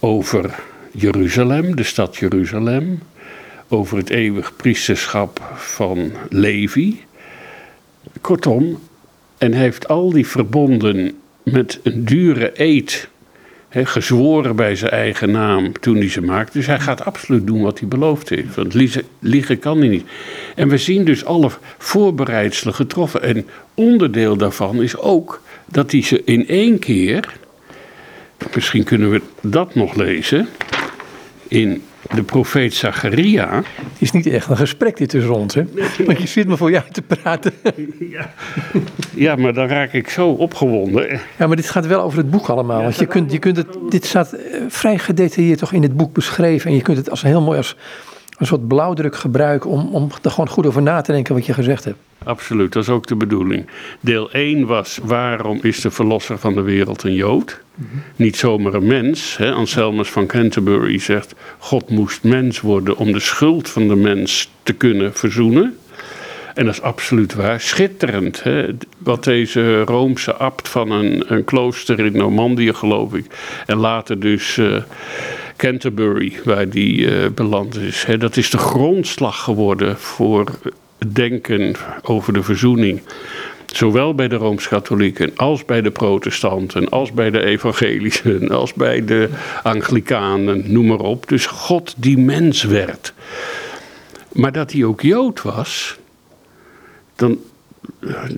over 0.00 0.54
Jeruzalem, 0.92 1.76
de 1.76 1.82
stad 1.82 2.16
Jeruzalem, 2.16 3.02
over 3.68 3.96
het 3.96 4.10
eeuwig 4.10 4.56
priesterschap 4.56 5.52
van 5.54 6.12
Levi. 6.28 7.00
Kortom, 8.20 8.78
en 9.38 9.52
hij 9.52 9.62
heeft 9.62 9.88
al 9.88 10.10
die 10.10 10.26
verbonden 10.26 11.12
met 11.42 11.80
een 11.82 12.04
dure 12.04 12.50
eed 12.54 13.08
gezworen 13.70 14.56
bij 14.56 14.76
zijn 14.76 14.90
eigen 14.90 15.30
naam 15.30 15.72
toen 15.80 15.96
hij 15.96 16.10
ze 16.10 16.20
maakte. 16.20 16.58
Dus 16.58 16.66
hij 16.66 16.80
gaat 16.80 17.04
absoluut 17.04 17.46
doen 17.46 17.62
wat 17.62 17.78
hij 17.78 17.88
beloofd 17.88 18.28
heeft. 18.28 18.54
Want 18.54 18.74
liegen, 19.18 19.58
kan 19.58 19.78
hij 19.78 19.88
niet. 19.88 20.06
En 20.54 20.68
we 20.68 20.78
zien 20.78 21.04
dus 21.04 21.24
alle 21.24 21.50
voorbereidselen 21.78 22.74
getroffen. 22.74 23.22
En 23.22 23.46
onderdeel 23.74 24.36
daarvan 24.36 24.82
is 24.82 24.96
ook 24.96 25.42
dat 25.66 25.90
hij 25.90 26.02
ze 26.02 26.22
in 26.24 26.48
één 26.48 26.78
keer. 26.78 27.38
Misschien 28.54 28.84
kunnen 28.84 29.10
we 29.10 29.22
dat 29.40 29.74
nog 29.74 29.94
lezen. 29.94 30.48
In 31.48 31.82
de 32.14 32.22
profeet 32.22 32.74
Zacharia. 32.74 33.56
Het 33.56 33.98
is 33.98 34.10
niet 34.10 34.26
echt 34.26 34.48
een 34.48 34.56
gesprek 34.56 34.96
dit 34.96 35.08
tussen 35.08 35.34
ons, 35.34 35.54
hè? 35.54 35.64
Want 36.06 36.18
je 36.18 36.26
zit 36.26 36.48
me 36.48 36.56
voor 36.56 36.70
jou 36.70 36.84
te 36.92 37.02
praten. 37.02 37.52
Ja. 37.98 38.34
ja, 39.14 39.36
maar 39.36 39.54
dan 39.54 39.66
raak 39.66 39.92
ik 39.92 40.08
zo 40.08 40.28
opgewonden. 40.28 41.20
Ja, 41.38 41.46
maar 41.46 41.56
dit 41.56 41.70
gaat 41.70 41.86
wel 41.86 42.02
over 42.02 42.18
het 42.18 42.30
boek 42.30 42.48
allemaal. 42.48 42.82
Want 42.82 42.96
je 42.96 43.06
kunt, 43.06 43.32
je 43.32 43.38
kunt 43.38 43.56
het, 43.56 43.66
dit 43.88 44.04
staat 44.04 44.32
eh, 44.32 44.60
vrij 44.68 44.98
gedetailleerd 44.98 45.58
toch 45.58 45.72
in 45.72 45.82
het 45.82 45.96
boek 45.96 46.12
beschreven. 46.12 46.70
En 46.70 46.76
je 46.76 46.82
kunt 46.82 46.96
het 46.96 47.10
als 47.10 47.22
heel 47.22 47.42
mooi 47.42 47.56
als 47.56 47.76
een 48.36 48.46
soort 48.46 48.68
blauwdruk 48.68 49.16
gebruiken 49.16 49.70
om, 49.70 49.88
om 49.94 50.08
er 50.22 50.30
gewoon 50.30 50.48
goed 50.48 50.66
over 50.66 50.82
na 50.82 51.00
te 51.00 51.12
denken 51.12 51.34
wat 51.34 51.46
je 51.46 51.54
gezegd 51.54 51.84
hebt. 51.84 51.98
Absoluut, 52.24 52.72
dat 52.72 52.82
is 52.82 52.88
ook 52.88 53.06
de 53.06 53.16
bedoeling. 53.16 53.66
Deel 54.00 54.30
1 54.30 54.66
was 54.66 54.98
waarom 55.02 55.58
is 55.62 55.80
de 55.80 55.90
verlosser 55.90 56.38
van 56.38 56.54
de 56.54 56.60
wereld 56.60 57.02
een 57.02 57.14
Jood? 57.14 57.60
Mhm. 57.74 57.88
Niet 58.16 58.36
zomaar 58.36 58.74
een 58.74 58.86
mens. 58.86 59.36
Hè? 59.36 59.52
Anselmus 59.52 60.08
van 60.08 60.26
Canterbury 60.26 60.98
zegt: 60.98 61.34
God 61.58 61.90
moest 61.90 62.22
mens 62.22 62.60
worden 62.60 62.96
om 62.96 63.12
de 63.12 63.20
schuld 63.20 63.68
van 63.68 63.88
de 63.88 63.96
mens 63.96 64.50
te 64.62 64.72
kunnen 64.72 65.14
verzoenen. 65.14 65.76
En 66.54 66.64
dat 66.64 66.74
is 66.74 66.82
absoluut 66.82 67.34
waar. 67.34 67.60
Schitterend. 67.60 68.42
Hè? 68.42 68.66
Wat 68.98 69.24
deze 69.24 69.82
Roomse 69.82 70.34
abt 70.34 70.68
van 70.68 70.90
een, 70.90 71.24
een 71.32 71.44
klooster 71.44 71.98
in 71.98 72.16
Normandië, 72.16 72.72
geloof 72.72 73.14
ik. 73.14 73.26
En 73.66 73.76
later 73.76 74.20
dus. 74.20 74.56
Uh, 74.56 74.76
Canterbury, 75.56 76.32
waar 76.44 76.68
die 76.68 76.98
uh, 76.98 77.26
beland 77.34 77.76
is. 77.76 78.06
Dat 78.18 78.36
is 78.36 78.50
de 78.50 78.58
grondslag 78.58 79.42
geworden 79.42 79.98
voor 79.98 80.44
het 80.98 81.14
denken 81.14 81.74
over 82.02 82.32
de 82.32 82.42
verzoening. 82.42 83.00
Zowel 83.66 84.14
bij 84.14 84.28
de 84.28 84.36
Rooms-Katholieken 84.36 85.32
als 85.36 85.64
bij 85.64 85.82
de 85.82 85.90
protestanten, 85.90 86.88
als 86.88 87.12
bij 87.12 87.30
de 87.30 87.44
evangelischen, 87.44 88.48
als 88.60 88.72
bij 88.72 89.04
de 89.04 89.28
Anglikanen, 89.62 90.72
noem 90.72 90.86
maar 90.86 90.98
op. 90.98 91.28
Dus 91.28 91.46
God 91.46 91.94
die 91.96 92.18
mens 92.18 92.62
werd. 92.62 93.12
Maar 94.32 94.52
dat 94.52 94.72
hij 94.72 94.84
ook 94.84 95.00
Jood 95.00 95.42
was, 95.42 95.96
dan 97.16 97.38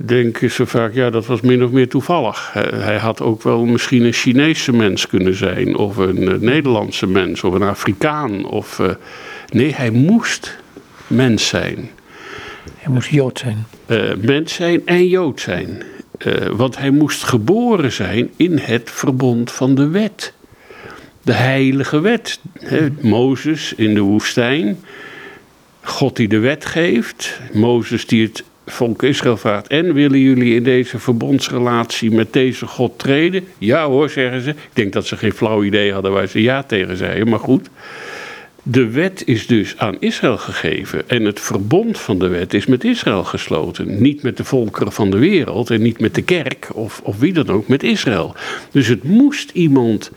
denken 0.05 0.51
ze 0.51 0.67
vaak, 0.67 0.95
ja, 0.95 1.11
dat 1.11 1.27
was 1.27 1.41
min 1.41 1.65
of 1.65 1.71
meer 1.71 1.89
toevallig. 1.89 2.51
Hij 2.75 2.99
had 2.99 3.21
ook 3.21 3.43
wel 3.43 3.65
misschien 3.65 4.03
een 4.03 4.13
Chinese 4.13 4.73
mens 4.73 5.07
kunnen 5.07 5.35
zijn, 5.35 5.77
of 5.77 5.97
een 5.97 6.29
eh, 6.29 6.39
Nederlandse 6.39 7.07
mens, 7.07 7.45
of 7.45 7.55
een 7.55 7.63
Afrikaan. 7.63 8.45
Of, 8.45 8.79
uh, 8.79 8.91
nee, 9.53 9.75
hij 9.75 9.91
moest 9.91 10.59
mens 11.07 11.49
zijn. 11.49 11.91
Hij 12.77 12.93
moest 12.93 13.11
Jood 13.11 13.39
zijn. 13.39 13.67
Uh, 13.87 14.15
mens 14.21 14.55
zijn 14.55 14.87
en 14.87 15.09
Jood 15.09 15.41
zijn. 15.41 15.83
want 16.53 16.79
hij 16.79 16.91
moest 16.91 17.23
geboren 17.23 17.93
zijn 17.93 18.31
in 18.37 18.59
het 18.59 18.91
verbond 18.91 19.53
van 19.53 19.75
de 19.75 19.89
wet. 19.89 20.33
De 21.23 21.33
heilige 21.33 22.01
wet. 22.01 22.41
Mozes 23.01 23.73
in 23.75 23.95
de 23.95 24.01
woestijn. 24.01 24.79
God 25.83 26.17
die 26.17 26.29
de 26.29 26.39
wet 26.39 26.65
geeft. 26.65 27.41
Mozes 27.53 28.07
die 28.07 28.23
het 28.23 28.45
volk 28.71 29.03
Israël 29.03 29.37
vraagt: 29.37 29.67
En 29.67 29.95
willen 29.95 30.21
jullie 30.21 30.55
in 30.55 30.63
deze 30.63 30.99
verbondsrelatie 30.99 32.11
met 32.11 32.33
deze 32.33 32.67
God 32.67 32.99
treden? 32.99 33.45
Ja 33.59 33.87
hoor, 33.87 34.11
zeggen 34.11 34.41
ze. 34.41 34.51
Ik 34.51 34.57
denk 34.73 34.93
dat 34.93 35.07
ze 35.07 35.17
geen 35.17 35.33
flauw 35.33 35.65
idee 35.65 35.93
hadden 35.93 36.13
waar 36.13 36.27
ze 36.27 36.43
ja 36.43 36.63
tegen 36.63 36.97
zeiden, 36.97 37.29
maar 37.29 37.39
goed. 37.39 37.69
De 38.71 38.91
wet 38.91 39.23
is 39.27 39.47
dus 39.47 39.79
aan 39.79 39.97
Israël 40.01 40.39
gegeven 40.39 41.09
en 41.09 41.25
het 41.25 41.41
verbond 41.41 41.99
van 41.99 42.19
de 42.19 42.29
wet 42.29 42.55
is 42.55 42.67
met 42.67 42.85
Israël 42.85 43.25
gesloten. 43.25 44.03
Niet 44.03 44.23
met 44.23 44.37
de 44.37 44.45
volkeren 44.45 44.93
van 44.93 45.11
de 45.11 45.19
wereld 45.19 45.71
en 45.71 45.83
niet 45.83 46.01
met 46.01 46.15
de 46.15 46.23
kerk 46.23 46.69
of, 46.75 47.01
of 47.05 47.19
wie 47.19 47.33
dan 47.33 47.49
ook, 47.49 47.69
met 47.69 47.83
Israël. 47.83 48.35
Dus 48.71 48.87
het 48.87 49.03
moest 49.03 49.51
iemand 49.51 50.11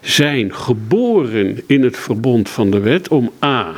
zijn 0.00 0.54
geboren 0.54 1.62
in 1.66 1.82
het 1.82 1.96
verbond 1.96 2.48
van 2.48 2.70
de 2.70 2.80
wet 2.80 3.08
om 3.08 3.30
A. 3.44 3.72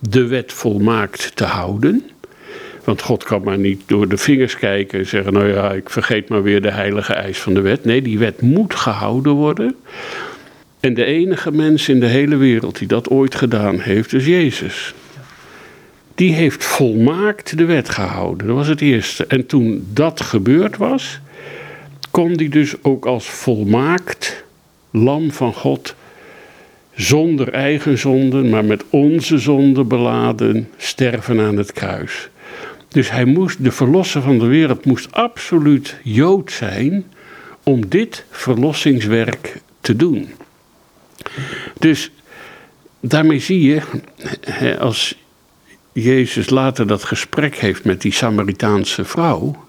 de 0.00 0.26
wet 0.26 0.52
volmaakt 0.52 1.36
te 1.36 1.44
houden. 1.44 2.11
Want 2.84 3.02
God 3.02 3.24
kan 3.24 3.42
maar 3.42 3.58
niet 3.58 3.82
door 3.86 4.08
de 4.08 4.16
vingers 4.16 4.56
kijken 4.56 4.98
en 4.98 5.06
zeggen: 5.06 5.32
Nou 5.32 5.48
ja, 5.48 5.72
ik 5.72 5.90
vergeet 5.90 6.28
maar 6.28 6.42
weer 6.42 6.62
de 6.62 6.70
heilige 6.70 7.12
eis 7.12 7.38
van 7.38 7.54
de 7.54 7.60
wet. 7.60 7.84
Nee, 7.84 8.02
die 8.02 8.18
wet 8.18 8.40
moet 8.40 8.74
gehouden 8.74 9.32
worden. 9.32 9.76
En 10.80 10.94
de 10.94 11.04
enige 11.04 11.52
mens 11.52 11.88
in 11.88 12.00
de 12.00 12.06
hele 12.06 12.36
wereld 12.36 12.78
die 12.78 12.88
dat 12.88 13.08
ooit 13.08 13.34
gedaan 13.34 13.80
heeft, 13.80 14.12
is 14.12 14.26
Jezus. 14.26 14.94
Die 16.14 16.32
heeft 16.32 16.64
volmaakt 16.64 17.56
de 17.58 17.64
wet 17.64 17.88
gehouden. 17.88 18.46
Dat 18.46 18.56
was 18.56 18.68
het 18.68 18.80
eerste. 18.80 19.26
En 19.26 19.46
toen 19.46 19.86
dat 19.92 20.20
gebeurd 20.20 20.76
was, 20.76 21.20
kon 22.10 22.32
die 22.32 22.48
dus 22.48 22.74
ook 22.82 23.06
als 23.06 23.30
volmaakt 23.30 24.44
lam 24.90 25.30
van 25.30 25.54
God 25.54 25.94
zonder 26.94 27.52
eigen 27.52 27.98
zonden, 27.98 28.48
maar 28.48 28.64
met 28.64 28.84
onze 28.90 29.38
zonden 29.38 29.88
beladen, 29.88 30.68
sterven 30.76 31.40
aan 31.40 31.56
het 31.56 31.72
kruis. 31.72 32.28
Dus 32.92 33.10
hij 33.10 33.24
moest, 33.24 33.64
de 33.64 33.72
verlosser 33.72 34.22
van 34.22 34.38
de 34.38 34.46
wereld 34.46 34.84
moest 34.84 35.12
absoluut 35.12 35.96
Jood 36.02 36.52
zijn 36.52 37.04
om 37.62 37.88
dit 37.88 38.24
verlossingswerk 38.30 39.60
te 39.80 39.96
doen. 39.96 40.28
Dus 41.78 42.10
daarmee 43.00 43.38
zie 43.38 43.60
je, 43.60 43.80
als 44.78 45.16
Jezus 45.92 46.50
later 46.50 46.86
dat 46.86 47.04
gesprek 47.04 47.56
heeft 47.56 47.84
met 47.84 48.00
die 48.00 48.12
Samaritaanse 48.12 49.04
vrouw, 49.04 49.64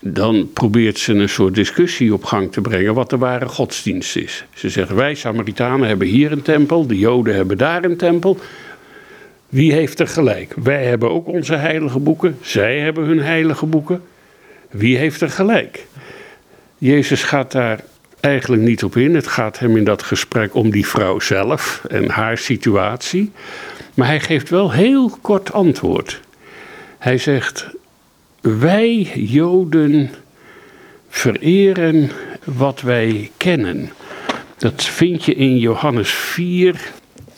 dan 0.00 0.50
probeert 0.52 0.98
ze 0.98 1.12
een 1.12 1.28
soort 1.28 1.54
discussie 1.54 2.12
op 2.12 2.24
gang 2.24 2.52
te 2.52 2.60
brengen 2.60 2.94
wat 2.94 3.10
de 3.10 3.18
ware 3.18 3.48
godsdienst 3.48 4.16
is. 4.16 4.44
Ze 4.54 4.68
zeggen 4.68 4.96
wij 4.96 5.14
Samaritanen 5.14 5.88
hebben 5.88 6.06
hier 6.06 6.32
een 6.32 6.42
tempel, 6.42 6.86
de 6.86 6.98
Joden 6.98 7.34
hebben 7.34 7.58
daar 7.58 7.84
een 7.84 7.96
tempel. 7.96 8.38
Wie 9.54 9.72
heeft 9.72 10.00
er 10.00 10.08
gelijk? 10.08 10.54
Wij 10.62 10.84
hebben 10.84 11.10
ook 11.10 11.26
onze 11.26 11.54
heilige 11.54 11.98
boeken, 11.98 12.38
zij 12.40 12.78
hebben 12.78 13.04
hun 13.04 13.20
heilige 13.20 13.66
boeken. 13.66 14.02
Wie 14.70 14.96
heeft 14.96 15.20
er 15.20 15.30
gelijk? 15.30 15.86
Jezus 16.78 17.22
gaat 17.22 17.52
daar 17.52 17.80
eigenlijk 18.20 18.62
niet 18.62 18.84
op 18.84 18.96
in. 18.96 19.14
Het 19.14 19.26
gaat 19.26 19.58
hem 19.58 19.76
in 19.76 19.84
dat 19.84 20.02
gesprek 20.02 20.54
om 20.54 20.70
die 20.70 20.86
vrouw 20.86 21.20
zelf 21.20 21.84
en 21.88 22.10
haar 22.10 22.38
situatie. 22.38 23.32
Maar 23.94 24.06
hij 24.06 24.20
geeft 24.20 24.48
wel 24.50 24.72
heel 24.72 25.18
kort 25.20 25.52
antwoord. 25.52 26.20
Hij 26.98 27.18
zegt: 27.18 27.66
Wij 28.40 29.12
Joden 29.14 30.10
vereren 31.08 32.10
wat 32.44 32.80
wij 32.80 33.30
kennen. 33.36 33.90
Dat 34.56 34.84
vind 34.84 35.24
je 35.24 35.34
in 35.34 35.58
Johannes 35.58 36.10
4. 36.10 36.92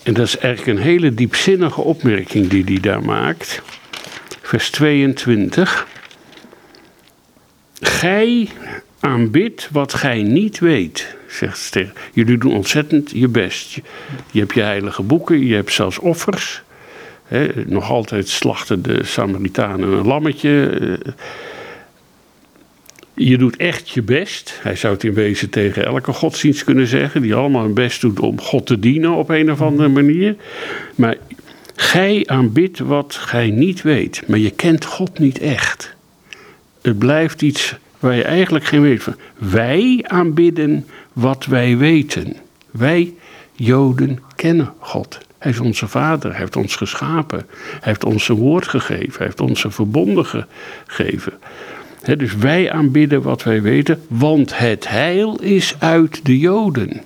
En 0.07 0.15
dat 0.15 0.27
is 0.27 0.39
eigenlijk 0.39 0.79
een 0.79 0.85
hele 0.85 1.15
diepzinnige 1.15 1.81
opmerking 1.81 2.49
die 2.49 2.65
hij 2.65 2.81
daar 2.81 3.03
maakt. 3.03 3.63
Vers 4.43 4.71
22. 4.71 5.87
Gij 7.81 8.49
aanbidt 9.01 9.69
wat 9.73 9.95
gij 9.95 10.23
niet 10.23 10.59
weet, 10.59 11.17
zegt 11.29 11.59
Ster. 11.59 11.93
Jullie 12.13 12.39
doen 12.39 12.55
ontzettend 12.55 13.11
je 13.11 13.29
best. 13.29 13.73
Je, 13.73 13.83
je 14.31 14.41
hebt 14.41 14.55
je 14.55 14.63
heilige 14.63 15.03
boeken, 15.03 15.47
je 15.47 15.55
hebt 15.55 15.73
zelfs 15.73 15.99
offers. 15.99 16.63
nog 17.67 17.91
altijd 17.91 18.29
slachten 18.29 18.83
de 18.83 19.05
Samaritanen 19.05 19.93
een 19.93 20.07
lammetje. 20.07 20.99
Je 23.19 23.39
doet 23.39 23.57
echt 23.57 23.91
je 23.91 24.03
best. 24.03 24.59
Hij 24.63 24.77
zou 24.77 24.95
het 24.95 25.05
in 25.05 25.15
wezen 25.15 25.51
tegen 25.51 25.85
elke 25.85 26.13
godsdienst 26.13 26.65
kunnen 26.65 26.87
zeggen, 26.87 27.23
die 27.23 27.35
allemaal 27.35 27.63
hun 27.63 27.75
best 27.75 28.01
doet 28.01 28.21
om 28.21 28.41
God 28.41 28.67
te 28.67 28.79
dienen 28.79 29.11
op 29.15 29.29
een 29.29 29.51
of 29.51 29.61
andere 29.61 29.89
manier. 29.89 30.37
Maar 30.95 31.17
gij 31.75 32.23
aanbidt 32.27 32.79
wat 32.79 33.15
gij 33.15 33.51
niet 33.51 33.83
weet, 33.83 34.23
maar 34.27 34.39
je 34.39 34.51
kent 34.51 34.85
God 34.85 35.19
niet 35.19 35.39
echt. 35.39 35.95
Het 36.83 36.99
blijft 36.99 37.43
iets 37.43 37.77
waar 37.99 38.15
je 38.15 38.25
eigenlijk 38.25 38.65
geen 38.65 38.83
weet 38.83 39.03
van. 39.03 39.17
Wij 39.39 40.05
aanbidden 40.07 40.87
wat 41.13 41.45
wij 41.45 41.77
weten. 41.77 42.37
Wij, 42.71 43.15
Joden, 43.53 44.19
kennen 44.35 44.73
God. 44.79 45.19
Hij 45.39 45.53
is 45.53 45.61
onze 45.61 45.89
vader, 45.89 46.31
hij 46.31 46.41
heeft 46.41 46.57
ons 46.57 46.77
geschapen. 46.77 47.47
Hij 47.49 47.79
heeft 47.81 48.05
ons 48.05 48.25
zijn 48.25 48.39
woord 48.39 48.69
gegeven, 48.69 49.17
hij 49.17 49.27
heeft 49.27 49.41
ons 49.41 49.65
een 49.65 49.73
verbonden 49.73 50.47
gegeven. 50.87 51.33
Dus 52.15 52.37
wij 52.37 52.73
aanbidden 52.73 53.23
wat 53.23 53.43
wij 53.43 53.63
weten, 53.63 54.01
want 54.09 54.59
het 54.59 54.89
heil 54.89 55.41
is 55.41 55.75
uit 55.79 56.25
de 56.25 56.39
Joden. 56.39 57.01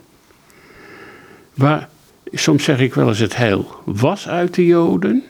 Waar, 1.55 1.89
soms 2.33 2.65
zeg 2.65 2.79
ik 2.79 2.95
wel 2.95 3.09
eens 3.09 3.19
het 3.19 3.37
heil 3.37 3.67
was 3.85 4.29
uit 4.29 4.55
de 4.55 4.67
Joden. 4.67 5.23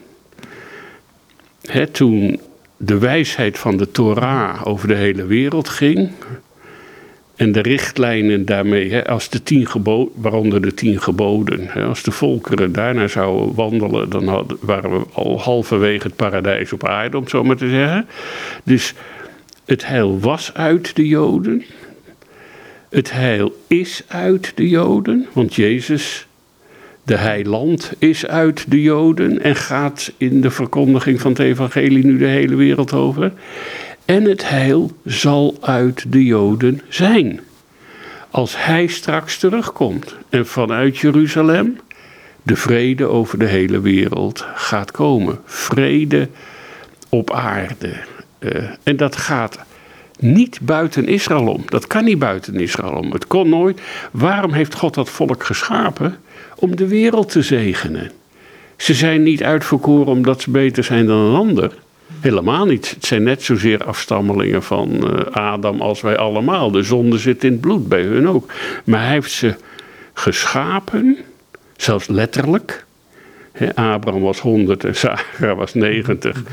toen 1.91 2.39
de 2.77 2.97
wijsheid 2.97 3.59
van 3.59 3.77
de 3.77 3.91
Torah 3.91 4.67
over 4.67 4.87
de 4.87 4.95
hele 4.95 5.25
wereld 5.25 5.69
ging. 5.69 6.09
En 7.35 7.51
de 7.51 7.61
richtlijnen 7.61 8.45
daarmee, 8.45 9.01
als 9.01 9.29
de 9.29 9.43
tien 9.43 9.67
geboden, 9.67 10.13
waaronder 10.15 10.61
de 10.61 10.73
tien 10.73 11.01
geboden, 11.01 11.69
als 11.87 12.03
de 12.03 12.11
volkeren 12.11 12.71
daarna 12.71 13.07
zouden 13.07 13.55
wandelen, 13.55 14.09
dan 14.09 14.47
waren 14.61 14.91
we 14.91 15.05
al 15.13 15.41
halverwege 15.41 16.07
het 16.07 16.15
paradijs 16.15 16.73
op 16.73 16.87
aarde, 16.87 17.17
om 17.17 17.27
zo 17.27 17.43
maar 17.43 17.55
te 17.55 17.69
zeggen. 17.69 18.07
Dus 18.63 18.93
het 19.65 19.87
heil 19.87 20.19
was 20.19 20.53
uit 20.53 20.95
de 20.95 21.07
Joden. 21.07 21.63
Het 22.89 23.11
heil 23.11 23.55
is 23.67 24.03
uit 24.07 24.51
de 24.55 24.69
Joden, 24.69 25.27
want 25.33 25.55
Jezus 25.55 26.27
de 27.03 27.17
heiland 27.17 27.91
is 27.97 28.27
uit 28.27 28.71
de 28.71 28.81
Joden 28.81 29.41
en 29.41 29.55
gaat 29.55 30.11
in 30.17 30.41
de 30.41 30.51
verkondiging 30.51 31.21
van 31.21 31.31
het 31.31 31.39
evangelie 31.39 32.05
nu 32.05 32.17
de 32.17 32.25
hele 32.25 32.55
wereld 32.55 32.93
over. 32.93 33.31
En 34.05 34.23
het 34.23 34.49
heil 34.49 34.91
zal 35.05 35.57
uit 35.61 36.11
de 36.11 36.25
Joden 36.25 36.81
zijn. 36.89 37.39
Als 38.29 38.65
hij 38.65 38.87
straks 38.87 39.37
terugkomt 39.37 40.15
en 40.29 40.47
vanuit 40.47 40.97
Jeruzalem 40.97 41.77
de 42.43 42.55
vrede 42.55 43.05
over 43.05 43.39
de 43.39 43.45
hele 43.45 43.81
wereld 43.81 44.45
gaat 44.55 44.91
komen. 44.91 45.39
Vrede 45.45 46.27
op 47.09 47.31
aarde. 47.31 47.93
Uh, 48.41 48.69
en 48.83 48.97
dat 48.97 49.15
gaat 49.15 49.59
niet 50.19 50.59
buiten 50.61 51.07
Israël 51.07 51.47
om. 51.47 51.63
Dat 51.65 51.87
kan 51.87 52.03
niet 52.03 52.19
buiten 52.19 52.59
Israël 52.59 52.93
om. 52.93 53.11
Het 53.11 53.27
kon 53.27 53.49
nooit. 53.49 53.81
Waarom 54.11 54.53
heeft 54.53 54.75
God 54.75 54.93
dat 54.93 55.09
volk 55.09 55.43
geschapen? 55.43 56.17
om 56.61 56.75
de 56.75 56.87
wereld 56.87 57.29
te 57.31 57.41
zegenen. 57.41 58.11
Ze 58.77 58.93
zijn 58.93 59.23
niet 59.23 59.43
uitverkoren 59.43 60.07
omdat 60.07 60.41
ze 60.41 60.51
beter 60.51 60.83
zijn 60.83 61.05
dan 61.05 61.17
een 61.17 61.35
ander. 61.35 61.71
Helemaal 62.19 62.65
niet. 62.65 62.89
Het 62.89 63.05
zijn 63.05 63.23
net 63.23 63.43
zozeer 63.43 63.83
afstammelingen 63.83 64.63
van 64.63 64.89
uh, 64.91 65.19
Adam 65.31 65.81
als 65.81 66.01
wij 66.01 66.17
allemaal. 66.17 66.71
De 66.71 66.83
zonde 66.83 67.17
zit 67.17 67.43
in 67.43 67.51
het 67.51 67.61
bloed, 67.61 67.87
bij 67.87 68.01
hun 68.01 68.27
ook. 68.27 68.51
Maar 68.83 69.01
hij 69.01 69.11
heeft 69.11 69.31
ze 69.31 69.55
geschapen, 70.13 71.17
zelfs 71.77 72.07
letterlijk. 72.07 72.85
Abraham 73.75 74.21
was 74.21 74.39
100 74.39 74.83
en 74.83 74.95
Sarah 74.95 75.57
was 75.57 75.73
90. 75.73 76.43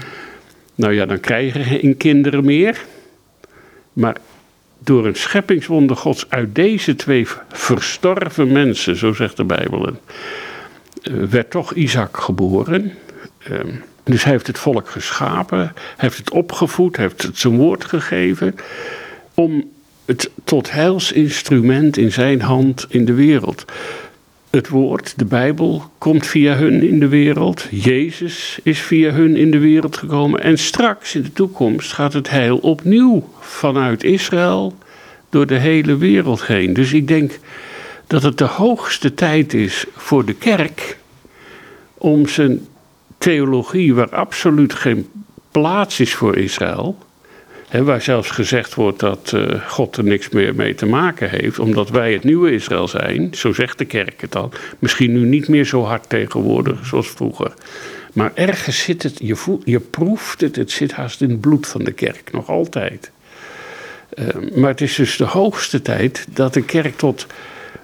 Nou 0.79 0.95
ja, 0.95 1.07
dan 1.07 1.20
krijgen 1.20 1.61
je 1.61 1.66
geen 1.66 1.97
kinderen 1.97 2.45
meer. 2.45 2.85
Maar 3.93 4.16
door 4.79 5.07
een 5.07 5.14
scheppingswonder 5.14 5.97
Gods 5.97 6.31
uit 6.31 6.55
deze 6.55 6.97
twee 6.97 7.26
verstorven 7.49 8.53
mensen, 8.53 8.97
zo 8.97 9.12
zegt 9.12 9.37
de 9.37 9.45
Bijbel, 9.45 9.87
eh, 9.87 9.93
werd 11.31 11.51
toch 11.51 11.72
Isaac 11.74 12.16
geboren. 12.16 12.93
Ehm, 13.39 13.68
dus 14.05 14.22
hij 14.22 14.33
heeft 14.33 14.47
het 14.47 14.59
volk 14.59 14.89
geschapen, 14.89 15.72
heeft 15.97 16.18
het 16.18 16.31
opgevoed, 16.31 16.97
heeft 16.97 17.22
het 17.22 17.39
zijn 17.39 17.57
woord 17.57 17.85
gegeven 17.85 18.55
om 19.35 19.70
het 20.05 20.31
tot 20.45 20.70
heilsinstrument 20.72 21.97
in 21.97 22.12
zijn 22.12 22.41
hand 22.41 22.87
in 22.89 23.05
de 23.05 23.14
wereld. 23.14 23.64
Het 24.51 24.69
woord, 24.69 25.19
de 25.19 25.25
Bijbel, 25.25 25.91
komt 25.99 26.27
via 26.27 26.57
hun 26.57 26.83
in 26.83 27.01
de 27.01 27.09
wereld. 27.09 27.67
Jezus 27.71 28.59
is 28.63 28.81
via 28.81 29.11
hun 29.11 29.37
in 29.37 29.51
de 29.51 29.59
wereld 29.59 29.97
gekomen. 29.97 30.43
En 30.43 30.59
straks 30.59 31.15
in 31.15 31.23
de 31.23 31.33
toekomst 31.33 31.93
gaat 31.93 32.13
het 32.13 32.31
heil 32.31 32.57
opnieuw 32.57 33.29
vanuit 33.41 34.05
Israël 34.05 34.77
door 35.31 35.47
de 35.47 35.59
hele 35.59 35.97
wereld 35.97 36.47
heen. 36.47 36.73
Dus 36.73 36.93
ik 36.93 37.09
denk 37.09 37.39
dat 38.07 38.23
het 38.23 38.39
de 38.39 38.45
hoogste 38.45 39.15
tijd 39.15 39.55
is 39.55 39.85
voor 39.97 40.25
de 40.25 40.35
kerk 40.35 40.99
om 41.95 42.29
zijn 42.29 42.67
theologie, 43.19 43.95
waar 43.95 44.15
absoluut 44.15 44.75
geen 44.75 45.09
plaats 45.51 46.01
is 46.01 46.15
voor 46.15 46.37
Israël, 46.37 46.99
Waar 47.71 48.03
zelfs 48.03 48.31
gezegd 48.31 48.75
wordt 48.75 49.01
dat 49.01 49.33
uh, 49.35 49.69
God 49.69 49.97
er 49.97 50.05
niks 50.05 50.29
meer 50.29 50.55
mee 50.55 50.75
te 50.75 50.87
maken 50.87 51.31
heeft, 51.31 51.59
omdat 51.59 51.91
wij 51.91 52.12
het 52.12 52.25
nieuwe 52.25 52.53
Israël 52.53 52.89
zijn, 52.89 53.29
zo 53.35 53.53
zegt 53.53 53.79
de 53.79 53.85
kerk 53.85 54.21
het 54.21 54.33
dan. 54.33 54.53
Misschien 54.79 55.12
nu 55.12 55.25
niet 55.25 55.49
meer 55.49 55.64
zo 55.64 55.83
hard 55.83 56.09
tegenwoordig 56.09 56.87
zoals 56.87 57.09
vroeger. 57.09 57.53
Maar 58.12 58.33
ergens 58.35 58.83
zit 58.83 59.03
het, 59.03 59.19
je, 59.19 59.59
je 59.64 59.81
proeft 59.81 60.41
het, 60.41 60.57
het 60.57 60.71
zit 60.71 60.93
haast 60.93 61.21
in 61.21 61.31
het 61.31 61.41
bloed 61.41 61.66
van 61.66 61.85
de 61.85 61.93
kerk, 61.93 62.33
nog 62.33 62.49
altijd. 62.49 63.11
Uh, 64.14 64.27
maar 64.57 64.71
het 64.71 64.81
is 64.81 64.95
dus 64.95 65.16
de 65.16 65.25
hoogste 65.25 65.83
tijd 65.83 66.27
dat 66.31 66.55
de 66.55 66.62
kerk 66.62 66.97
tot 66.97 67.27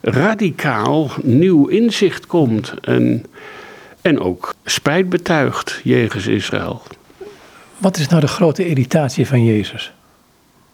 radicaal 0.01 1.11
nieuw 1.23 1.67
inzicht 1.67 2.27
komt 2.27 2.75
en, 2.81 3.25
en 4.03 4.21
ook 4.21 4.55
spijt 4.65 5.09
betuigt 5.09 5.81
jegens 5.83 6.27
Israël. 6.27 6.83
Wat 7.85 7.97
is 7.97 8.09
nou 8.09 8.21
de 8.21 8.27
grote 8.27 8.69
irritatie 8.69 9.27
van 9.27 9.45
Jezus? 9.45 9.93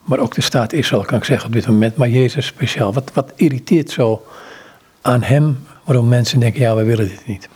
Maar 0.03 0.19
ook 0.19 0.35
de 0.35 0.41
staat 0.41 0.73
Israël, 0.73 1.03
kan 1.03 1.17
ik 1.17 1.23
zeggen 1.23 1.47
op 1.47 1.53
dit 1.53 1.67
moment, 1.67 1.95
maar 1.95 2.09
Jezus 2.09 2.45
speciaal. 2.45 2.93
Wat, 2.93 3.11
wat 3.13 3.31
irriteert 3.35 3.89
zo 3.89 4.25
aan 5.01 5.21
hem, 5.21 5.57
waarom 5.83 6.07
mensen 6.07 6.39
denken, 6.39 6.61
ja, 6.61 6.75
we 6.75 6.83
willen 6.83 7.07
dit 7.07 7.23
niet? 7.25 7.49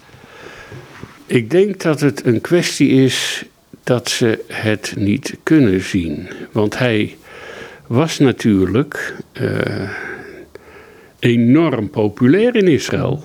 Ik 1.26 1.50
denk 1.50 1.82
dat 1.82 2.00
het 2.00 2.26
een 2.26 2.42
kwestie 2.42 2.90
is 2.90 3.46
dat 3.84 4.10
ze 4.10 4.44
het 4.48 4.94
niet 4.98 5.38
kunnen 5.44 5.82
zien. 5.82 6.30
Want 6.52 6.78
hij 6.78 7.18
was 7.88 8.20
natuurlijk 8.20 9.16
uh, 9.42 9.90
enorm 11.20 11.90
populair 11.90 12.56
in 12.56 12.68
Israël. 12.68 13.24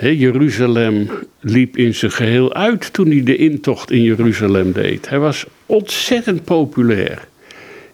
Jeruzalem 0.00 1.10
liep 1.40 1.76
in 1.76 1.94
zijn 1.94 2.12
geheel 2.12 2.54
uit 2.54 2.92
toen 2.92 3.10
hij 3.10 3.22
de 3.22 3.36
intocht 3.36 3.90
in 3.90 4.02
Jeruzalem 4.02 4.72
deed. 4.72 5.08
Hij 5.08 5.18
was 5.18 5.44
ontzettend 5.66 6.44
populair. 6.44 7.28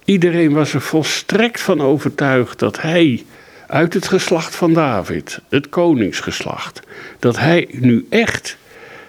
Iedereen 0.04 0.52
was 0.52 0.74
er 0.74 0.80
volstrekt 0.80 1.60
van 1.60 1.80
overtuigd 1.80 2.58
dat 2.58 2.80
hij 2.80 3.24
uit 3.66 3.94
het 3.94 4.08
geslacht 4.08 4.54
van 4.54 4.72
David, 4.72 5.40
het 5.48 5.68
koningsgeslacht, 5.68 6.80
dat 7.18 7.38
hij 7.38 7.68
nu 7.70 8.06
echt 8.08 8.56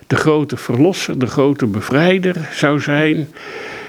de 0.07 0.15
grote 0.15 0.57
verlosser, 0.57 1.19
de 1.19 1.27
grote 1.27 1.65
bevrijder 1.65 2.49
zou 2.53 2.79
zijn. 2.79 3.27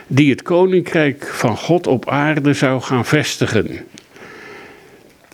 die 0.07 0.30
het 0.30 0.42
koninkrijk 0.42 1.26
van 1.32 1.57
God 1.57 1.86
op 1.86 2.09
aarde 2.09 2.52
zou 2.52 2.80
gaan 2.80 3.05
vestigen. 3.05 3.70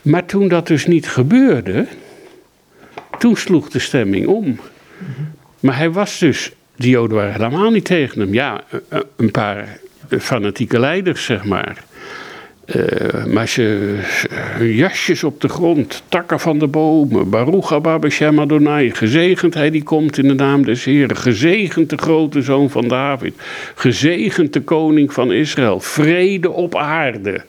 Maar 0.02 0.26
toen 0.26 0.48
dat 0.48 0.66
dus 0.66 0.86
niet 0.86 1.08
gebeurde, 1.08 1.86
toen 3.20 3.36
sloeg 3.36 3.68
de 3.68 3.78
stemming 3.78 4.26
om. 4.26 4.58
Maar 5.60 5.76
hij 5.76 5.90
was 5.90 6.18
dus, 6.18 6.52
de 6.76 6.88
Joden 6.88 7.16
waren 7.16 7.32
helemaal 7.32 7.70
niet 7.70 7.84
tegen 7.84 8.20
hem. 8.20 8.34
Ja, 8.34 8.62
een 9.16 9.30
paar 9.30 9.78
fanatieke 10.08 10.78
leiders, 10.78 11.24
zeg 11.24 11.44
maar. 11.44 11.84
Maar 13.26 13.48
ze, 13.48 13.96
jasjes 14.60 15.24
op 15.24 15.40
de 15.40 15.48
grond, 15.48 16.02
takken 16.08 16.40
van 16.40 16.58
de 16.58 16.66
bomen, 16.66 17.30
Baruch 17.30 17.72
Abba 17.72 17.98
Adonai, 18.18 18.90
gezegend 18.90 19.54
hij 19.54 19.70
die 19.70 19.82
komt 19.82 20.18
in 20.18 20.28
de 20.28 20.34
naam 20.34 20.64
des 20.64 20.84
Heeren, 20.84 21.16
gezegend 21.16 21.90
de 21.90 21.98
grote 21.98 22.42
zoon 22.42 22.70
van 22.70 22.88
David, 22.88 23.34
gezegend 23.74 24.52
de 24.52 24.60
koning 24.60 25.12
van 25.12 25.32
Israël, 25.32 25.80
vrede 25.80 26.50
op 26.50 26.76
aarde, 26.76 27.42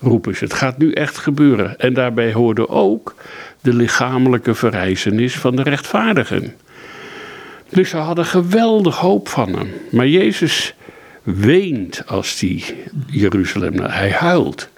roepen 0.00 0.36
ze. 0.36 0.44
Het 0.44 0.54
gaat 0.54 0.78
nu 0.78 0.92
echt 0.92 1.18
gebeuren. 1.18 1.78
En 1.78 1.94
daarbij 1.94 2.32
hoorde 2.32 2.68
ook 2.68 3.14
de 3.66 3.74
lichamelijke 3.74 4.54
verrijzenis 4.54 5.34
van 5.34 5.56
de 5.56 5.62
rechtvaardigen. 5.62 6.54
Dus 7.68 7.90
ze 7.90 7.96
hadden 7.96 8.24
geweldig 8.24 8.96
hoop 8.96 9.28
van 9.28 9.54
hem. 9.54 9.68
Maar 9.90 10.08
Jezus 10.08 10.74
weent 11.22 12.06
als 12.06 12.40
hij 12.40 12.62
Jeruzalem, 13.06 13.78
hij 13.78 14.10
huilt. 14.10 14.68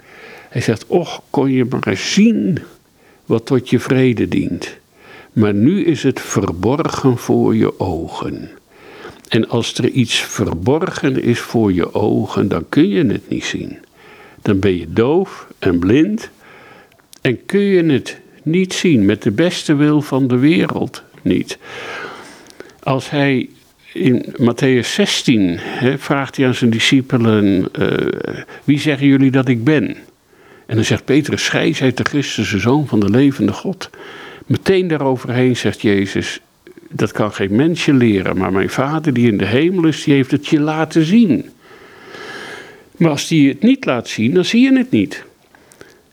Hij 0.49 0.61
zegt, 0.61 0.85
och, 0.87 1.21
kon 1.29 1.51
je 1.51 1.65
maar 1.65 1.97
zien 1.97 2.59
wat 3.25 3.45
tot 3.45 3.69
je 3.69 3.79
vrede 3.79 4.27
dient. 4.27 4.77
Maar 5.33 5.53
nu 5.53 5.83
is 5.83 6.03
het 6.03 6.19
verborgen 6.19 7.17
voor 7.17 7.55
je 7.55 7.79
ogen. 7.79 8.49
En 9.27 9.49
als 9.49 9.73
er 9.73 9.89
iets 9.89 10.19
verborgen 10.19 11.23
is 11.23 11.39
voor 11.39 11.73
je 11.73 11.93
ogen, 11.93 12.47
dan 12.47 12.65
kun 12.69 12.89
je 12.89 13.05
het 13.05 13.29
niet 13.29 13.45
zien. 13.45 13.77
Dan 14.41 14.59
ben 14.59 14.77
je 14.77 14.93
doof 14.93 15.47
en 15.59 15.79
blind 15.79 16.29
en 17.21 17.45
kun 17.45 17.61
je 17.61 17.83
het 17.83 18.19
niet 18.43 18.73
zien 18.73 19.05
met 19.05 19.21
de 19.21 19.31
beste 19.31 19.75
wil 19.75 20.01
van 20.01 20.27
de 20.27 20.37
wereld 20.37 21.03
niet. 21.21 21.57
Als 22.83 23.09
hij 23.09 23.49
in 23.93 24.35
Matthäus 24.37 24.87
16 24.87 25.59
vraagt 25.97 26.37
hij 26.37 26.45
aan 26.45 26.55
zijn 26.55 26.69
discipelen: 26.69 27.67
uh, 27.79 27.87
Wie 28.63 28.79
zeggen 28.79 29.07
jullie 29.07 29.31
dat 29.31 29.47
ik 29.47 29.63
ben? 29.63 29.95
En 30.65 30.75
dan 30.75 30.83
zegt 30.83 31.05
Petrus: 31.05 31.49
Gij 31.49 31.73
zijt 31.73 31.97
de 31.97 32.03
Christus, 32.03 32.51
de 32.51 32.59
zoon 32.59 32.87
van 32.87 32.99
de 32.99 33.09
levende 33.09 33.53
God. 33.53 33.89
Meteen 34.45 34.87
daaroverheen 34.87 35.57
zegt 35.57 35.81
Jezus: 35.81 36.41
Dat 36.89 37.11
kan 37.11 37.31
geen 37.31 37.55
mensje 37.55 37.93
leren, 37.93 38.37
maar 38.37 38.51
mijn 38.51 38.69
Vader 38.69 39.13
die 39.13 39.31
in 39.31 39.37
de 39.37 39.45
hemel 39.45 39.85
is, 39.85 40.03
die 40.03 40.13
heeft 40.13 40.31
het 40.31 40.47
je 40.47 40.59
laten 40.59 41.05
zien. 41.05 41.49
Maar 42.97 43.09
als 43.09 43.27
die 43.27 43.49
het 43.49 43.61
niet 43.61 43.85
laat 43.85 44.07
zien, 44.07 44.33
dan 44.33 44.45
zie 44.45 44.61
je 44.61 44.77
het 44.77 44.91
niet. 44.91 45.23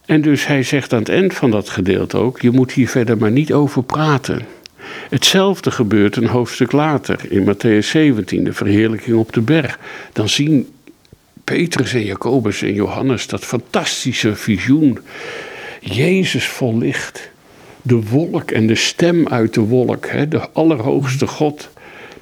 En 0.07 0.21
dus 0.21 0.47
hij 0.47 0.63
zegt 0.63 0.93
aan 0.93 0.99
het 0.99 1.09
eind 1.09 1.35
van 1.35 1.51
dat 1.51 1.69
gedeelte 1.69 2.17
ook: 2.17 2.41
Je 2.41 2.51
moet 2.51 2.73
hier 2.73 2.89
verder 2.89 3.17
maar 3.17 3.31
niet 3.31 3.53
over 3.53 3.83
praten. 3.83 4.47
Hetzelfde 5.09 5.71
gebeurt 5.71 6.17
een 6.17 6.27
hoofdstuk 6.27 6.73
later 6.73 7.19
in 7.29 7.55
Matthäus 7.55 7.87
17, 7.87 8.45
de 8.45 8.53
verheerlijking 8.53 9.17
op 9.17 9.33
de 9.33 9.41
berg. 9.41 9.79
Dan 10.13 10.29
zien 10.29 10.69
Petrus 11.45 11.95
en 11.95 12.05
Jacobus 12.05 12.63
en 12.63 12.75
Johannes 12.75 13.27
dat 13.27 13.45
fantastische 13.45 14.35
visioen. 14.35 14.99
Jezus 15.81 16.47
vol 16.47 16.79
licht. 16.79 17.31
De 17.83 18.03
wolk 18.03 18.51
en 18.51 18.67
de 18.67 18.75
stem 18.75 19.29
uit 19.29 19.55
de 19.55 19.61
wolk, 19.61 20.07
hè, 20.07 20.29
de 20.29 20.51
Allerhoogste 20.51 21.27
God. 21.27 21.71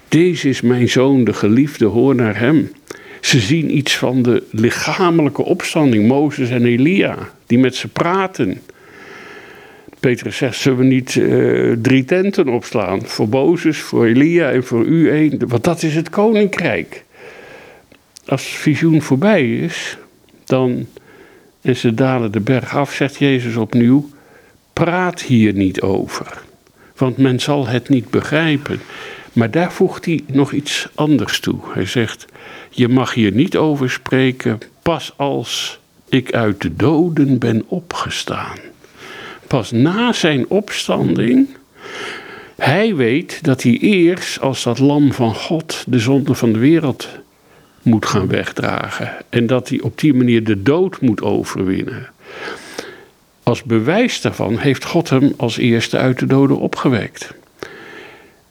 Deze 0.09 0.49
is 0.49 0.61
mijn 0.61 0.89
zoon, 0.89 1.25
de 1.25 1.33
geliefde, 1.33 1.85
hoor 1.85 2.15
naar 2.15 2.39
hem. 2.39 2.73
Ze 3.21 3.41
zien 3.41 3.77
iets 3.77 3.97
van 3.97 4.23
de 4.23 4.43
lichamelijke 4.51 5.43
opstanding, 5.43 6.09
Mozes 6.09 6.51
en 6.51 6.65
Elia, 6.65 7.17
die 7.55 7.63
met 7.63 7.75
ze 7.75 7.89
praten. 7.89 8.61
Petrus 10.01 10.37
zegt, 10.37 10.57
zullen 10.57 10.79
we 10.79 10.85
niet 10.85 11.15
uh, 11.15 11.77
drie 11.83 12.05
tenten 12.05 12.49
opslaan? 12.49 13.07
Voor 13.07 13.29
Mozes, 13.29 13.79
voor 13.79 14.07
Elia 14.07 14.51
en 14.51 14.65
voor 14.65 14.85
u 14.85 15.11
één. 15.11 15.49
Want 15.49 15.65
dat 15.65 15.83
is 15.83 15.95
het 15.95 16.11
koninkrijk. 16.11 17.05
Als 18.27 18.43
het 18.43 18.61
visioen 18.61 19.03
voorbij 19.03 19.57
is, 19.57 19.97
dan, 20.45 20.87
en 21.61 21.77
ze 21.77 21.95
dalen 21.95 22.33
de 22.33 22.41
berg 22.41 22.77
af, 22.77 22.93
zegt 22.93 23.19
Jezus 23.19 23.57
opnieuw, 23.57 24.09
praat 24.73 25.23
hier 25.23 25.53
niet 25.53 25.81
over. 25.81 26.43
Want 26.97 27.17
men 27.17 27.41
zal 27.41 27.67
het 27.67 27.89
niet 27.89 28.11
begrijpen. 28.11 28.81
Maar 29.33 29.51
daar 29.51 29.73
voegt 29.73 30.05
hij 30.05 30.21
nog 30.27 30.53
iets 30.53 30.89
anders 30.95 31.41
toe. 31.41 31.59
Hij 31.73 31.87
zegt, 31.87 32.27
je 32.71 32.89
mag 32.89 33.15
hier 33.15 33.33
niet 33.33 33.57
over 33.57 33.91
spreken, 33.91 34.61
pas 34.83 35.13
als 35.17 35.83
ik 36.15 36.35
uit 36.35 36.63
de 36.63 36.77
doden 36.77 37.39
ben 37.39 37.65
opgestaan 37.67 38.59
pas 39.47 39.71
na 39.71 40.13
zijn 40.13 40.49
opstanding. 40.49 41.49
Hij 42.57 42.95
weet 42.95 43.45
dat 43.45 43.63
hij 43.63 43.79
eerst 43.79 44.41
als 44.41 44.63
dat 44.63 44.79
lam 44.79 45.13
van 45.13 45.35
God 45.35 45.85
de 45.87 45.99
zonde 45.99 46.35
van 46.35 46.53
de 46.53 46.59
wereld 46.59 47.09
moet 47.83 48.07
gaan 48.07 48.29
wegdragen. 48.29 49.13
En 49.29 49.47
dat 49.47 49.69
hij 49.69 49.81
op 49.81 49.99
die 49.99 50.15
manier 50.15 50.45
de 50.45 50.63
dood 50.63 51.01
moet 51.01 51.23
overwinnen. 51.23 52.09
Als 53.43 53.63
bewijs 53.63 54.21
daarvan 54.21 54.59
heeft 54.59 54.85
God 54.85 55.11
hem 55.11 55.33
als 55.37 55.57
eerste 55.57 55.97
uit 55.97 56.19
de 56.19 56.27
doden 56.27 56.59
opgewekt. 56.59 57.35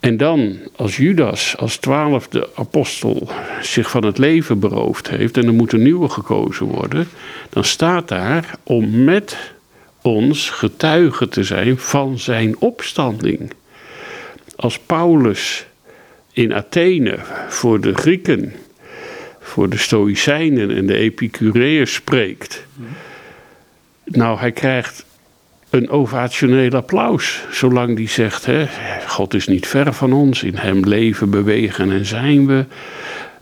En 0.04 0.18
dan, 0.18 0.60
als 0.76 0.98
Judas 0.98 1.58
als 1.58 1.78
twaalfde 1.78 2.50
apostel 2.56 3.30
zich 3.62 3.90
van 3.90 4.06
het 4.06 4.18
leven 4.18 4.60
beroofd 4.60 5.10
heeft 5.10 5.38
en 5.38 5.46
er 5.46 5.54
moet 5.54 5.74
een 5.74 5.84
nieuwe 5.84 6.10
gekozen 6.10 6.66
worden, 6.66 7.08
dan 7.50 7.64
staat 7.64 8.08
daar 8.08 8.56
om 8.64 9.04
met 9.04 9.38
ons 10.02 10.50
getuige 10.50 11.28
te 11.28 11.44
zijn 11.44 11.78
van 11.78 12.20
zijn 12.20 12.56
opstanding. 12.60 13.54
Als 14.56 14.80
Paulus 14.80 15.66
in 16.32 16.54
Athene 16.54 17.20
voor 17.48 17.82
de 17.82 17.94
Grieken, 17.94 18.54
voor 19.40 19.70
de 19.70 19.78
Stoïcijnen 19.78 20.76
en 20.76 20.86
de 20.86 20.96
Epicureërs 20.98 21.94
spreekt. 21.94 22.66
Nou, 24.04 24.40
hij 24.40 24.52
krijgt 24.52 25.06
een 25.74 25.90
ovationeel 25.90 26.72
applaus, 26.72 27.42
zolang 27.52 27.96
die 27.96 28.10
zegt: 28.10 28.46
hè, 28.46 28.66
God 29.08 29.34
is 29.34 29.48
niet 29.48 29.68
ver 29.68 29.94
van 29.94 30.14
ons, 30.14 30.44
in 30.44 30.56
Hem 30.56 30.80
leven, 30.80 31.30
bewegen 31.30 31.92
en 31.92 32.06
zijn 32.06 32.48
we. 32.48 32.66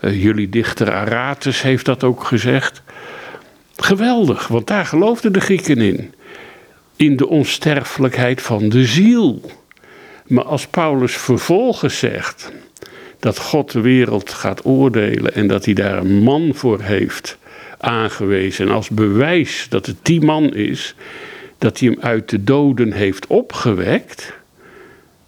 Uh, 0.01 0.23
jullie 0.23 0.49
dichter 0.49 0.91
Aratus 0.91 1.61
heeft 1.61 1.85
dat 1.85 2.03
ook 2.03 2.23
gezegd. 2.23 2.81
Geweldig, 3.75 4.47
want 4.47 4.67
daar 4.67 4.85
geloofden 4.85 5.33
de 5.33 5.39
Grieken 5.39 5.77
in 5.77 6.13
in 6.95 7.15
de 7.15 7.27
onsterfelijkheid 7.27 8.41
van 8.41 8.69
de 8.69 8.85
ziel. 8.85 9.41
Maar 10.27 10.43
als 10.43 10.67
Paulus 10.67 11.13
vervolgens 11.13 11.99
zegt 11.99 12.51
dat 13.19 13.39
God 13.39 13.71
de 13.71 13.81
wereld 13.81 14.29
gaat 14.29 14.65
oordelen 14.65 15.33
en 15.33 15.47
dat 15.47 15.65
hij 15.65 15.73
daar 15.73 15.97
een 15.97 16.23
man 16.23 16.51
voor 16.53 16.81
heeft 16.81 17.37
aangewezen 17.77 18.67
en 18.67 18.73
als 18.73 18.89
bewijs 18.89 19.65
dat 19.69 19.85
het 19.85 19.97
die 20.01 20.21
man 20.21 20.53
is, 20.53 20.95
dat 21.61 21.79
hij 21.79 21.89
hem 21.89 22.01
uit 22.01 22.29
de 22.29 22.43
doden 22.43 22.91
heeft 22.91 23.27
opgewekt, 23.27 24.33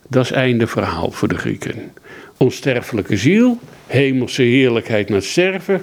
dat 0.07 0.23
is 0.23 0.31
einde 0.31 0.67
verhaal 0.67 1.11
voor 1.11 1.27
de 1.27 1.37
Grieken. 1.37 1.91
Onsterfelijke 2.37 3.17
ziel, 3.17 3.59
hemelse 3.87 4.41
heerlijkheid 4.41 5.09
met 5.09 5.23
sterven, 5.23 5.81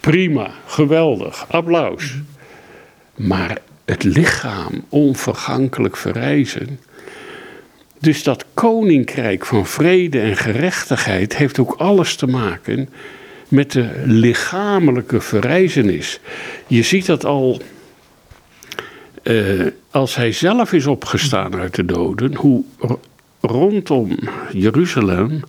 prima, 0.00 0.50
geweldig, 0.66 1.46
applaus. 1.48 2.14
Maar 3.14 3.58
het 3.84 4.02
lichaam 4.02 4.84
onvergankelijk 4.88 5.96
verrijzen. 5.96 6.80
Dus 8.00 8.22
dat 8.22 8.44
koninkrijk 8.54 9.46
van 9.46 9.66
vrede 9.66 10.20
en 10.20 10.36
gerechtigheid 10.36 11.36
heeft 11.36 11.58
ook 11.58 11.74
alles 11.78 12.16
te 12.16 12.26
maken 12.26 12.88
met 13.48 13.72
de 13.72 13.90
lichamelijke 14.04 15.20
verrijzenis. 15.20 16.20
Je 16.66 16.82
ziet 16.82 17.06
dat 17.06 17.24
al 17.24 17.60
uh, 19.28 19.66
als 19.90 20.16
hij 20.16 20.32
zelf 20.32 20.72
is 20.72 20.86
opgestaan 20.86 21.54
uit 21.54 21.74
de 21.74 21.84
doden, 21.84 22.34
hoe 22.34 22.64
rondom 23.40 24.18
Jeruzalem, 24.52 25.40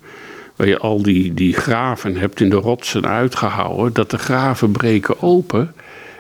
waar 0.56 0.68
je 0.68 0.78
al 0.78 1.02
die, 1.02 1.34
die 1.34 1.54
graven 1.54 2.16
hebt 2.16 2.42
in 2.42 2.50
de 2.50 2.56
rotsen 2.56 3.08
uitgehouden, 3.08 3.94
dat 3.94 4.10
de 4.10 4.18
graven 4.18 4.72
breken 4.72 5.22
open 5.22 5.74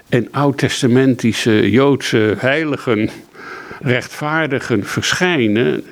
en 0.09 0.27
oud-testamentische 0.31 1.69
Joodse 1.69 2.35
heiligen, 2.37 3.09
rechtvaardigen 3.79 4.85
verschijnen, 4.85 5.83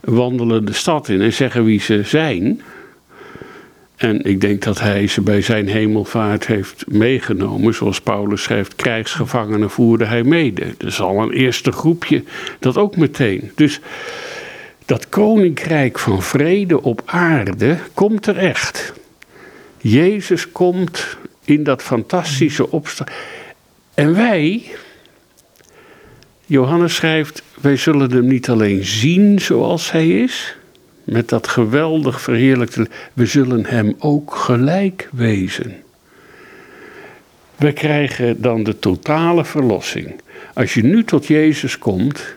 wandelen 0.00 0.64
de 0.64 0.72
stad 0.72 1.08
in 1.08 1.20
en 1.20 1.32
zeggen 1.32 1.64
wie 1.64 1.80
ze 1.80 2.02
zijn. 2.04 2.60
En 4.00 4.24
ik 4.24 4.40
denk 4.40 4.62
dat 4.62 4.80
hij 4.80 5.06
ze 5.06 5.20
bij 5.20 5.42
zijn 5.42 5.68
hemelvaart 5.68 6.46
heeft 6.46 6.84
meegenomen. 6.88 7.74
Zoals 7.74 8.00
Paulus 8.00 8.42
schrijft, 8.42 8.74
krijgsgevangenen 8.74 9.70
voerde 9.70 10.04
hij 10.04 10.22
mede. 10.22 10.74
Dus 10.76 11.00
al 11.00 11.22
een 11.22 11.32
eerste 11.32 11.72
groepje, 11.72 12.24
dat 12.58 12.76
ook 12.76 12.96
meteen. 12.96 13.52
Dus 13.54 13.80
dat 14.84 15.08
koninkrijk 15.08 15.98
van 15.98 16.22
vrede 16.22 16.82
op 16.82 17.02
aarde 17.04 17.78
komt 17.94 18.26
er 18.26 18.36
echt. 18.36 18.92
Jezus 19.78 20.52
komt 20.52 21.16
in 21.44 21.62
dat 21.62 21.82
fantastische 21.82 22.70
opstaan. 22.70 23.08
En 23.94 24.14
wij, 24.14 24.62
Johannes 26.46 26.94
schrijft, 26.94 27.42
wij 27.60 27.76
zullen 27.76 28.12
hem 28.12 28.26
niet 28.26 28.48
alleen 28.48 28.84
zien 28.84 29.38
zoals 29.38 29.92
hij 29.92 30.08
is, 30.08 30.56
met 31.10 31.28
dat 31.28 31.48
geweldig 31.48 32.20
verheerlijkte, 32.20 32.88
we 33.12 33.26
zullen 33.26 33.66
hem 33.66 33.94
ook 33.98 34.34
gelijk 34.34 35.08
wezen. 35.12 35.74
We 37.56 37.72
krijgen 37.72 38.42
dan 38.42 38.62
de 38.62 38.78
totale 38.78 39.44
verlossing. 39.44 40.20
Als 40.54 40.74
je 40.74 40.82
nu 40.82 41.04
tot 41.04 41.26
Jezus 41.26 41.78
komt, 41.78 42.34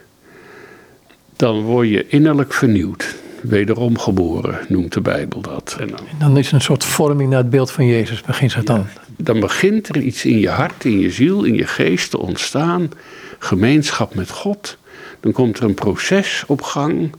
dan 1.35 1.61
word 1.61 1.89
je 1.89 2.07
innerlijk 2.07 2.53
vernieuwd. 2.53 3.15
Wederom 3.41 3.97
geboren, 3.97 4.59
noemt 4.67 4.93
de 4.93 5.01
Bijbel 5.01 5.41
dat. 5.41 5.77
En 5.79 5.89
dan, 6.19 6.37
is 6.37 6.51
een 6.51 6.61
soort 6.61 6.83
vorming 6.83 7.29
naar 7.29 7.39
het 7.39 7.49
beeld 7.49 7.71
van 7.71 7.85
Jezus, 7.85 8.21
begint 8.21 8.51
zich 8.51 8.63
dan. 8.63 8.85
dan 9.17 9.39
begint 9.39 9.89
er 9.89 10.01
iets 10.01 10.25
in 10.25 10.39
je 10.39 10.49
hart, 10.49 10.85
in 10.85 10.99
je 10.99 11.11
ziel, 11.11 11.43
in 11.43 11.53
je 11.53 11.67
geest 11.67 12.09
te 12.09 12.19
ontstaan. 12.19 12.91
Gemeenschap 13.39 14.15
met 14.15 14.29
God. 14.29 14.77
Dan 15.19 15.31
komt 15.31 15.57
er 15.57 15.63
een 15.63 15.73
proces 15.73 16.43
op 16.47 16.61
gang 16.61 17.11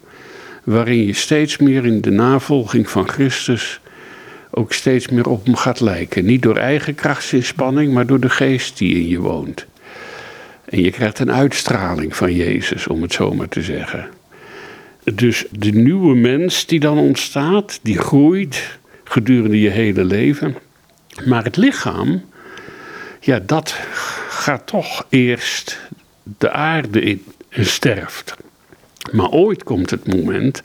waarin 0.64 1.06
je 1.06 1.12
steeds 1.12 1.56
meer 1.56 1.86
in 1.86 2.00
de 2.00 2.10
navolging 2.10 2.90
van 2.90 3.08
Christus 3.08 3.80
ook 4.50 4.72
steeds 4.72 5.08
meer 5.08 5.28
op 5.28 5.44
hem 5.44 5.56
gaat 5.56 5.80
lijken. 5.80 6.24
Niet 6.24 6.42
door 6.42 6.56
eigen 6.56 6.94
krachtsinspanning, 6.94 7.92
maar 7.92 8.06
door 8.06 8.20
de 8.20 8.30
geest 8.30 8.78
die 8.78 8.94
in 8.94 9.08
je 9.08 9.18
woont. 9.18 9.66
En 10.64 10.80
je 10.80 10.90
krijgt 10.90 11.18
een 11.18 11.32
uitstraling 11.32 12.16
van 12.16 12.34
Jezus, 12.34 12.86
om 12.86 13.02
het 13.02 13.12
zo 13.12 13.34
maar 13.34 13.48
te 13.48 13.62
zeggen. 13.62 14.08
Dus 15.14 15.44
de 15.50 15.70
nieuwe 15.70 16.16
mens 16.16 16.66
die 16.66 16.80
dan 16.80 16.98
ontstaat, 16.98 17.78
die 17.82 17.98
groeit 17.98 18.78
gedurende 19.04 19.60
je 19.60 19.70
hele 19.70 20.04
leven. 20.04 20.56
Maar 21.24 21.44
het 21.44 21.56
lichaam, 21.56 22.24
ja, 23.20 23.38
dat 23.38 23.78
gaat 24.28 24.66
toch 24.66 25.06
eerst 25.08 25.80
de 26.38 26.50
aarde 26.50 27.00
in 27.00 27.24
en 27.48 27.66
sterft. 27.66 28.36
Maar 29.12 29.28
ooit 29.28 29.62
komt 29.62 29.90
het 29.90 30.14
moment 30.14 30.62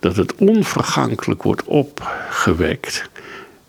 dat 0.00 0.16
het 0.16 0.34
onvergankelijk 0.34 1.42
wordt 1.42 1.64
opgewekt, 1.64 3.08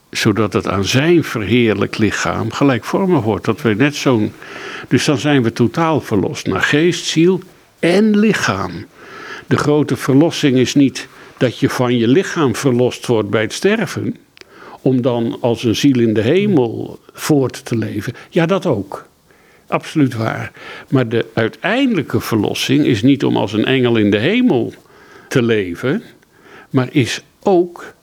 zodat 0.10 0.54
het 0.54 0.68
aan 0.68 0.86
zijn 0.86 1.24
verheerlijk 1.24 1.98
lichaam 1.98 2.52
gelijkvormig 2.52 3.24
wordt. 3.24 3.46
Dat 3.46 3.62
we 3.62 3.74
net 3.74 3.96
zo'n. 3.96 4.34
Dus 4.88 5.06
dan 5.06 5.18
zijn 5.18 5.44
we 5.44 5.54
totaal 5.54 6.02
verlost 6.02 6.48
naar 6.48 6.62
geest, 6.62 7.06
ziel 7.06 7.42
en 7.80 8.18
lichaam. 8.18 8.86
De 9.48 9.58
grote 9.58 9.96
verlossing 9.96 10.58
is 10.58 10.76
niet 10.76 11.08
dat 11.38 11.60
je 11.60 11.70
van 11.70 11.98
je 11.98 12.08
lichaam 12.08 12.56
verlost 12.56 13.06
wordt 13.06 13.30
bij 13.30 13.42
het 13.42 13.54
sterven, 13.54 14.16
om 14.82 15.02
dan 15.02 15.38
als 15.42 15.64
een 15.64 15.76
ziel 15.76 16.00
in 16.00 16.14
de 16.14 16.22
hemel 16.22 17.00
voort 17.14 17.66
te 17.66 17.78
leven. 17.78 18.14
Ja, 18.30 18.46
dat 18.46 18.66
ook. 18.66 19.07
Absoluut 19.68 20.16
waar. 20.16 20.52
Maar 20.90 21.10
de 21.10 21.26
uiteindelijke 21.34 22.20
verlossing 22.20 22.86
is 22.86 23.02
niet 23.02 23.24
om 23.24 23.38
als 23.38 23.54
een 23.54 23.66
engel 23.66 23.96
in 23.96 24.12
de 24.12 24.18
hemel 24.18 24.74
te 25.28 25.44
leven, 25.44 26.04
maar 26.70 26.88
is 26.92 27.22
ook 27.44 27.94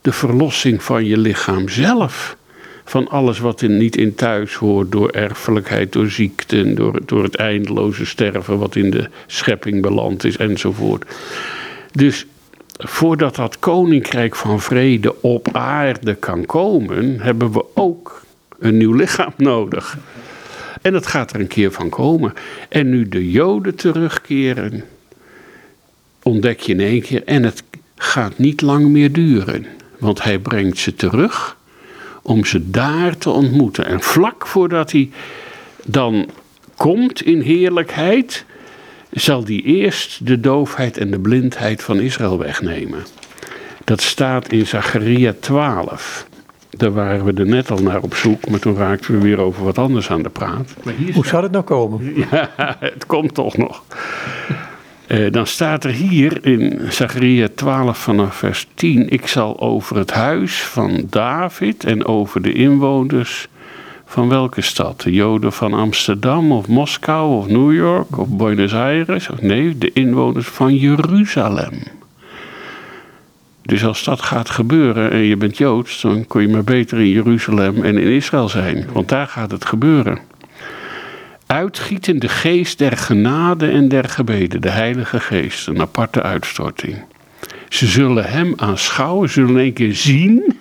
de 0.00 0.12
verlossing 0.12 0.82
van 0.82 1.04
je 1.04 1.18
lichaam 1.18 1.68
zelf. 1.68 2.36
Van 2.84 3.08
alles 3.08 3.38
wat 3.38 3.60
er 3.60 3.68
niet 3.68 3.96
in 3.96 4.14
thuis 4.14 4.54
hoort, 4.54 4.92
door 4.92 5.10
erfelijkheid, 5.10 5.92
door 5.92 6.10
ziekten, 6.10 6.74
door, 6.74 7.00
door 7.06 7.22
het 7.22 7.36
eindeloze 7.36 8.06
sterven 8.06 8.58
wat 8.58 8.76
in 8.76 8.90
de 8.90 9.08
schepping 9.26 9.82
beland 9.82 10.24
is 10.24 10.36
enzovoort. 10.36 11.04
Dus 11.92 12.26
voordat 12.76 13.36
dat 13.36 13.58
koninkrijk 13.58 14.36
van 14.36 14.60
vrede 14.60 15.22
op 15.22 15.48
aarde 15.52 16.14
kan 16.14 16.46
komen, 16.46 17.20
hebben 17.20 17.52
we 17.52 17.64
ook 17.74 18.22
een 18.58 18.76
nieuw 18.76 18.92
lichaam 18.92 19.32
nodig. 19.36 19.98
En 20.84 20.92
dat 20.92 21.06
gaat 21.06 21.32
er 21.32 21.40
een 21.40 21.46
keer 21.46 21.72
van 21.72 21.88
komen. 21.88 22.32
En 22.68 22.90
nu 22.90 23.08
de 23.08 23.30
Joden 23.30 23.74
terugkeren, 23.74 24.84
ontdek 26.22 26.60
je 26.60 26.72
in 26.72 26.80
één 26.80 27.02
keer, 27.02 27.24
en 27.24 27.42
het 27.42 27.62
gaat 27.96 28.38
niet 28.38 28.60
lang 28.60 28.88
meer 28.88 29.12
duren. 29.12 29.66
Want 29.98 30.22
hij 30.22 30.38
brengt 30.38 30.78
ze 30.78 30.94
terug 30.94 31.56
om 32.22 32.44
ze 32.44 32.70
daar 32.70 33.18
te 33.18 33.30
ontmoeten. 33.30 33.86
En 33.86 34.00
vlak 34.00 34.46
voordat 34.46 34.92
hij 34.92 35.10
dan 35.84 36.28
komt 36.76 37.22
in 37.22 37.40
heerlijkheid, 37.40 38.44
zal 39.10 39.44
hij 39.44 39.62
eerst 39.62 40.26
de 40.26 40.40
doofheid 40.40 40.98
en 40.98 41.10
de 41.10 41.20
blindheid 41.20 41.82
van 41.82 42.00
Israël 42.00 42.38
wegnemen. 42.38 43.04
Dat 43.84 44.00
staat 44.00 44.52
in 44.52 44.66
Zacharia 44.66 45.34
12. 45.40 46.26
Daar 46.76 46.92
waren 46.92 47.24
we 47.24 47.32
er 47.32 47.46
net 47.46 47.70
al 47.70 47.78
naar 47.78 48.02
op 48.02 48.14
zoek, 48.14 48.48
maar 48.48 48.58
toen 48.58 48.76
raakten 48.76 49.14
we 49.14 49.20
weer 49.20 49.40
over 49.40 49.64
wat 49.64 49.78
anders 49.78 50.10
aan 50.10 50.22
de 50.22 50.28
praat. 50.28 50.74
Hoe 51.14 51.26
zou 51.26 51.42
het 51.42 51.52
nou 51.52 51.64
komen? 51.64 52.12
Ja, 52.30 52.50
het 52.78 53.06
komt 53.06 53.34
toch 53.34 53.56
nog. 53.56 53.82
Uh, 55.08 55.32
dan 55.32 55.46
staat 55.46 55.84
er 55.84 55.90
hier 55.90 56.46
in 56.46 56.80
Zachariah 56.88 57.48
12 57.54 57.98
vanaf 57.98 58.36
vers 58.36 58.68
10: 58.74 59.08
Ik 59.08 59.26
zal 59.26 59.60
over 59.60 59.96
het 59.96 60.12
huis 60.12 60.62
van 60.62 61.06
David 61.10 61.84
en 61.84 62.04
over 62.04 62.42
de 62.42 62.52
inwoners 62.52 63.48
van 64.04 64.28
welke 64.28 64.60
stad? 64.60 65.00
De 65.00 65.12
Joden 65.12 65.52
van 65.52 65.72
Amsterdam 65.72 66.52
of 66.52 66.68
Moskou 66.68 67.36
of 67.36 67.46
New 67.46 67.74
York 67.74 68.18
of 68.18 68.28
Buenos 68.28 68.74
Aires? 68.74 69.30
Of 69.30 69.42
nee, 69.42 69.78
de 69.78 69.92
inwoners 69.92 70.46
van 70.46 70.76
Jeruzalem. 70.76 71.72
Dus 73.64 73.84
als 73.84 74.04
dat 74.04 74.22
gaat 74.22 74.50
gebeuren 74.50 75.10
en 75.10 75.18
je 75.18 75.36
bent 75.36 75.56
Joods, 75.56 76.00
dan 76.00 76.26
kun 76.26 76.42
je 76.42 76.48
maar 76.48 76.64
beter 76.64 76.98
in 76.98 77.08
Jeruzalem 77.08 77.82
en 77.82 77.98
in 77.98 78.12
Israël 78.12 78.48
zijn, 78.48 78.86
want 78.92 79.08
daar 79.08 79.26
gaat 79.26 79.50
het 79.50 79.64
gebeuren. 79.64 80.18
Uitgieten 81.46 82.18
de 82.18 82.28
geest 82.28 82.78
der 82.78 82.96
genade 82.96 83.70
en 83.70 83.88
der 83.88 84.08
gebeden, 84.08 84.60
de 84.60 84.70
Heilige 84.70 85.20
Geest, 85.20 85.66
een 85.66 85.80
aparte 85.80 86.22
uitstorting. 86.22 86.96
Ze 87.68 87.86
zullen 87.86 88.24
hem 88.24 88.52
aanschouwen, 88.56 89.30
zullen 89.30 89.58
één 89.58 89.72
keer 89.72 89.94
zien 89.94 90.56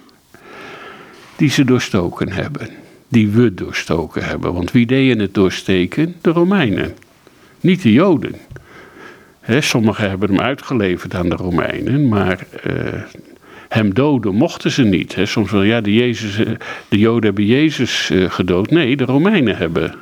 die 1.36 1.49
ze 1.49 1.64
doorstoken 1.64 2.32
hebben. 2.32 2.70
Die 3.08 3.30
we 3.30 3.54
doorstoken 3.54 4.24
hebben. 4.24 4.54
Want 4.54 4.72
wie 4.72 4.86
deden 4.86 5.20
het 5.20 5.34
doorsteken? 5.34 6.16
De 6.22 6.30
Romeinen. 6.30 6.93
Niet 7.60 7.82
de 7.82 7.91
Joden 7.91 8.36
sommigen 9.48 10.10
hebben 10.10 10.30
hem 10.30 10.39
uitgeleverd 10.39 11.16
aan 11.16 11.30
de 11.30 11.36
Romeinen, 11.36 12.08
maar 12.08 12.39
uh, 12.68 12.74
hem 13.70 13.94
doden 13.94 14.36
mochten 14.36 14.72
ze 14.72 14.84
niet. 14.84 15.18
soms 15.24 15.52
wel, 15.52 15.62
ja, 15.62 15.82
de, 15.82 15.94
Jezus, 15.94 16.38
eh, 16.38 16.52
de 16.88 16.98
Joden 16.98 17.24
hebben 17.24 17.46
Jezus 17.46 18.10
uh, 18.10 18.32
gedood. 18.32 18.70
Nee, 18.70 18.96
de 18.96 19.06
Romeinen 19.06 19.58
hebben 19.58 19.96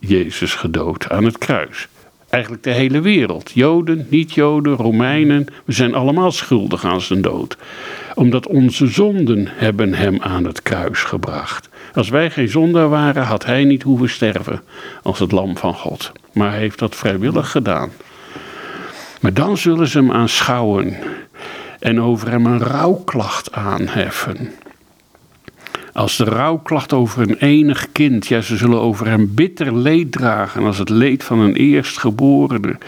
Jezus 0.00 0.54
gedood 0.54 1.10
aan 1.10 1.24
het 1.24 1.38
kruis. 1.38 1.88
Eigenlijk 2.28 2.62
de 2.62 2.70
hele 2.70 3.00
wereld. 3.00 3.50
Joden, 3.54 4.06
niet-Joden, 4.08 4.76
Romeinen. 4.76 5.46
We 5.64 5.72
zijn 5.72 5.94
allemaal 5.94 6.32
schuldig 6.32 6.84
aan 6.84 7.00
zijn 7.00 7.22
dood. 7.22 7.56
Omdat 8.14 8.46
onze 8.46 8.86
zonden 8.86 9.48
hebben 9.50 9.94
hem 9.94 10.22
aan 10.22 10.44
het 10.44 10.62
kruis 10.62 11.02
gebracht. 11.02 11.68
Als 11.94 12.08
wij 12.08 12.30
geen 12.30 12.48
zondaar 12.48 12.88
waren, 12.88 13.22
had 13.22 13.44
hij 13.44 13.64
niet 13.64 13.82
hoeven 13.82 14.08
sterven 14.08 14.62
als 15.02 15.18
het 15.18 15.32
lam 15.32 15.56
van 15.56 15.74
God. 15.74 16.12
Maar 16.32 16.50
hij 16.50 16.58
heeft 16.58 16.78
dat 16.78 16.96
vrijwillig 16.96 17.50
gedaan. 17.50 17.90
Maar 19.26 19.34
dan 19.34 19.56
zullen 19.56 19.88
ze 19.88 19.98
hem 19.98 20.12
aanschouwen 20.12 20.96
en 21.78 22.00
over 22.00 22.30
hem 22.30 22.46
een 22.46 22.58
rouwklacht 22.58 23.52
aanheffen. 23.52 24.52
Als 25.92 26.16
de 26.16 26.24
rouwklacht 26.24 26.92
over 26.92 27.22
een 27.22 27.36
enig 27.38 27.92
kind, 27.92 28.26
ja, 28.26 28.40
ze 28.40 28.56
zullen 28.56 28.80
over 28.80 29.06
hem 29.06 29.34
bitter 29.34 29.76
leed 29.76 30.12
dragen 30.12 30.64
als 30.64 30.78
het 30.78 30.88
leed 30.88 31.24
van 31.24 31.38
een 31.38 31.54
eerstgeborene. 31.54 32.78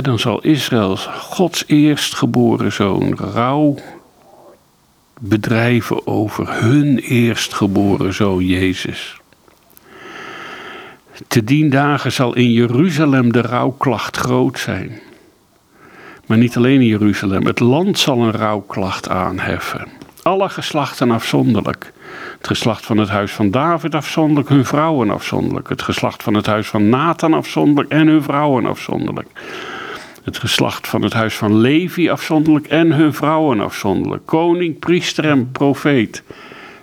Dan 0.00 0.18
zal 0.18 0.40
Israël, 0.40 0.96
Gods 0.96 1.64
eerstgeboren 1.66 2.72
zoon, 2.72 3.16
rouw 3.16 3.74
bedrijven 5.20 6.06
over 6.06 6.62
hun 6.62 6.98
eerstgeboren 6.98 8.14
zoon 8.14 8.44
Jezus. 8.44 9.17
Te 11.26 11.44
dien 11.44 11.70
dagen 11.70 12.12
zal 12.12 12.34
in 12.34 12.52
Jeruzalem 12.52 13.32
de 13.32 13.40
rouwklacht 13.40 14.16
groot 14.16 14.58
zijn. 14.58 15.00
Maar 16.26 16.38
niet 16.38 16.56
alleen 16.56 16.80
in 16.80 16.86
Jeruzalem, 16.86 17.46
het 17.46 17.60
land 17.60 17.98
zal 17.98 18.22
een 18.22 18.32
rouwklacht 18.32 19.08
aanheffen. 19.08 19.86
Alle 20.22 20.48
geslachten 20.48 21.10
afzonderlijk. 21.10 21.92
Het 22.38 22.46
geslacht 22.46 22.86
van 22.86 22.96
het 22.96 23.08
huis 23.08 23.32
van 23.32 23.50
David 23.50 23.94
afzonderlijk, 23.94 24.48
hun 24.48 24.64
vrouwen 24.64 25.10
afzonderlijk. 25.10 25.68
Het 25.68 25.82
geslacht 25.82 26.22
van 26.22 26.34
het 26.34 26.46
huis 26.46 26.68
van 26.68 26.88
Nathan 26.88 27.34
afzonderlijk 27.34 27.90
en 27.90 28.06
hun 28.06 28.22
vrouwen 28.22 28.66
afzonderlijk. 28.66 29.28
Het 30.24 30.38
geslacht 30.38 30.88
van 30.88 31.02
het 31.02 31.12
huis 31.12 31.34
van 31.34 31.56
Levi 31.56 32.10
afzonderlijk 32.10 32.66
en 32.66 32.92
hun 32.92 33.14
vrouwen 33.14 33.60
afzonderlijk. 33.60 34.26
Koning, 34.26 34.78
priester 34.78 35.24
en 35.24 35.52
profeet. 35.52 36.22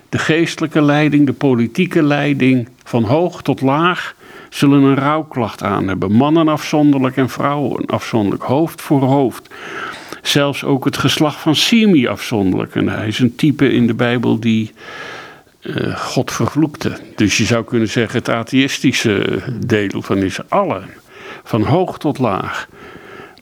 De 0.10 0.18
geestelijke 0.18 0.82
leiding, 0.82 1.26
de 1.26 1.34
politieke 1.34 2.04
leiding, 2.04 2.70
van 2.84 3.04
hoog 3.04 3.42
tot 3.42 3.62
laag, 3.62 4.15
zullen 4.56 4.84
een 4.84 4.96
rouwklacht 4.96 5.64
aan 5.64 5.88
hebben. 5.88 6.12
Mannen 6.12 6.48
afzonderlijk 6.48 7.18
en 7.18 7.30
vrouwen 7.30 7.86
afzonderlijk, 7.86 8.44
hoofd 8.44 8.82
voor 8.82 9.02
hoofd. 9.02 9.54
zelfs 10.22 10.64
ook 10.64 10.86
het 10.86 10.98
geslacht 10.98 11.40
van 11.40 11.56
Simi 11.56 12.08
afzonderlijk. 12.08 12.76
En 12.76 12.90
hij 12.90 13.08
is 13.08 13.20
een 13.20 13.36
type 13.36 13.72
in 13.72 13.88
de 13.88 13.94
Bijbel 13.94 14.40
die 14.40 14.72
uh, 15.62 15.98
God 15.98 16.32
vervloekte. 16.32 16.98
Dus 17.16 17.38
je 17.38 17.44
zou 17.44 17.64
kunnen 17.64 17.90
zeggen 17.90 18.20
het 18.20 18.30
atheïstische 18.30 19.42
deel 19.66 20.02
van 20.02 20.18
is 20.18 20.50
allen, 20.50 20.90
van 21.44 21.64
hoog 21.64 21.98
tot 21.98 22.18
laag. 22.18 22.68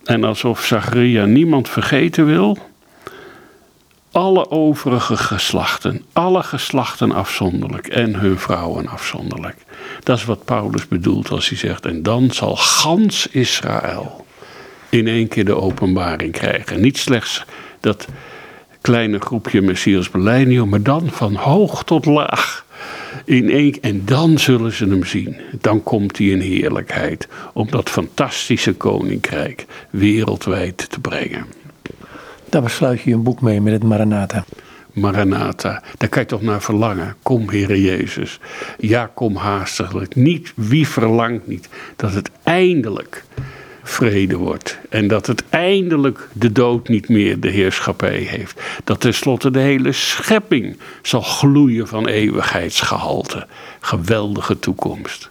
En 0.03 0.24
alsof 0.24 0.66
Zacharia 0.66 1.26
niemand 1.26 1.70
vergeten 1.70 2.26
wil, 2.26 2.57
alle 4.14 4.51
overige 4.51 5.18
geslachten, 5.18 6.03
alle 6.14 6.43
geslachten 6.43 7.11
afzonderlijk 7.11 7.88
en 7.88 8.16
hun 8.16 8.39
vrouwen 8.39 8.88
afzonderlijk. 8.88 9.55
Dat 10.03 10.18
is 10.18 10.26
wat 10.26 10.45
Paulus 10.45 10.88
bedoelt 10.88 11.30
als 11.30 11.49
hij 11.49 11.57
zegt, 11.57 11.86
en 11.86 12.03
dan 12.03 12.32
zal 12.32 12.55
gans 12.55 13.28
Israël 13.28 14.26
in 14.89 15.07
één 15.07 15.28
keer 15.28 15.45
de 15.45 15.55
openbaring 15.55 16.32
krijgen. 16.32 16.82
Niet 16.82 16.97
slechts 16.97 17.43
dat 17.80 18.07
kleine 18.82 19.20
groepje 19.20 19.61
Messias 19.61 20.09
Beleidnio, 20.09 20.66
maar 20.66 20.84
dan 20.84 21.09
van 21.09 21.36
hoog 21.36 21.84
tot 21.84 22.05
laag. 22.05 22.66
In 23.26 23.49
één, 23.49 23.82
en 23.82 24.05
dan 24.05 24.39
zullen 24.39 24.72
ze 24.72 24.86
hem 24.86 25.03
zien. 25.03 25.36
Dan 25.61 25.84
komt 25.84 26.18
hij 26.18 26.28
in 26.28 26.39
heerlijkheid 26.39 27.28
om 27.53 27.72
dat 27.72 27.89
fantastische 27.89 28.74
koninkrijk 28.74 29.66
wereldwijd 29.89 30.89
te 30.89 30.99
brengen. 30.99 31.62
Daar 32.54 32.62
besluit 32.62 33.01
je 33.01 33.14
een 33.14 33.24
boek 33.24 33.41
mee 33.41 33.62
met 33.62 33.74
het 33.74 33.84
Maranatha. 33.84 34.45
Maranatha, 34.91 35.84
daar 35.97 36.10
kan 36.10 36.22
je 36.22 36.28
toch 36.28 36.41
naar 36.41 36.62
verlangen. 36.62 37.16
Kom, 37.24 37.49
Heere 37.49 37.82
Jezus. 37.82 38.39
Ja, 38.78 39.12
kom 39.14 39.36
haastiglijk. 39.36 40.16
Niet, 40.16 40.54
wie 40.56 40.88
verlangt 40.88 41.47
niet 41.47 41.70
dat 41.95 42.14
het 42.14 42.30
eindelijk 42.43 43.24
vrede 43.84 44.38
wordt. 44.38 44.80
En 44.89 45.08
dat 45.08 45.28
het 45.28 45.43
eindelijk 45.49 46.28
de 46.34 46.51
dood 46.51 46.88
niet 46.88 47.10
meer 47.10 47.39
de 47.39 47.49
heerschappij 47.49 48.20
heeft. 48.20 48.62
Dat 48.84 48.99
tenslotte 48.99 49.51
de 49.51 49.60
hele 49.60 49.91
schepping 49.91 50.78
zal 51.01 51.22
gloeien 51.22 51.88
van 51.88 52.08
eeuwigheidsgehalte. 52.08 53.47
Geweldige 53.80 54.60
toekomst. 54.60 55.30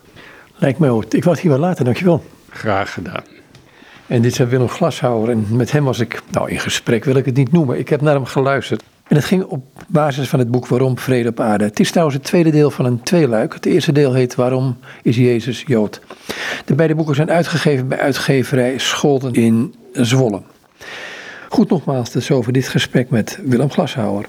Lijkt 0.56 0.78
mij 0.78 0.90
ook. 0.90 1.04
Ik 1.04 1.24
was 1.24 1.40
hier 1.40 1.50
wel 1.50 1.60
later, 1.60 1.84
dankjewel. 1.84 2.24
Graag 2.48 2.92
gedaan. 2.92 3.31
En 4.12 4.22
dit 4.22 4.40
is 4.40 4.48
Willem 4.48 4.68
Glashouwer. 4.68 5.30
En 5.30 5.46
met 5.50 5.72
hem 5.72 5.84
was 5.84 6.00
ik, 6.00 6.22
nou 6.30 6.50
in 6.50 6.58
gesprek 6.58 7.04
wil 7.04 7.16
ik 7.16 7.24
het 7.24 7.36
niet 7.36 7.52
noemen. 7.52 7.78
Ik 7.78 7.88
heb 7.88 8.00
naar 8.00 8.14
hem 8.14 8.24
geluisterd. 8.24 8.82
En 9.08 9.16
het 9.16 9.24
ging 9.24 9.44
op 9.44 9.64
basis 9.88 10.28
van 10.28 10.38
het 10.38 10.50
boek 10.50 10.66
Waarom 10.66 10.98
Vrede 10.98 11.28
op 11.28 11.40
Aarde. 11.40 11.64
Het 11.64 11.80
is 11.80 11.90
trouwens 11.90 12.16
het 12.16 12.26
tweede 12.26 12.50
deel 12.50 12.70
van 12.70 12.84
een 12.84 13.02
tweeluik. 13.02 13.54
Het 13.54 13.66
eerste 13.66 13.92
deel 13.92 14.12
heet 14.12 14.34
Waarom 14.34 14.76
is 15.02 15.16
Jezus 15.16 15.64
Jood? 15.66 16.00
De 16.64 16.74
beide 16.74 16.94
boeken 16.94 17.14
zijn 17.14 17.30
uitgegeven 17.30 17.88
bij 17.88 17.98
uitgeverij 17.98 18.78
Scholten 18.78 19.32
in 19.32 19.74
Zwolle. 19.92 20.42
Goed 21.48 21.68
nogmaals, 21.68 22.10
dus 22.10 22.30
over 22.30 22.52
dit 22.52 22.68
gesprek 22.68 23.10
met 23.10 23.38
Willem 23.44 23.70
Glashouwer. 23.70 24.26